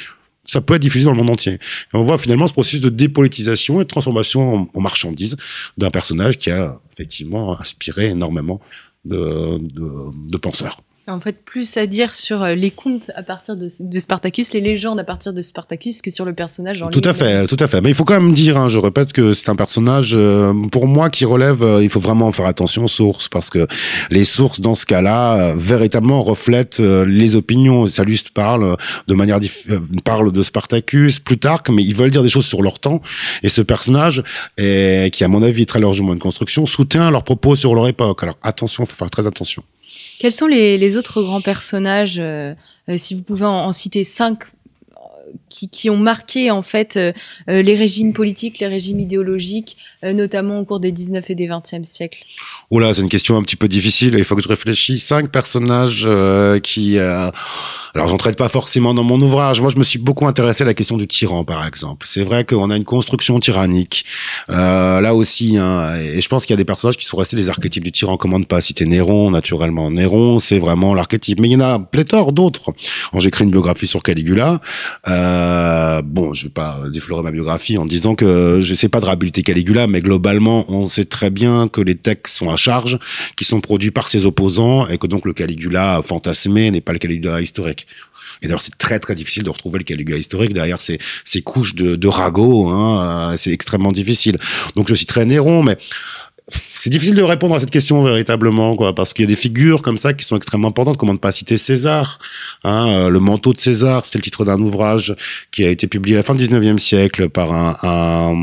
ça 0.45 0.61
peut 0.61 0.75
être 0.75 0.81
diffusé 0.81 1.05
dans 1.05 1.11
le 1.11 1.17
monde 1.17 1.29
entier. 1.29 1.53
Et 1.53 1.59
on 1.93 2.01
voit 2.03 2.17
finalement 2.17 2.47
ce 2.47 2.53
processus 2.53 2.81
de 2.81 2.89
dépolitisation 2.89 3.81
et 3.81 3.83
de 3.83 3.89
transformation 3.89 4.55
en, 4.55 4.69
en 4.73 4.81
marchandise 4.81 5.35
d'un 5.77 5.89
personnage 5.89 6.37
qui 6.37 6.51
a 6.51 6.79
effectivement 6.93 7.59
inspiré 7.59 8.07
énormément 8.09 8.59
de, 9.05 9.57
de, 9.59 10.29
de 10.31 10.37
penseurs. 10.37 10.81
En 11.05 11.19
fait, 11.19 11.43
plus 11.43 11.75
à 11.75 11.85
dire 11.85 12.13
sur 12.13 12.43
euh, 12.43 12.55
les 12.55 12.71
contes 12.71 13.11
à 13.15 13.23
partir 13.23 13.57
de, 13.57 13.67
de, 13.77 13.99
Spartacus, 13.99 14.53
les 14.53 14.61
légendes 14.61 15.01
à 15.01 15.03
partir 15.03 15.33
de 15.33 15.41
Spartacus 15.41 16.01
que 16.01 16.09
sur 16.09 16.23
le 16.23 16.33
personnage 16.33 16.81
en 16.81 16.89
Tout 16.91 17.01
à 17.03 17.13
fait, 17.13 17.45
tout 17.45 17.57
à 17.59 17.67
fait. 17.67 17.81
Mais 17.81 17.89
il 17.89 17.95
faut 17.95 18.05
quand 18.05 18.13
même 18.13 18.31
dire, 18.31 18.55
hein, 18.55 18.69
je 18.69 18.79
répète 18.79 19.11
que 19.11 19.33
c'est 19.33 19.49
un 19.49 19.57
personnage, 19.57 20.13
euh, 20.15 20.53
pour 20.71 20.87
moi, 20.87 21.09
qui 21.09 21.25
relève, 21.25 21.61
euh, 21.61 21.83
il 21.83 21.89
faut 21.89 21.99
vraiment 21.99 22.31
faire 22.31 22.45
attention 22.45 22.85
aux 22.85 22.87
sources, 22.87 23.27
parce 23.27 23.49
que 23.49 23.67
les 24.11 24.23
sources, 24.23 24.61
dans 24.61 24.75
ce 24.75 24.85
cas-là, 24.85 25.39
euh, 25.39 25.55
véritablement 25.57 26.23
reflètent 26.23 26.79
les 26.79 27.35
opinions. 27.35 27.85
Salluste 27.85 28.29
parle 28.29 28.77
de 29.07 29.13
manière 29.13 29.39
parle 30.05 30.31
de 30.31 30.41
Spartacus, 30.41 31.19
Plutarque, 31.19 31.69
mais 31.69 31.83
ils 31.83 31.95
veulent 31.95 32.11
dire 32.11 32.23
des 32.23 32.29
choses 32.29 32.45
sur 32.45 32.61
leur 32.61 32.79
temps. 32.79 33.01
Et 33.41 33.49
ce 33.49 33.61
personnage, 33.61 34.23
est, 34.55 35.13
qui 35.13 35.25
à 35.25 35.27
mon 35.27 35.43
avis 35.43 35.63
est 35.63 35.65
très 35.65 35.81
largement 35.81 36.13
une 36.13 36.19
construction, 36.19 36.65
soutient 36.65 37.11
leurs 37.11 37.23
propos 37.23 37.57
sur 37.57 37.75
leur 37.75 37.89
époque. 37.89 38.23
Alors 38.23 38.37
attention, 38.41 38.83
il 38.83 38.87
faut 38.87 38.95
faire 38.95 39.09
très 39.09 39.27
attention. 39.27 39.63
Quels 40.23 40.31
sont 40.31 40.47
les, 40.47 40.95
autres 40.95 41.21
grands 41.21 41.41
personnages, 41.41 42.17
euh, 42.17 42.53
euh, 42.87 42.97
si 42.97 43.13
vous 43.13 43.23
pouvez 43.23 43.45
en 43.45 43.73
citer 43.73 44.05
cinq, 44.05 44.45
qui, 45.49 45.69
qui, 45.69 45.89
ont 45.89 45.97
marqué 45.97 46.51
en 46.51 46.61
fait 46.61 46.97
euh, 46.97 47.11
les 47.47 47.75
régimes 47.75 48.13
politiques, 48.13 48.59
les 48.59 48.67
régimes 48.67 48.99
idéologiques, 48.99 49.77
euh, 50.03 50.13
notamment 50.13 50.59
au 50.59 50.65
cours 50.65 50.79
des 50.79 50.91
19 50.91 51.29
et 51.29 51.35
des 51.35 51.47
20e 51.47 51.83
siècles 51.83 52.23
Oula, 52.71 52.93
c'est 52.93 53.01
une 53.01 53.09
question 53.09 53.37
un 53.37 53.43
petit 53.43 53.55
peu 53.55 53.67
difficile. 53.67 54.15
Il 54.17 54.23
faut 54.23 54.35
que 54.35 54.41
je 54.41 54.47
réfléchisse. 54.47 55.05
Cinq 55.05 55.29
personnages 55.29 56.05
euh, 56.07 56.59
qui, 56.59 56.97
euh, 56.97 57.29
alors 57.93 58.07
j'en 58.07 58.17
traite 58.17 58.35
pas 58.35 58.49
forcément 58.49 58.95
dans 58.95 59.03
mon 59.03 59.21
ouvrage. 59.21 59.61
Moi, 59.61 59.69
je 59.71 59.77
me 59.77 59.83
suis 59.83 59.99
beaucoup 59.99 60.25
intéressé 60.25 60.63
à 60.63 60.65
la 60.65 60.73
question 60.73 60.97
du 60.97 61.07
tyran, 61.07 61.43
par 61.43 61.67
exemple. 61.67 62.07
C'est 62.09 62.23
vrai 62.23 62.45
qu'on 62.45 62.71
a 62.71 62.75
une 62.75 62.83
construction 62.83 63.39
tyrannique 63.39 64.05
euh, 64.49 65.01
là 65.01 65.13
aussi, 65.13 65.57
hein, 65.57 65.95
et 65.97 66.19
je 66.19 66.27
pense 66.27 66.47
qu'il 66.47 66.53
y 66.53 66.55
a 66.55 66.57
des 66.57 66.65
personnages 66.65 66.97
qui 66.97 67.05
sont 67.05 67.17
restés 67.17 67.35
des 67.35 67.49
archétypes 67.49 67.83
du 67.83 67.91
tyran. 67.91 68.17
Comment 68.17 68.39
ne 68.39 68.45
pas 68.45 68.59
citer 68.61 68.85
Néron, 68.85 69.29
naturellement. 69.29 69.91
Néron, 69.91 70.39
c'est 70.39 70.57
vraiment 70.57 70.95
l'archétype. 70.95 71.39
Mais 71.39 71.49
il 71.49 71.51
y 71.51 71.55
en 71.55 71.61
a 71.61 71.77
pléthore 71.77 72.33
d'autres. 72.33 72.73
J'ai 73.15 73.27
écrit 73.27 73.43
une 73.43 73.51
biographie 73.51 73.85
sur 73.85 74.01
Caligula. 74.01 74.61
Euh, 75.07 75.22
bon, 76.03 76.33
je 76.33 76.45
vais 76.45 76.51
pas 76.51 76.81
déflorer 76.91 77.23
ma 77.23 77.31
biographie 77.31 77.77
en 77.77 77.85
disant 77.85 78.15
que 78.15 78.59
je 78.61 78.73
sais 78.73 78.89
pas 78.89 78.99
de 78.99 79.05
réhabiliter 79.05 79.43
Caligula, 79.43 79.87
mais 79.87 79.99
globalement, 79.99 80.65
on 80.71 80.85
sait 80.85 81.05
très 81.05 81.29
bien 81.29 81.67
que 81.67 81.81
les 81.81 81.95
textes 81.95 82.35
sont 82.35 82.49
à 82.49 82.55
charge, 82.55 82.99
qui 83.37 83.45
sont 83.45 83.61
produits 83.61 83.91
par 83.91 84.07
ses 84.07 84.25
opposants, 84.25 84.87
et 84.87 84.97
que 84.97 85.07
donc 85.07 85.25
le 85.25 85.33
Caligula 85.33 86.01
fantasmé 86.03 86.71
n'est 86.71 86.81
pas 86.81 86.93
le 86.93 86.99
Caligula 86.99 87.41
historique. 87.41 87.87
Et 88.41 88.47
d'ailleurs, 88.47 88.61
c'est 88.61 88.77
très 88.77 88.99
très 88.99 89.15
difficile 89.15 89.43
de 89.43 89.49
retrouver 89.49 89.79
le 89.79 89.85
Caligula 89.85 90.17
historique 90.17 90.53
derrière 90.53 90.79
ces, 90.81 90.99
couches 91.41 91.75
de, 91.75 92.07
ragots. 92.07 92.67
Hein, 92.67 93.35
c'est 93.37 93.51
extrêmement 93.51 93.91
difficile. 93.91 94.37
Donc 94.75 94.89
je 94.89 94.95
citerai 94.95 95.25
Néron, 95.25 95.63
mais 95.63 95.77
c'est 96.83 96.89
difficile 96.89 97.15
de 97.15 97.23
répondre 97.23 97.55
à 97.55 97.61
cette 97.61 97.71
question 97.71 98.03
véritablement, 98.03 98.75
quoi, 98.75 98.93
parce 98.93 99.13
qu'il 99.13 99.23
y 99.23 99.25
a 99.25 99.29
des 99.29 99.37
figures 99.37 99.81
comme 99.81 99.95
ça 99.95 100.11
qui 100.11 100.25
sont 100.25 100.35
extrêmement 100.35 100.67
importantes. 100.67 100.97
Comment 100.97 101.13
ne 101.13 101.17
pas 101.17 101.31
citer 101.31 101.55
César 101.55 102.19
hein, 102.65 102.89
euh, 102.89 103.09
Le 103.09 103.21
manteau 103.21 103.53
de 103.53 103.57
César, 103.57 104.03
c'était 104.03 104.17
le 104.17 104.23
titre 104.23 104.43
d'un 104.43 104.59
ouvrage 104.59 105.15
qui 105.49 105.63
a 105.63 105.69
été 105.69 105.87
publié 105.87 106.17
à 106.17 106.19
la 106.19 106.23
fin 106.23 106.35
du 106.35 106.45
19e 106.45 106.79
siècle 106.79 107.29
par 107.29 107.53
un, 107.53 108.33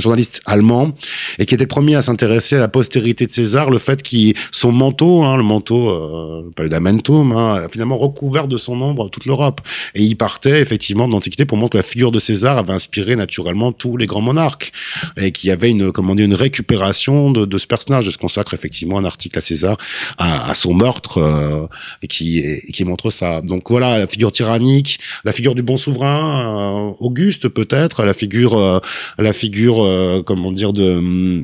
journaliste 0.00 0.42
allemand 0.46 0.90
et 1.38 1.46
qui 1.46 1.54
était 1.54 1.62
le 1.62 1.68
premier 1.68 1.94
à 1.94 2.02
s'intéresser 2.02 2.56
à 2.56 2.58
la 2.58 2.66
postérité 2.66 3.24
de 3.24 3.30
César, 3.30 3.70
le 3.70 3.78
fait 3.78 4.02
qu'il 4.02 4.34
son 4.50 4.72
manteau, 4.72 5.22
hein, 5.22 5.36
le 5.36 5.44
manteau, 5.44 5.90
euh, 5.90 6.42
le 6.46 6.50
paludamentum, 6.50 7.30
hein, 7.30 7.68
finalement 7.70 7.98
recouvert 7.98 8.48
de 8.48 8.56
son 8.56 8.82
ombre 8.82 9.10
toute 9.10 9.26
l'Europe. 9.26 9.60
Et 9.94 10.02
il 10.02 10.16
partait 10.16 10.60
effectivement 10.60 11.06
de 11.06 11.12
l'Antiquité 11.12 11.44
pour 11.44 11.56
montrer 11.56 11.70
que 11.70 11.76
la 11.76 11.84
figure 11.84 12.10
de 12.10 12.18
César 12.18 12.58
avait 12.58 12.72
inspiré 12.72 13.14
naturellement 13.14 13.70
tous 13.70 13.96
les 13.96 14.06
grands 14.06 14.22
monarques 14.22 14.72
et 15.16 15.30
qu'il 15.30 15.50
y 15.50 15.52
avait 15.52 15.70
une, 15.70 15.92
comment 15.92 16.16
dire, 16.16 16.24
une 16.24 16.34
récupération 16.34 16.79
de, 16.80 17.44
de, 17.44 17.58
ce 17.58 17.66
personnage. 17.66 18.10
Je 18.10 18.18
consacre 18.18 18.54
effectivement 18.54 18.98
un 18.98 19.04
article 19.04 19.38
à 19.38 19.40
César, 19.40 19.76
à, 20.18 20.50
à 20.50 20.54
son 20.54 20.74
meurtre, 20.74 21.18
euh, 21.18 21.66
et, 22.02 22.06
qui, 22.06 22.38
et 22.38 22.72
qui 22.72 22.84
montre 22.84 23.10
ça? 23.10 23.40
Donc 23.42 23.70
voilà, 23.70 23.98
la 23.98 24.06
figure 24.06 24.32
tyrannique, 24.32 24.98
la 25.24 25.32
figure 25.32 25.54
du 25.54 25.62
bon 25.62 25.76
souverain, 25.76 26.90
euh, 26.90 26.92
Auguste 27.00 27.48
peut-être, 27.48 28.04
la 28.04 28.14
figure, 28.14 28.58
euh, 28.58 28.80
la 29.18 29.32
figure, 29.32 29.84
euh, 29.84 30.22
comment 30.24 30.52
dire, 30.52 30.72
de 30.72 31.40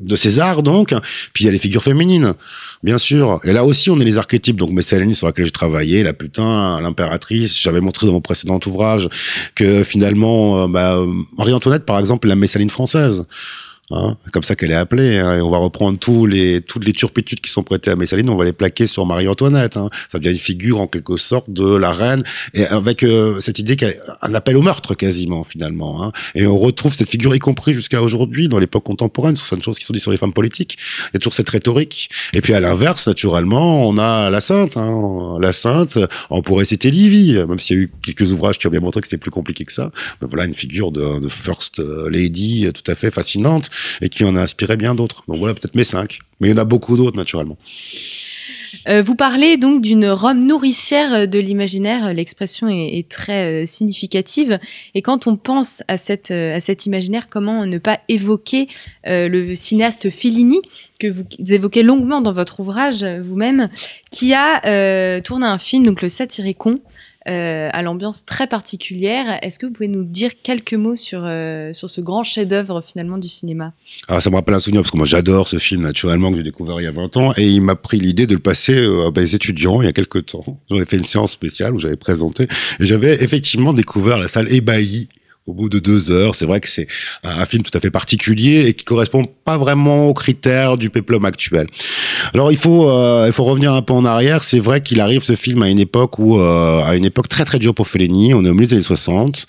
de 0.00 0.16
César 0.16 0.62
donc. 0.62 0.94
Puis 1.32 1.44
il 1.44 1.46
y 1.46 1.48
a 1.48 1.52
les 1.52 1.58
figures 1.58 1.82
féminines 1.82 2.34
bien 2.82 2.98
sûr. 2.98 3.40
Et 3.44 3.52
là 3.52 3.64
aussi 3.64 3.90
on 3.90 3.98
est 4.00 4.04
les 4.04 4.18
archétypes. 4.18 4.56
Donc 4.56 4.70
Messalini 4.70 5.14
sur 5.14 5.26
laquelle 5.26 5.44
j'ai 5.44 5.50
travaillé 5.50 6.02
la 6.02 6.12
putain 6.12 6.80
l'impératrice. 6.80 7.60
J'avais 7.60 7.80
montré 7.80 8.06
dans 8.06 8.12
mon 8.12 8.20
précédent 8.20 8.60
ouvrage 8.66 9.08
que 9.54 9.82
finalement 9.82 10.64
euh, 10.64 10.68
bah, 10.68 10.98
Marie-Antoinette 11.38 11.84
par 11.84 11.98
exemple 11.98 12.28
la 12.28 12.36
Messaline 12.36 12.70
française 12.70 13.26
Hein, 13.90 14.16
comme 14.32 14.42
ça 14.42 14.56
qu'elle 14.56 14.70
est 14.70 14.76
appelée. 14.76 15.18
Hein, 15.18 15.36
et 15.36 15.40
on 15.42 15.50
va 15.50 15.58
reprendre 15.58 15.98
tous 15.98 16.24
les, 16.24 16.62
toutes 16.62 16.86
les 16.86 16.94
turpitudes 16.94 17.42
qui 17.42 17.50
sont 17.50 17.62
prêtées 17.62 17.90
à 17.90 17.96
Messaline, 17.96 18.30
on 18.30 18.36
va 18.36 18.46
les 18.46 18.54
plaquer 18.54 18.86
sur 18.86 19.04
Marie-Antoinette. 19.04 19.76
Hein. 19.76 19.90
Ça 20.10 20.18
devient 20.18 20.30
une 20.32 20.40
figure 20.40 20.80
en 20.80 20.86
quelque 20.86 21.16
sorte 21.16 21.50
de 21.50 21.76
la 21.76 21.92
reine, 21.92 22.22
et 22.54 22.64
avec 22.64 23.02
euh, 23.02 23.40
cette 23.40 23.58
idée 23.58 23.76
qu'un 23.76 23.92
appel 24.22 24.56
au 24.56 24.62
meurtre 24.62 24.94
quasiment 24.94 25.44
finalement. 25.44 26.02
Hein. 26.02 26.12
Et 26.34 26.46
on 26.46 26.58
retrouve 26.58 26.94
cette 26.94 27.10
figure, 27.10 27.34
y 27.34 27.38
compris 27.38 27.74
jusqu'à 27.74 28.00
aujourd'hui, 28.00 28.48
dans 28.48 28.58
l'époque 28.58 28.84
contemporaine, 28.84 29.36
sur 29.36 29.44
certaines 29.44 29.62
choses 29.62 29.78
qui 29.78 29.84
sont 29.84 29.92
dites 29.92 30.02
sur 30.02 30.12
les 30.12 30.16
femmes 30.16 30.32
politiques. 30.32 30.78
Il 31.10 31.14
y 31.14 31.16
a 31.16 31.18
toujours 31.18 31.34
cette 31.34 31.50
rhétorique. 31.50 32.08
Et 32.32 32.40
puis 32.40 32.54
à 32.54 32.60
l'inverse, 32.60 33.06
naturellement, 33.06 33.86
on 33.86 33.98
a 33.98 34.30
la 34.30 34.40
sainte. 34.40 34.78
Hein. 34.78 35.36
La 35.40 35.52
sainte, 35.52 35.98
on 36.30 36.40
pourrait 36.40 36.64
citer 36.64 36.90
Livy, 36.90 37.34
même 37.34 37.58
s'il 37.58 37.76
y 37.76 37.80
a 37.80 37.82
eu 37.82 37.92
quelques 38.00 38.32
ouvrages 38.32 38.56
qui 38.56 38.66
ont 38.66 38.70
bien 38.70 38.80
montré 38.80 39.02
que 39.02 39.06
c'était 39.06 39.18
plus 39.18 39.30
compliqué 39.30 39.66
que 39.66 39.72
ça. 39.72 39.90
Mais 40.22 40.28
voilà 40.28 40.46
une 40.46 40.54
figure 40.54 40.90
de, 40.90 41.20
de 41.20 41.28
first 41.28 41.82
lady 42.08 42.66
tout 42.72 42.90
à 42.90 42.94
fait 42.94 43.10
fascinante 43.10 43.70
et 44.00 44.08
qui 44.08 44.24
en 44.24 44.36
a 44.36 44.42
inspiré 44.42 44.76
bien 44.76 44.94
d'autres. 44.94 45.24
Donc 45.28 45.38
voilà, 45.38 45.54
peut-être 45.54 45.74
mes 45.74 45.84
cinq. 45.84 46.18
Mais 46.40 46.48
il 46.48 46.50
y 46.52 46.54
en 46.54 46.58
a 46.58 46.64
beaucoup 46.64 46.96
d'autres, 46.96 47.16
naturellement. 47.16 47.58
Euh, 48.88 49.02
vous 49.02 49.14
parlez 49.14 49.56
donc 49.56 49.80
d'une 49.80 50.08
Rome 50.08 50.44
nourricière 50.44 51.28
de 51.28 51.38
l'imaginaire. 51.38 52.12
L'expression 52.12 52.68
est, 52.68 53.08
très 53.08 53.64
significative. 53.66 54.58
Et 54.94 55.02
quand 55.02 55.26
on 55.26 55.36
pense 55.36 55.82
à, 55.88 55.96
cette, 55.96 56.30
à 56.30 56.60
cet 56.60 56.86
imaginaire, 56.86 57.28
comment 57.28 57.66
ne 57.66 57.78
pas 57.78 58.00
évoquer 58.08 58.68
le 59.04 59.54
cinéaste 59.54 60.10
Fellini, 60.10 60.60
que 60.98 61.06
vous 61.06 61.24
évoquez 61.52 61.82
longuement 61.82 62.20
dans 62.20 62.32
votre 62.32 62.60
ouvrage 62.60 63.04
vous-même, 63.04 63.68
qui 64.10 64.34
a 64.34 65.20
tourné 65.20 65.46
un 65.46 65.58
film, 65.58 65.86
donc 65.86 66.02
le 66.02 66.08
Satyricon, 66.08 66.74
euh, 67.26 67.70
à 67.72 67.80
l'ambiance 67.80 68.26
très 68.26 68.46
particulière. 68.46 69.38
Est-ce 69.40 69.58
que 69.58 69.64
vous 69.64 69.72
pouvez 69.72 69.88
nous 69.88 70.04
dire 70.04 70.32
quelques 70.42 70.74
mots 70.74 70.94
sur, 70.94 71.22
euh, 71.24 71.72
sur 71.72 71.88
ce 71.88 72.02
grand 72.02 72.22
chef-d'œuvre 72.22 72.84
finalement 72.86 73.16
du 73.16 73.28
cinéma? 73.28 73.72
Alors 74.08 74.20
ça 74.20 74.28
me 74.28 74.36
rappelle 74.36 74.54
un 74.54 74.60
souvenir 74.60 74.82
parce 74.82 74.90
que 74.90 74.98
moi 74.98 75.06
j'adore 75.06 75.48
ce 75.48 75.58
film 75.58 75.80
naturellement 75.82 76.30
que 76.30 76.36
j'ai 76.36 76.42
découvert 76.42 76.80
il 76.80 76.84
y 76.84 76.86
a 76.86 76.92
20 76.92 77.16
ans 77.16 77.32
et 77.38 77.48
il 77.48 77.62
m'a 77.62 77.76
pris 77.76 77.98
l'idée 77.98 78.26
de 78.26 78.34
le 78.34 78.40
passer 78.40 78.74
euh, 78.74 79.08
à 79.08 79.10
mes 79.18 79.34
étudiants 79.34 79.80
il 79.80 79.86
y 79.86 79.88
a 79.88 79.94
quelques 79.94 80.26
temps. 80.26 80.44
J'avais 80.70 80.84
fait 80.84 80.98
une 80.98 81.04
séance 81.04 81.32
spéciale 81.32 81.74
où 81.74 81.80
j'avais 81.80 81.96
présenté 81.96 82.44
et 82.78 82.86
j'avais 82.86 83.22
effectivement 83.24 83.72
découvert 83.72 84.18
la 84.18 84.28
salle 84.28 84.52
ébahie 84.52 85.08
au 85.46 85.52
bout 85.52 85.68
de 85.68 85.78
deux 85.78 86.10
heures. 86.10 86.34
C'est 86.34 86.46
vrai 86.46 86.60
que 86.60 86.68
c'est 86.68 86.86
un 87.22 87.44
film 87.44 87.62
tout 87.62 87.76
à 87.76 87.80
fait 87.80 87.90
particulier 87.90 88.66
et 88.66 88.74
qui 88.74 88.84
correspond 88.84 89.26
pas 89.44 89.58
vraiment 89.58 90.08
aux 90.08 90.14
critères 90.14 90.78
du 90.78 90.88
péplum 90.88 91.24
actuel. 91.24 91.66
Alors 92.32 92.50
il 92.50 92.56
faut 92.56 92.88
euh, 92.88 93.24
il 93.26 93.32
faut 93.32 93.44
revenir 93.44 93.72
un 93.72 93.82
peu 93.82 93.92
en 93.92 94.06
arrière. 94.06 94.42
C'est 94.42 94.58
vrai 94.58 94.80
qu'il 94.80 95.00
arrive 95.00 95.22
ce 95.22 95.34
film 95.34 95.62
à 95.62 95.68
une 95.68 95.78
époque 95.78 96.18
où 96.18 96.38
euh, 96.38 96.82
à 96.82 96.96
une 96.96 97.04
époque 97.04 97.28
très 97.28 97.44
très 97.44 97.58
dure 97.58 97.74
pour 97.74 97.88
Fellini. 97.88 98.32
On 98.32 98.44
est 98.44 98.48
au 98.48 98.54
milieu 98.54 98.66
des 98.66 98.74
années 98.74 98.82
60. 98.82 99.46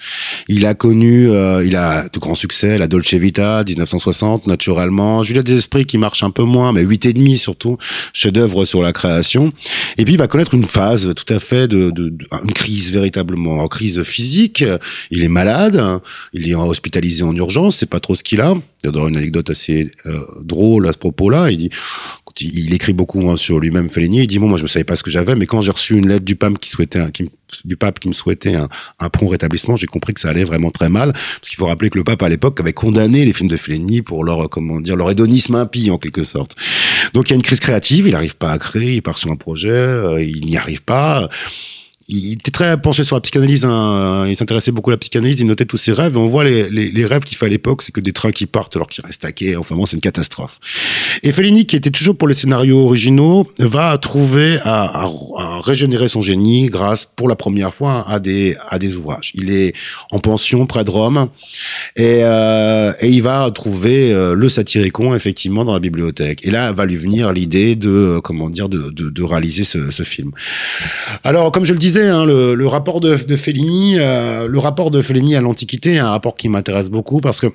Il 0.49 0.65
a 0.65 0.73
connu 0.73 1.29
euh, 1.29 1.65
il 1.65 1.77
a 1.77 2.09
de 2.09 2.19
grands 2.19 2.35
succès, 2.35 2.77
la 2.77 2.87
Dolce 2.87 3.13
Vita 3.13 3.63
1960 3.65 4.47
naturellement, 4.47 5.23
Juliette 5.23 5.45
des 5.45 5.55
esprits 5.55 5.85
qui 5.85 5.97
marche 5.97 6.23
un 6.23 6.31
peu 6.31 6.43
moins, 6.43 6.73
mais 6.73 6.81
huit 6.81 7.05
et 7.05 7.13
demi 7.13 7.37
surtout, 7.37 7.77
chef-d'œuvre 8.11 8.65
sur 8.65 8.81
la 8.81 8.91
création. 8.91 9.53
Et 9.97 10.03
puis 10.03 10.15
il 10.15 10.17
va 10.17 10.27
connaître 10.27 10.53
une 10.55 10.65
phase 10.65 11.13
tout 11.15 11.33
à 11.33 11.39
fait 11.39 11.69
de, 11.69 11.89
de, 11.91 12.13
une 12.43 12.51
crise 12.51 12.91
véritablement, 12.91 13.59
en 13.59 13.67
crise 13.69 14.03
physique. 14.03 14.63
Il 15.09 15.23
est 15.23 15.29
malade 15.29 15.84
il 16.33 16.47
est 16.47 16.55
hospitalisé 16.55 17.23
en 17.23 17.35
urgence, 17.35 17.77
c'est 17.77 17.85
pas 17.85 17.99
trop 17.99 18.15
ce 18.15 18.23
qu'il 18.23 18.41
a. 18.41 18.53
Il 18.83 18.91
y 18.93 18.99
a 18.99 19.07
une 19.07 19.17
anecdote 19.17 19.49
assez 19.49 19.91
euh, 20.05 20.25
drôle 20.41 20.87
à 20.87 20.93
ce 20.93 20.97
propos-là. 20.97 21.49
Il 21.49 22.73
écrit 22.73 22.93
beaucoup 22.93 23.29
hein, 23.29 23.37
sur 23.37 23.59
lui-même 23.59 23.89
Fellini. 23.89 24.23
Il 24.23 24.27
dit 24.27 24.39
bon, 24.39 24.47
moi 24.47 24.57
je 24.57 24.63
ne 24.63 24.67
savais 24.67 24.83
pas 24.83 24.95
ce 24.95 25.03
que 25.03 25.09
j'avais, 25.11 25.35
mais 25.35 25.45
quand 25.45 25.61
j'ai 25.61 25.71
reçu 25.71 25.97
une 25.97 26.07
lettre 26.07 26.25
du 26.25 26.35
pape 26.35 26.59
qui 26.59 26.69
souhaitait, 26.69 26.99
du 27.63 27.77
pape 27.77 27.99
qui 27.99 28.07
me 28.07 28.13
souhaitait 28.13 28.55
un, 28.55 29.09
prompt 29.09 29.29
rétablissement, 29.29 29.75
j'ai 29.75 29.87
compris 29.87 30.13
que 30.13 30.21
ça 30.21 30.29
allait 30.29 30.43
vraiment 30.43 30.71
très 30.71 30.89
mal. 30.89 31.13
Parce 31.13 31.49
qu'il 31.49 31.57
faut 31.57 31.65
rappeler 31.65 31.89
que 31.89 31.97
le 31.97 32.03
pape 32.03 32.21
à 32.21 32.29
l'époque 32.29 32.59
avait 32.59 32.73
condamné 32.73 33.25
les 33.25 33.33
films 33.33 33.49
de 33.49 33.57
Fellini 33.57 34.01
pour 34.01 34.23
leur 34.23 34.49
comment 34.49 34.79
dire 34.79 34.95
leur 34.95 35.09
hédonisme 35.09 35.55
impie 35.55 35.89
en 35.91 35.97
quelque 35.97 36.23
sorte. 36.23 36.55
Donc 37.13 37.29
il 37.29 37.31
y 37.31 37.33
a 37.33 37.37
une 37.37 37.41
crise 37.41 37.59
créative. 37.59 38.07
Il 38.07 38.11
n'arrive 38.11 38.35
pas 38.35 38.51
à 38.51 38.57
créer. 38.59 38.95
Il 38.95 39.01
part 39.01 39.17
sur 39.17 39.31
un 39.31 39.35
projet. 39.35 39.69
Euh, 39.69 40.21
il 40.21 40.45
n'y 40.45 40.57
arrive 40.57 40.83
pas 40.83 41.29
il 42.07 42.33
était 42.33 42.51
très 42.51 42.79
penché 42.79 43.03
sur 43.03 43.15
la 43.15 43.21
psychanalyse. 43.21 43.65
Hein. 43.65 44.25
Il 44.27 44.35
s'intéressait 44.35 44.71
beaucoup 44.71 44.91
à 44.91 44.93
la 44.93 44.97
psychanalyse. 44.97 45.39
Il 45.39 45.47
notait 45.47 45.65
tous 45.65 45.77
ses 45.77 45.91
rêves. 45.91 46.13
Et 46.15 46.17
on 46.17 46.27
voit 46.27 46.43
les, 46.43 47.05
rêves 47.05 47.23
qu'il 47.23 47.35
fait 47.35 47.47
à 47.47 47.49
l'époque, 47.49 47.81
c'est 47.81 47.91
que 47.91 47.99
des 47.99 48.13
trains 48.13 48.31
qui 48.31 48.45
partent 48.45 48.75
alors 48.75 48.87
qu'ils 48.87 49.03
restent 49.03 49.33
quai. 49.33 49.55
Enfin 49.55 49.75
bon, 49.75 49.85
c'est 49.85 49.95
une 49.95 50.01
catastrophe. 50.01 50.59
Et 51.23 51.31
Fellini, 51.31 51.65
qui 51.65 51.75
était 51.75 51.89
toujours 51.89 52.15
pour 52.15 52.27
les 52.27 52.35
scénarios 52.35 52.85
originaux, 52.85 53.47
va 53.59 53.97
trouver 53.97 54.59
à, 54.63 55.09
régénérer 55.59 56.07
son 56.07 56.21
génie 56.21 56.67
grâce, 56.67 57.05
pour 57.05 57.27
la 57.27 57.35
première 57.35 57.73
fois, 57.73 58.05
à 58.07 58.19
des 58.19 58.55
à 58.69 58.79
des 58.79 58.95
ouvrages. 58.95 59.31
Il 59.35 59.51
est 59.51 59.73
en 60.11 60.19
pension 60.19 60.65
près 60.65 60.83
de 60.83 60.89
Rome 60.89 61.27
et, 61.95 62.19
euh, 62.21 62.93
et 63.01 63.09
il 63.09 63.21
va 63.21 63.49
trouver 63.51 64.11
euh, 64.11 64.33
le 64.33 64.49
Satyricon 64.49 65.15
effectivement 65.15 65.65
dans 65.65 65.73
la 65.73 65.79
bibliothèque. 65.79 66.45
Et 66.45 66.51
là 66.51 66.71
va 66.71 66.85
lui 66.85 66.95
venir 66.95 67.33
l'idée 67.33 67.75
de 67.75 67.89
euh, 67.89 68.21
comment 68.21 68.49
dire 68.49 68.69
de, 68.69 68.89
de, 68.91 69.09
de 69.09 69.23
réaliser 69.23 69.63
ce, 69.63 70.03
film. 70.03 70.31
Alors, 71.23 71.51
comme 71.51 71.65
je 71.65 71.73
le 71.73 71.79
disais 71.79 72.05
Hein, 72.15 72.25
le, 72.25 72.67
rapport 72.67 72.99
de, 72.99 73.15
Fellini, 73.15 73.95
euh, 73.97 74.47
le 74.47 74.59
rapport 74.59 74.91
de 74.91 75.01
Fellini 75.01 75.35
à 75.35 75.41
l'Antiquité 75.41 75.93
est 75.93 75.99
un 75.99 76.09
rapport 76.09 76.35
qui 76.35 76.49
m'intéresse 76.49 76.89
beaucoup 76.89 77.21
parce 77.21 77.41
que 77.41 77.47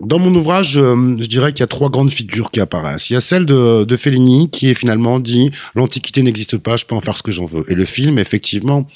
dans 0.00 0.18
mon 0.18 0.32
ouvrage, 0.34 0.76
euh, 0.76 1.16
je 1.18 1.26
dirais 1.26 1.52
qu'il 1.52 1.60
y 1.60 1.64
a 1.64 1.68
trois 1.68 1.90
grandes 1.90 2.10
figures 2.10 2.50
qui 2.50 2.60
apparaissent. 2.60 3.10
Il 3.10 3.14
y 3.14 3.16
a 3.16 3.20
celle 3.20 3.46
de, 3.46 3.84
de 3.84 3.96
Fellini 3.96 4.48
qui 4.48 4.70
est 4.70 4.74
finalement 4.74 5.18
dit 5.18 5.50
l'Antiquité 5.74 6.22
n'existe 6.22 6.56
pas, 6.56 6.76
je 6.76 6.84
peux 6.84 6.94
en 6.94 7.00
faire 7.00 7.16
ce 7.16 7.22
que 7.22 7.32
j'en 7.32 7.44
veux. 7.44 7.64
Et 7.70 7.74
le 7.74 7.84
film, 7.84 8.18
effectivement, 8.18 8.86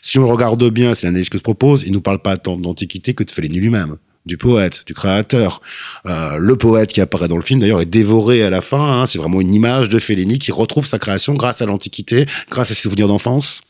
si 0.00 0.18
on 0.18 0.22
le 0.22 0.30
regarde 0.30 0.62
bien, 0.70 0.94
c'est 0.94 1.06
l'analyse 1.06 1.28
que 1.28 1.38
je 1.38 1.42
propose, 1.42 1.82
il 1.84 1.92
nous 1.92 2.00
parle 2.00 2.20
pas 2.20 2.36
tant 2.36 2.56
d'Antiquité 2.56 3.14
que 3.14 3.24
de 3.24 3.30
Fellini 3.30 3.56
lui-même 3.56 3.96
du 4.26 4.38
poète, 4.38 4.84
du 4.86 4.94
créateur. 4.94 5.60
Euh, 6.06 6.38
le 6.38 6.56
poète 6.56 6.92
qui 6.92 7.00
apparaît 7.00 7.28
dans 7.28 7.36
le 7.36 7.42
film, 7.42 7.60
d'ailleurs, 7.60 7.80
est 7.80 7.86
dévoré 7.86 8.42
à 8.42 8.50
la 8.50 8.60
fin. 8.60 8.80
Hein. 8.80 9.06
c'est 9.06 9.18
vraiment 9.18 9.40
une 9.40 9.54
image 9.54 9.88
de 9.88 9.98
Fellini 9.98 10.38
qui 10.38 10.52
retrouve 10.52 10.86
sa 10.86 10.98
création 10.98 11.34
grâce 11.34 11.60
à 11.62 11.66
l'Antiquité, 11.66 12.26
grâce 12.50 12.70
à 12.70 12.74
ses 12.74 12.82
souvenirs 12.82 13.08
d'enfance. 13.08 13.60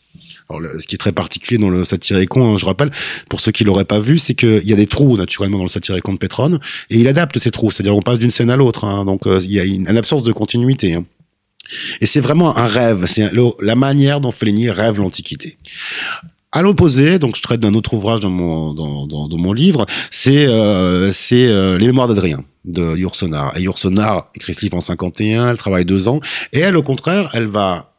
Alors, 0.51 0.61
ce 0.78 0.86
qui 0.86 0.95
est 0.95 0.99
très 0.99 1.12
particulier 1.12 1.59
dans 1.59 1.70
le 1.70 1.84
Satyricon, 1.84 2.53
hein, 2.53 2.57
je 2.57 2.66
rappelle, 2.66 2.90
pour 3.28 3.40
ceux 3.40 3.53
qui 3.53 3.64
l'auraient 3.64 3.84
pas 3.84 3.99
vu, 3.99 4.18
c'est 4.18 4.34
qu'il 4.34 4.64
y 4.64 4.72
a 4.72 4.76
des 4.76 4.86
trous 4.86 5.16
naturellement 5.16 5.59
dans 5.59 5.64
le 5.64 5.68
Satyricon 5.68 6.12
de 6.12 6.18
Pétrone, 6.18 6.61
et 6.90 6.99
il 6.99 7.09
adapte 7.09 7.38
ces 7.38 7.51
trous, 7.51 7.70
c'est-à-dire 7.70 7.97
on 7.97 8.03
passe 8.03 8.18
d'une 8.18 8.30
scène 8.30 8.51
à 8.51 8.57
l'autre, 8.57 8.84
hein, 8.84 9.05
donc 9.05 9.26
euh, 9.26 9.38
il 9.42 9.53
y 9.53 9.61
a 9.61 9.64
une, 9.64 9.88
absence 9.97 10.22
de 10.22 10.32
continuité. 10.32 10.95
Hein. 10.95 11.05
Et 12.01 12.07
c'est 12.07 12.20
vraiment 12.20 12.57
un 12.57 12.66
rêve, 12.66 13.07
c'est 13.07 13.30
la 13.61 13.74
manière 13.74 14.20
dont 14.20 14.30
Fellini 14.30 14.68
rêve 14.70 14.99
l'Antiquité. 14.99 15.57
À 16.53 16.62
l'opposé, 16.62 17.18
donc 17.18 17.36
je 17.36 17.42
traite 17.42 17.61
d'un 17.61 17.74
autre 17.74 17.95
ouvrage 17.95 18.20
dans 18.20 18.30
mon 18.30 18.74
dans, 18.74 19.07
dans, 19.07 19.38
mon 19.38 19.53
livre, 19.53 19.86
c'est 20.11 20.47
euh, 20.47 21.11
euh, 21.32 21.78
les 21.78 21.86
Mémoires 21.86 22.07
d'Adrien 22.07 22.45
de 22.64 22.97
Yourcenar. 22.97 23.57
Et 23.57 23.62
Yourcenar 23.62 24.30
écrit 24.34 24.55
ce 24.55 24.61
livre 24.61 24.76
en 24.76 24.80
51, 24.80 25.51
elle 25.51 25.57
travaille 25.57 25.84
deux 25.84 26.07
ans, 26.07 26.20
et 26.53 26.61
elle 26.61 26.76
au 26.76 26.82
contraire, 26.82 27.30
elle 27.32 27.47
va 27.47 27.93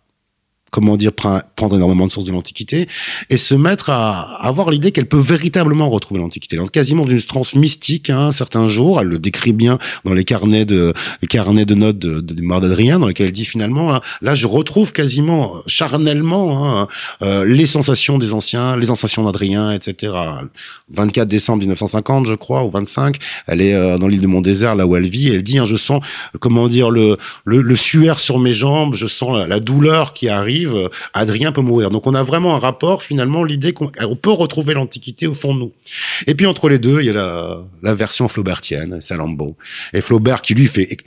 comment 0.76 0.98
dire, 0.98 1.14
prendre 1.14 1.74
énormément 1.74 2.06
de 2.06 2.12
sources 2.12 2.26
de 2.26 2.34
l'Antiquité 2.34 2.90
et 3.30 3.38
se 3.38 3.56
mettre 3.56 3.92
à 3.92 4.46
avoir 4.46 4.70
l'idée 4.70 4.92
qu'elle 4.92 5.06
peut 5.06 5.18
véritablement 5.18 5.90
retrouver 5.90 6.20
l'Antiquité. 6.20 6.60
Quasiment 6.70 7.06
d'une 7.06 7.22
transe 7.22 7.56
mystique, 7.56 8.10
hein, 8.10 8.34
certains 8.34 8.68
jours, 8.68 9.00
elle 9.00 9.08
le 9.08 9.18
décrit 9.18 9.54
bien 9.54 9.80
dans 10.04 10.14
les 10.14 10.26
carnets 10.26 10.66
de, 10.66 10.94
les 11.22 11.30
carnets 11.30 11.66
de 11.66 11.76
notes 11.76 11.98
de, 11.98 12.20
de, 12.20 12.34
de 12.34 12.60
d'Adrien, 12.60 13.00
dans 13.00 13.08
lesquels 13.08 13.28
elle 13.28 13.32
dit 13.32 13.46
finalement, 13.46 14.02
là, 14.22 14.36
je 14.36 14.48
retrouve 14.48 14.92
quasiment 14.92 15.64
charnellement 15.66 16.82
hein, 16.82 16.88
euh, 17.22 17.46
les 17.46 17.68
sensations 17.68 18.18
des 18.18 18.34
anciens, 18.34 18.76
les 18.76 18.88
sensations 18.88 19.24
d'Adrien, 19.24 19.72
etc. 19.72 20.12
24 20.94 21.26
décembre 21.26 21.60
1950, 21.60 22.28
je 22.28 22.34
crois, 22.34 22.66
ou 22.66 22.70
25, 22.70 23.16
elle 23.48 23.62
est 23.62 23.74
euh, 23.76 23.98
dans 23.98 24.10
l'île 24.10 24.20
de 24.20 24.28
Mont-Désert, 24.28 24.76
là 24.76 24.86
où 24.86 24.98
elle 24.98 25.08
vit, 25.08 25.30
et 25.30 25.36
elle 25.36 25.44
dit, 25.44 25.58
hein, 25.58 25.66
je 25.66 25.78
sens, 25.78 26.04
comment 26.42 26.68
dire, 26.68 26.90
le, 26.90 27.16
le, 27.46 27.62
le 27.62 27.76
suaire 27.78 28.20
sur 28.20 28.40
mes 28.40 28.52
jambes, 28.52 28.94
je 28.94 29.08
sens 29.08 29.48
la 29.48 29.60
douleur 29.62 30.12
qui 30.12 30.28
arrive 30.28 30.65
euh, 30.74 30.90
Adrien 31.14 31.52
peut 31.52 31.62
mourir. 31.62 31.90
Donc 31.90 32.08
on 32.08 32.16
a 32.16 32.24
vraiment 32.24 32.56
un 32.56 32.60
rapport, 32.60 33.04
finalement, 33.04 33.44
l'idée 33.44 33.74
qu'on 33.74 33.90
peut 34.16 34.32
retrouver 34.32 34.74
l'Antiquité 34.74 35.28
au 35.28 35.34
fond 35.34 35.54
de 35.54 35.60
nous. 35.60 35.72
Et 36.28 36.36
puis 36.36 36.46
entre 36.46 36.70
les 36.70 36.80
deux, 36.80 37.02
il 37.02 37.08
y 37.08 37.10
a 37.10 37.64
la, 37.82 37.96
version 37.96 38.28
flaubertienne, 38.28 39.02
Salambo. 39.02 39.56
Et 39.94 40.02
Flaubert 40.02 40.42
qui 40.42 40.54
lui 40.54 40.68
fait 40.68 40.98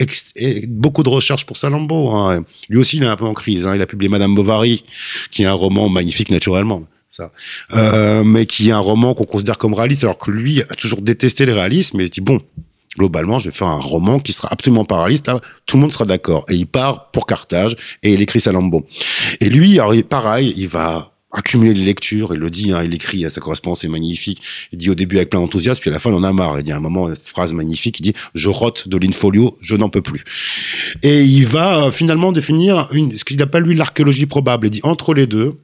beaucoup 0.67 1.03
de 1.03 1.09
recherches 1.09 1.45
pour 1.45 1.57
Salambo. 1.57 2.09
Hein. 2.15 2.43
Lui 2.69 2.79
aussi, 2.79 2.97
il 2.97 3.03
est 3.03 3.07
un 3.07 3.17
peu 3.17 3.25
en 3.25 3.33
crise. 3.33 3.65
Hein. 3.65 3.75
Il 3.75 3.81
a 3.81 3.87
publié 3.87 4.09
Madame 4.09 4.35
Bovary, 4.35 4.83
qui 5.31 5.43
est 5.43 5.47
un 5.47 5.53
roman 5.53 5.89
magnifique 5.89 6.29
naturellement. 6.29 6.83
Ça. 7.09 7.31
Euh, 7.73 8.23
mais 8.23 8.45
qui 8.45 8.69
est 8.69 8.71
un 8.71 8.79
roman 8.79 9.15
qu'on 9.15 9.25
considère 9.25 9.57
comme 9.57 9.73
réaliste, 9.73 10.03
alors 10.03 10.19
que 10.19 10.29
lui 10.29 10.61
a 10.61 10.75
toujours 10.75 11.01
détesté 11.01 11.45
le 11.45 11.53
réalisme, 11.53 11.97
mais 11.97 12.03
il 12.03 12.07
se 12.07 12.11
dit, 12.11 12.21
bon, 12.21 12.39
globalement, 12.99 13.39
je 13.39 13.45
vais 13.45 13.55
faire 13.55 13.69
un 13.69 13.79
roman 13.79 14.19
qui 14.19 14.33
sera 14.33 14.49
absolument 14.51 14.85
pas 14.85 14.99
réaliste. 14.99 15.27
Là, 15.27 15.39
tout 15.65 15.77
le 15.77 15.81
monde 15.81 15.91
sera 15.91 16.05
d'accord. 16.05 16.45
Et 16.49 16.55
il 16.55 16.67
part 16.67 17.09
pour 17.11 17.25
Carthage 17.25 17.75
et 18.03 18.13
il 18.13 18.21
écrit 18.21 18.39
Salambo. 18.39 18.85
Et 19.39 19.49
lui, 19.49 19.79
pareil, 20.07 20.53
il 20.55 20.67
va 20.67 21.13
accumuler 21.31 21.73
les 21.73 21.85
lectures, 21.85 22.33
il 22.33 22.39
le 22.39 22.49
dit, 22.49 22.71
hein, 22.71 22.83
il 22.83 22.93
écrit, 22.93 23.29
sa 23.29 23.39
correspondance 23.39 23.83
est 23.83 23.87
magnifique, 23.87 24.41
il 24.71 24.79
dit 24.79 24.89
au 24.89 24.95
début 24.95 25.17
avec 25.17 25.29
plein 25.29 25.39
d'enthousiasme, 25.39 25.79
puis 25.79 25.89
à 25.91 25.93
la 25.93 25.99
fin 25.99 26.09
il 26.09 26.15
en 26.15 26.23
a 26.23 26.33
marre, 26.33 26.57
il 26.57 26.63
dit 26.63 26.71
à 26.71 26.77
un 26.77 26.79
moment, 26.79 27.07
une 27.07 27.15
phrase 27.15 27.53
magnifique, 27.53 27.99
il 27.99 28.03
dit 28.03 28.13
«je 28.33 28.49
rote 28.49 28.87
de 28.87 28.97
l'infolio, 28.97 29.55
je 29.61 29.75
n'en 29.75 29.89
peux 29.89 30.01
plus». 30.01 30.23
Et 31.03 31.21
il 31.21 31.45
va 31.45 31.83
euh, 31.83 31.91
finalement 31.91 32.31
définir 32.31 32.89
ce 33.15 33.23
qu'il 33.23 33.41
appelle 33.43 33.63
lui 33.63 33.75
l'archéologie 33.75 34.25
probable, 34.25 34.67
il 34.67 34.71
dit 34.71 34.79
entre 34.81 35.13
les 35.13 35.27
deux, 35.27 35.59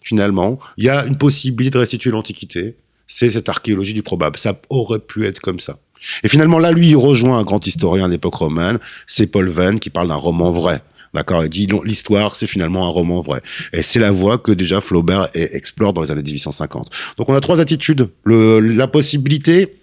finalement, 0.00 0.58
il 0.78 0.84
y 0.84 0.88
a 0.88 1.04
une 1.04 1.18
possibilité 1.18 1.74
de 1.74 1.78
restituer 1.80 2.10
l'Antiquité, 2.10 2.76
c'est 3.06 3.28
cette 3.28 3.48
archéologie 3.50 3.92
du 3.92 4.02
probable, 4.02 4.38
ça 4.38 4.58
aurait 4.70 5.00
pu 5.00 5.26
être 5.26 5.40
comme 5.40 5.60
ça. 5.60 5.78
Et 6.22 6.28
finalement, 6.28 6.58
là, 6.58 6.70
lui, 6.72 6.90
il 6.90 6.96
rejoint 6.96 7.38
un 7.38 7.42
grand 7.42 7.66
historien 7.66 8.08
d'époque 8.08 8.34
romaine, 8.34 8.78
c'est 9.06 9.26
Paul 9.26 9.48
Venn, 9.48 9.78
qui 9.78 9.90
parle 9.90 10.08
d'un 10.08 10.14
roman 10.14 10.50
vrai. 10.50 10.82
D'accord? 11.12 11.44
Il 11.44 11.50
dit 11.50 11.66
l'histoire, 11.84 12.36
c'est 12.36 12.46
finalement 12.46 12.86
un 12.86 12.90
roman 12.90 13.20
vrai. 13.20 13.40
Et 13.72 13.82
c'est 13.82 13.98
la 13.98 14.12
voie 14.12 14.38
que 14.38 14.52
déjà 14.52 14.80
Flaubert 14.80 15.28
explore 15.34 15.92
dans 15.92 16.02
les 16.02 16.10
années 16.10 16.22
1850. 16.22 16.88
Donc 17.16 17.28
on 17.28 17.34
a 17.34 17.40
trois 17.40 17.60
attitudes. 17.60 18.08
Le, 18.24 18.60
la 18.60 18.86
possibilité, 18.86 19.74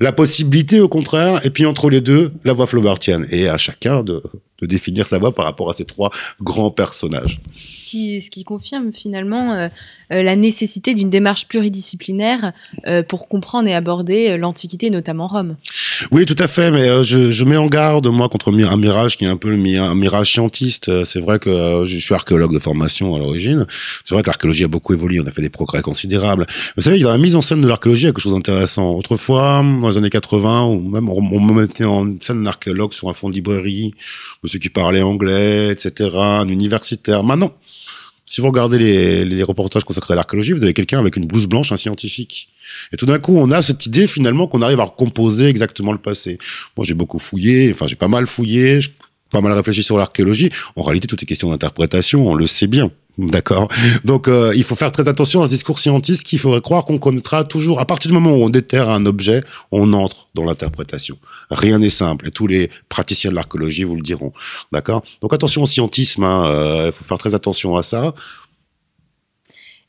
la 0.00 0.12
possibilité 0.12 0.80
au 0.80 0.88
contraire, 0.88 1.44
et 1.44 1.50
puis 1.50 1.66
entre 1.66 1.90
les 1.90 2.00
deux, 2.00 2.32
la 2.44 2.54
voie 2.54 2.66
flaubertienne. 2.66 3.26
Et 3.30 3.48
à 3.48 3.58
chacun 3.58 4.02
de, 4.02 4.22
de 4.60 4.66
définir 4.66 5.06
sa 5.06 5.18
voie 5.18 5.34
par 5.34 5.44
rapport 5.44 5.70
à 5.70 5.72
ces 5.72 5.84
trois 5.84 6.10
grands 6.40 6.70
personnages. 6.70 7.40
Ce 7.52 7.86
qui, 7.86 8.20
ce 8.20 8.30
qui 8.30 8.44
confirme 8.44 8.92
finalement 8.92 9.52
euh, 9.52 9.68
euh, 10.12 10.22
la 10.22 10.36
nécessité 10.36 10.94
d'une 10.94 11.10
démarche 11.10 11.46
pluridisciplinaire 11.46 12.52
euh, 12.86 13.02
pour 13.02 13.28
comprendre 13.28 13.68
et 13.68 13.74
aborder 13.74 14.36
l'Antiquité, 14.36 14.90
notamment 14.90 15.28
Rome. 15.28 15.56
Oui, 16.10 16.26
tout 16.26 16.36
à 16.38 16.48
fait, 16.48 16.70
mais 16.70 17.02
je, 17.04 17.32
je, 17.32 17.44
mets 17.44 17.56
en 17.56 17.66
garde, 17.66 18.06
moi, 18.06 18.28
contre 18.28 18.52
un 18.52 18.76
mirage 18.76 19.16
qui 19.16 19.24
est 19.24 19.28
un 19.28 19.36
peu 19.36 19.52
un 19.52 19.94
mirage 19.94 20.32
scientiste. 20.32 21.04
C'est 21.04 21.20
vrai 21.20 21.38
que 21.38 21.48
euh, 21.48 21.84
je 21.84 21.98
suis 21.98 22.14
archéologue 22.14 22.52
de 22.52 22.58
formation 22.58 23.14
à 23.14 23.18
l'origine. 23.18 23.66
C'est 24.04 24.14
vrai 24.14 24.22
que 24.22 24.28
l'archéologie 24.28 24.64
a 24.64 24.68
beaucoup 24.68 24.92
évolué, 24.92 25.20
on 25.20 25.26
a 25.26 25.30
fait 25.30 25.42
des 25.42 25.48
progrès 25.48 25.82
considérables. 25.82 26.46
Vous 26.76 26.82
savez, 26.82 26.96
il 26.96 27.02
y 27.02 27.06
a 27.06 27.08
la 27.08 27.18
mise 27.18 27.34
en 27.34 27.40
scène 27.40 27.60
de 27.60 27.68
l'archéologie 27.68 28.06
quelque 28.06 28.20
chose 28.20 28.34
d'intéressant. 28.34 28.90
Autrefois, 28.90 29.64
dans 29.80 29.88
les 29.88 29.96
années 29.96 30.10
80, 30.10 30.66
ou 30.66 30.80
même 30.80 31.08
on, 31.08 31.18
on 31.18 31.40
mettait 31.40 31.84
en 31.84 32.06
scène 32.20 32.42
un 32.42 32.46
archéologue 32.46 32.92
sur 32.92 33.08
un 33.08 33.14
fond 33.14 33.28
de 33.28 33.34
librairie, 33.34 33.94
monsieur 34.46 34.60
qui 34.60 34.68
parlait 34.68 35.02
anglais, 35.02 35.72
etc., 35.72 36.10
un 36.14 36.48
universitaire. 36.48 37.24
Maintenant, 37.24 37.52
si 38.26 38.40
vous 38.40 38.46
regardez 38.46 38.78
les, 38.78 39.24
les 39.24 39.42
reportages 39.42 39.84
consacrés 39.84 40.12
à 40.12 40.16
l'archéologie, 40.16 40.52
vous 40.52 40.62
avez 40.62 40.72
quelqu'un 40.72 41.00
avec 41.00 41.16
une 41.16 41.26
blouse 41.26 41.46
blanche, 41.46 41.72
un 41.72 41.76
scientifique. 41.76 42.48
Et 42.92 42.96
tout 42.96 43.06
d'un 43.06 43.18
coup, 43.18 43.36
on 43.36 43.50
a 43.50 43.60
cette 43.60 43.86
idée 43.86 44.06
finalement 44.06 44.46
qu'on 44.46 44.62
arrive 44.62 44.78
à 44.78 44.84
recomposer 44.84 45.46
exactement 45.46 45.90
le 45.90 45.98
passé. 45.98 46.38
Moi, 46.76 46.86
j'ai 46.86 46.94
beaucoup 46.94 47.18
fouillé, 47.18 47.72
enfin 47.72 47.88
j'ai 47.88 47.96
pas 47.96 48.08
mal 48.08 48.26
fouillé, 48.26 48.78
pas 49.30 49.40
mal 49.40 49.52
réfléchi 49.52 49.82
sur 49.82 49.98
l'archéologie. 49.98 50.50
En 50.76 50.82
réalité, 50.82 51.08
tout 51.08 51.20
est 51.20 51.26
question 51.26 51.50
d'interprétation, 51.50 52.28
on 52.28 52.36
le 52.36 52.46
sait 52.46 52.68
bien. 52.68 52.92
D'accord. 53.18 53.68
Donc, 54.04 54.28
euh, 54.28 54.52
il 54.54 54.62
faut 54.62 54.74
faire 54.74 54.92
très 54.92 55.08
attention 55.08 55.42
à 55.42 55.46
ce 55.46 55.52
discours 55.52 55.78
scientiste 55.78 56.22
qu'il 56.24 56.38
faudrait 56.38 56.60
croire 56.60 56.84
qu'on 56.84 56.98
connaîtra 56.98 57.44
toujours. 57.44 57.80
À 57.80 57.86
partir 57.86 58.10
du 58.10 58.14
moment 58.14 58.36
où 58.36 58.42
on 58.42 58.50
déterre 58.50 58.90
un 58.90 59.06
objet, 59.06 59.42
on 59.72 59.94
entre 59.94 60.28
dans 60.34 60.44
l'interprétation. 60.44 61.16
Rien 61.50 61.78
n'est 61.78 61.88
simple. 61.88 62.28
Et 62.28 62.30
tous 62.30 62.46
les 62.46 62.70
praticiens 62.90 63.30
de 63.30 63.36
l'archéologie 63.36 63.84
vous 63.84 63.96
le 63.96 64.02
diront. 64.02 64.34
D'accord? 64.70 65.02
Donc, 65.22 65.32
attention 65.32 65.62
au 65.62 65.66
scientisme. 65.66 66.24
Hein, 66.24 66.46
euh, 66.46 66.86
il 66.86 66.92
faut 66.92 67.04
faire 67.04 67.16
très 67.16 67.34
attention 67.34 67.76
à 67.76 67.82
ça. 67.82 68.14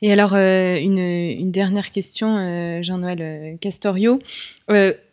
Et 0.01 0.13
alors, 0.13 0.33
euh, 0.33 0.77
une, 0.77 0.99
une, 0.99 1.51
dernière 1.51 1.91
question, 1.91 2.81
Jean-Noël 2.81 3.57
Castorio. 3.59 4.19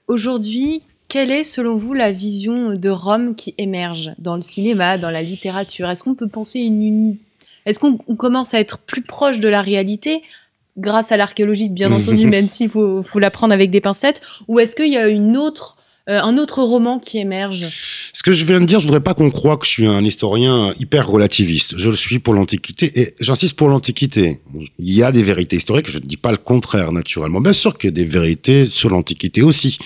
Aujourd'hui, 0.07 0.83
quelle 1.09 1.31
est, 1.31 1.43
selon 1.43 1.75
vous, 1.75 1.95
la 1.95 2.13
vision 2.13 2.77
de 2.77 2.91
Rome 2.91 3.35
qui 3.35 3.55
émerge 3.59 4.13
dans 4.19 4.37
le 4.37 4.43
cinéma, 4.43 4.99
dans 4.99 5.11
la 5.11 5.23
littérature? 5.23 5.89
Est-ce 5.89 6.05
qu'on 6.05 6.15
peut 6.15 6.29
penser 6.29 6.61
une 6.61 6.83
unité 6.83 7.24
est-ce 7.67 7.79
qu'on 7.81 7.97
commence 7.97 8.55
à 8.55 8.61
être 8.61 8.79
plus 8.79 9.03
proche 9.03 9.41
de 9.41 9.49
la 9.49 9.63
réalité 9.63 10.23
grâce 10.77 11.13
à 11.13 11.17
l'archéologie, 11.17 11.69
bien 11.69 11.93
entendu, 11.93 12.27
même 12.27 12.49
s'il 12.49 12.71
faut, 12.71 13.03
faut 13.03 13.19
la 13.19 13.31
prendre 13.31 13.53
avec 13.55 13.71
des 13.71 13.81
pincettes, 13.81 14.21
ou 14.49 14.61
est-ce 14.61 14.77
qu'il 14.77 14.93
y 14.93 14.97
a 14.97 15.09
une 15.09 15.37
autre 15.37 15.77
euh, 16.11 16.21
un 16.21 16.37
autre 16.37 16.63
roman 16.63 16.99
qui 16.99 17.17
émerge 17.17 17.67
Ce 18.13 18.23
que 18.23 18.35
je 18.35 18.45
viens 18.45 18.61
de 18.61 18.67
dire, 18.67 18.79
je 18.79 18.85
voudrais 18.85 19.01
pas 19.01 19.15
qu'on 19.15 19.31
croie 19.31 19.57
que 19.57 19.65
je 19.65 19.71
suis 19.71 19.87
un 19.87 20.05
historien 20.05 20.75
hyper 20.79 21.09
relativiste. 21.09 21.79
Je 21.79 21.89
le 21.89 21.97
suis 21.97 22.19
pour 22.19 22.35
l'Antiquité 22.35 23.01
et 23.01 23.15
j'insiste 23.21 23.57
pour 23.57 23.69
l'Antiquité. 23.69 24.43
Il 24.79 24.93
y 24.93 25.03
a 25.03 25.13
des 25.13 25.23
vérités 25.23 25.57
historiques, 25.57 25.91
je 25.91 25.97
ne 25.97 26.05
dis 26.05 26.19
pas 26.19 26.31
le 26.31 26.37
contraire 26.37 26.93
naturellement. 26.93 27.41
Bien 27.41 27.55
sûr 27.55 27.79
qu'il 27.79 27.89
y 27.89 27.93
a 27.93 27.95
des 27.95 28.05
vérités 28.05 28.67
sur 28.67 28.91
l'Antiquité 28.91 29.41
aussi. 29.41 29.79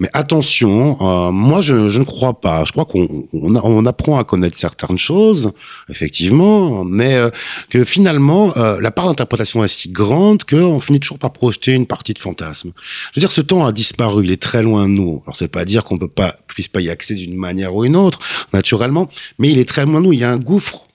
Mais 0.00 0.08
attention, 0.14 0.96
euh, 1.02 1.32
moi 1.32 1.60
je, 1.60 1.74
ne 1.74 2.04
crois 2.04 2.40
pas. 2.40 2.64
Je 2.64 2.72
crois 2.72 2.86
qu'on 2.86 3.28
on, 3.34 3.54
on, 3.56 3.84
apprend 3.84 4.18
à 4.18 4.24
connaître 4.24 4.56
certaines 4.56 4.98
choses, 4.98 5.52
effectivement, 5.90 6.82
mais 6.82 7.16
euh, 7.16 7.28
que 7.68 7.84
finalement 7.84 8.54
la 8.56 8.90
part 8.90 9.08
d'interprétation 9.08 9.62
est 9.64 9.68
si 9.68 9.90
grande 9.90 10.44
qu'on 10.44 10.80
finit 10.80 11.00
toujours 11.00 11.18
par 11.18 11.32
projeter 11.32 11.74
une 11.74 11.86
partie 11.86 12.14
de 12.14 12.18
fantasme. 12.18 12.72
Je 13.12 13.20
veux 13.20 13.20
dire, 13.20 13.32
ce 13.32 13.42
temps 13.42 13.66
a 13.66 13.72
disparu, 13.72 14.24
il 14.24 14.30
est 14.30 14.40
très 14.40 14.62
loin 14.62 14.84
de 14.88 14.94
nous. 14.94 15.22
Dire 15.64 15.84
qu'on 15.84 15.98
peut 15.98 16.08
pas 16.08 16.34
puisse 16.46 16.68
pas 16.68 16.80
y 16.80 16.90
accéder 16.90 17.26
d'une 17.26 17.36
manière 17.36 17.74
ou 17.74 17.84
une 17.84 17.96
autre, 17.96 18.18
naturellement, 18.52 19.08
mais 19.38 19.50
il 19.50 19.58
est 19.58 19.68
très 19.68 19.84
loin 19.84 20.00
de 20.00 20.06
nous. 20.06 20.12
Il 20.12 20.18
y 20.18 20.24
a 20.24 20.30
un 20.32 20.38
gouffre 20.38 20.87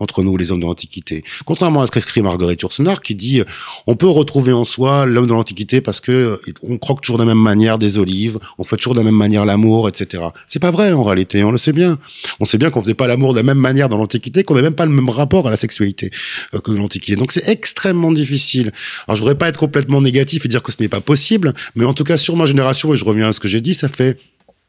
entre 0.00 0.22
nous, 0.22 0.36
les 0.36 0.50
hommes 0.50 0.60
de 0.60 0.66
l'Antiquité. 0.66 1.24
Contrairement 1.44 1.82
à 1.82 1.86
ce 1.86 1.92
qu'écrit 1.92 2.20
Marguerite 2.20 2.60
Yourcenar, 2.62 3.00
qui 3.00 3.14
dit 3.14 3.42
on 3.86 3.94
peut 3.94 4.08
retrouver 4.08 4.52
en 4.52 4.64
soi 4.64 5.06
l'homme 5.06 5.26
de 5.26 5.32
l'Antiquité 5.32 5.80
parce 5.80 6.00
que 6.00 6.12
euh, 6.12 6.52
on 6.62 6.78
croque 6.78 7.00
toujours 7.00 7.18
de 7.18 7.22
la 7.22 7.28
même 7.28 7.42
manière 7.42 7.78
des 7.78 7.98
olives, 7.98 8.38
on 8.58 8.64
fait 8.64 8.76
toujours 8.76 8.94
de 8.94 9.00
la 9.00 9.04
même 9.04 9.14
manière 9.14 9.44
l'amour, 9.44 9.88
etc. 9.88 10.24
C'est 10.46 10.58
pas 10.58 10.70
vrai 10.70 10.92
en 10.92 11.02
réalité, 11.02 11.44
on 11.44 11.50
le 11.50 11.58
sait 11.58 11.72
bien. 11.72 11.98
On 12.40 12.44
sait 12.44 12.58
bien 12.58 12.70
qu'on 12.70 12.82
faisait 12.82 12.94
pas 12.94 13.06
l'amour 13.06 13.32
de 13.32 13.38
la 13.38 13.44
même 13.44 13.58
manière 13.58 13.88
dans 13.88 13.96
l'Antiquité, 13.96 14.42
qu'on 14.42 14.54
n'avait 14.54 14.66
même 14.66 14.74
pas 14.74 14.86
le 14.86 14.92
même 14.92 15.08
rapport 15.08 15.46
à 15.46 15.50
la 15.50 15.56
sexualité 15.56 16.10
euh, 16.54 16.60
que 16.60 16.72
l'Antiquité. 16.72 17.16
Donc 17.16 17.32
c'est 17.32 17.48
extrêmement 17.48 18.12
difficile. 18.12 18.72
Alors 19.06 19.16
je 19.16 19.20
voudrais 19.22 19.38
pas 19.38 19.48
être 19.48 19.58
complètement 19.58 20.00
négatif 20.00 20.44
et 20.44 20.48
dire 20.48 20.62
que 20.62 20.72
ce 20.72 20.80
n'est 20.80 20.88
pas 20.88 21.00
possible, 21.00 21.54
mais 21.76 21.84
en 21.84 21.94
tout 21.94 22.04
cas 22.04 22.16
sur 22.16 22.36
ma 22.36 22.46
génération, 22.46 22.92
et 22.94 22.96
je 22.96 23.04
reviens 23.04 23.28
à 23.28 23.32
ce 23.32 23.40
que 23.40 23.48
j'ai 23.48 23.60
dit, 23.60 23.74
ça 23.74 23.88
fait 23.88 24.18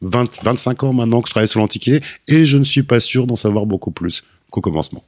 20, 0.02 0.42
25 0.42 0.84
ans 0.84 0.92
maintenant 0.92 1.20
que 1.20 1.28
je 1.28 1.32
travaille 1.32 1.48
sur 1.48 1.60
l'Antiquité 1.60 2.04
et 2.28 2.46
je 2.46 2.58
ne 2.58 2.64
suis 2.64 2.82
pas 2.82 3.00
sûr 3.00 3.26
d'en 3.26 3.36
savoir 3.36 3.66
beaucoup 3.66 3.90
plus 3.90 4.22
qu'au 4.50 4.60
commencement. 4.60 5.04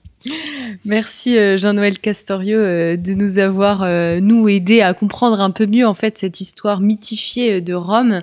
Merci 0.84 1.38
euh, 1.38 1.56
Jean-Noël 1.56 1.98
Castorio 1.98 2.58
euh, 2.58 2.96
de 2.96 3.12
nous 3.14 3.38
avoir 3.38 3.82
euh, 3.82 4.20
nous 4.20 4.48
aidé 4.48 4.80
à 4.80 4.94
comprendre 4.94 5.40
un 5.40 5.50
peu 5.50 5.66
mieux 5.66 5.86
en 5.86 5.94
fait 5.94 6.18
cette 6.18 6.40
histoire 6.40 6.80
mythifiée 6.80 7.60
de 7.60 7.74
Rome 7.74 8.22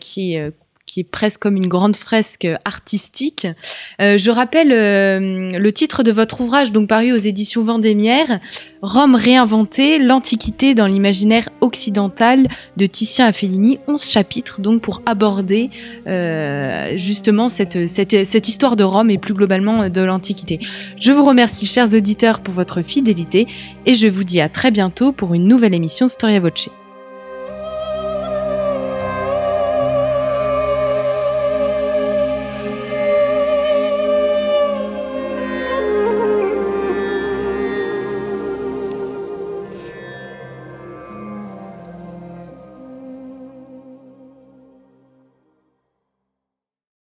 qui 0.00 0.36
qui 0.86 1.00
est 1.00 1.04
presque 1.04 1.40
comme 1.40 1.56
une 1.56 1.66
grande 1.66 1.96
fresque 1.96 2.46
artistique. 2.64 3.46
Euh, 4.00 4.18
je 4.18 4.30
rappelle 4.30 4.70
euh, 4.70 5.50
le 5.50 5.72
titre 5.72 6.02
de 6.02 6.12
votre 6.12 6.42
ouvrage, 6.42 6.72
donc 6.72 6.88
paru 6.88 7.12
aux 7.12 7.16
éditions 7.16 7.62
Vendémiaire, 7.62 8.40
Rome 8.82 9.14
réinventée, 9.14 9.98
l'Antiquité 9.98 10.74
dans 10.74 10.86
l'imaginaire 10.86 11.48
occidental 11.62 12.48
de 12.76 12.86
Titien 12.86 13.26
à 13.26 13.32
Fellini, 13.32 13.78
11 13.88 14.04
chapitres 14.04 14.60
donc 14.60 14.82
pour 14.82 15.00
aborder 15.06 15.70
euh, 16.06 16.92
justement 16.96 17.48
cette, 17.48 17.88
cette, 17.88 18.26
cette 18.26 18.48
histoire 18.48 18.76
de 18.76 18.84
Rome 18.84 19.10
et 19.10 19.18
plus 19.18 19.34
globalement 19.34 19.88
de 19.88 20.00
l'Antiquité. 20.02 20.58
Je 21.00 21.12
vous 21.12 21.24
remercie 21.24 21.66
chers 21.66 21.94
auditeurs 21.94 22.40
pour 22.40 22.52
votre 22.52 22.82
fidélité 22.82 23.46
et 23.86 23.94
je 23.94 24.06
vous 24.06 24.24
dis 24.24 24.40
à 24.40 24.50
très 24.50 24.70
bientôt 24.70 25.12
pour 25.12 25.32
une 25.32 25.48
nouvelle 25.48 25.74
émission 25.74 26.08
Storia 26.08 26.40
Voce. 26.40 26.68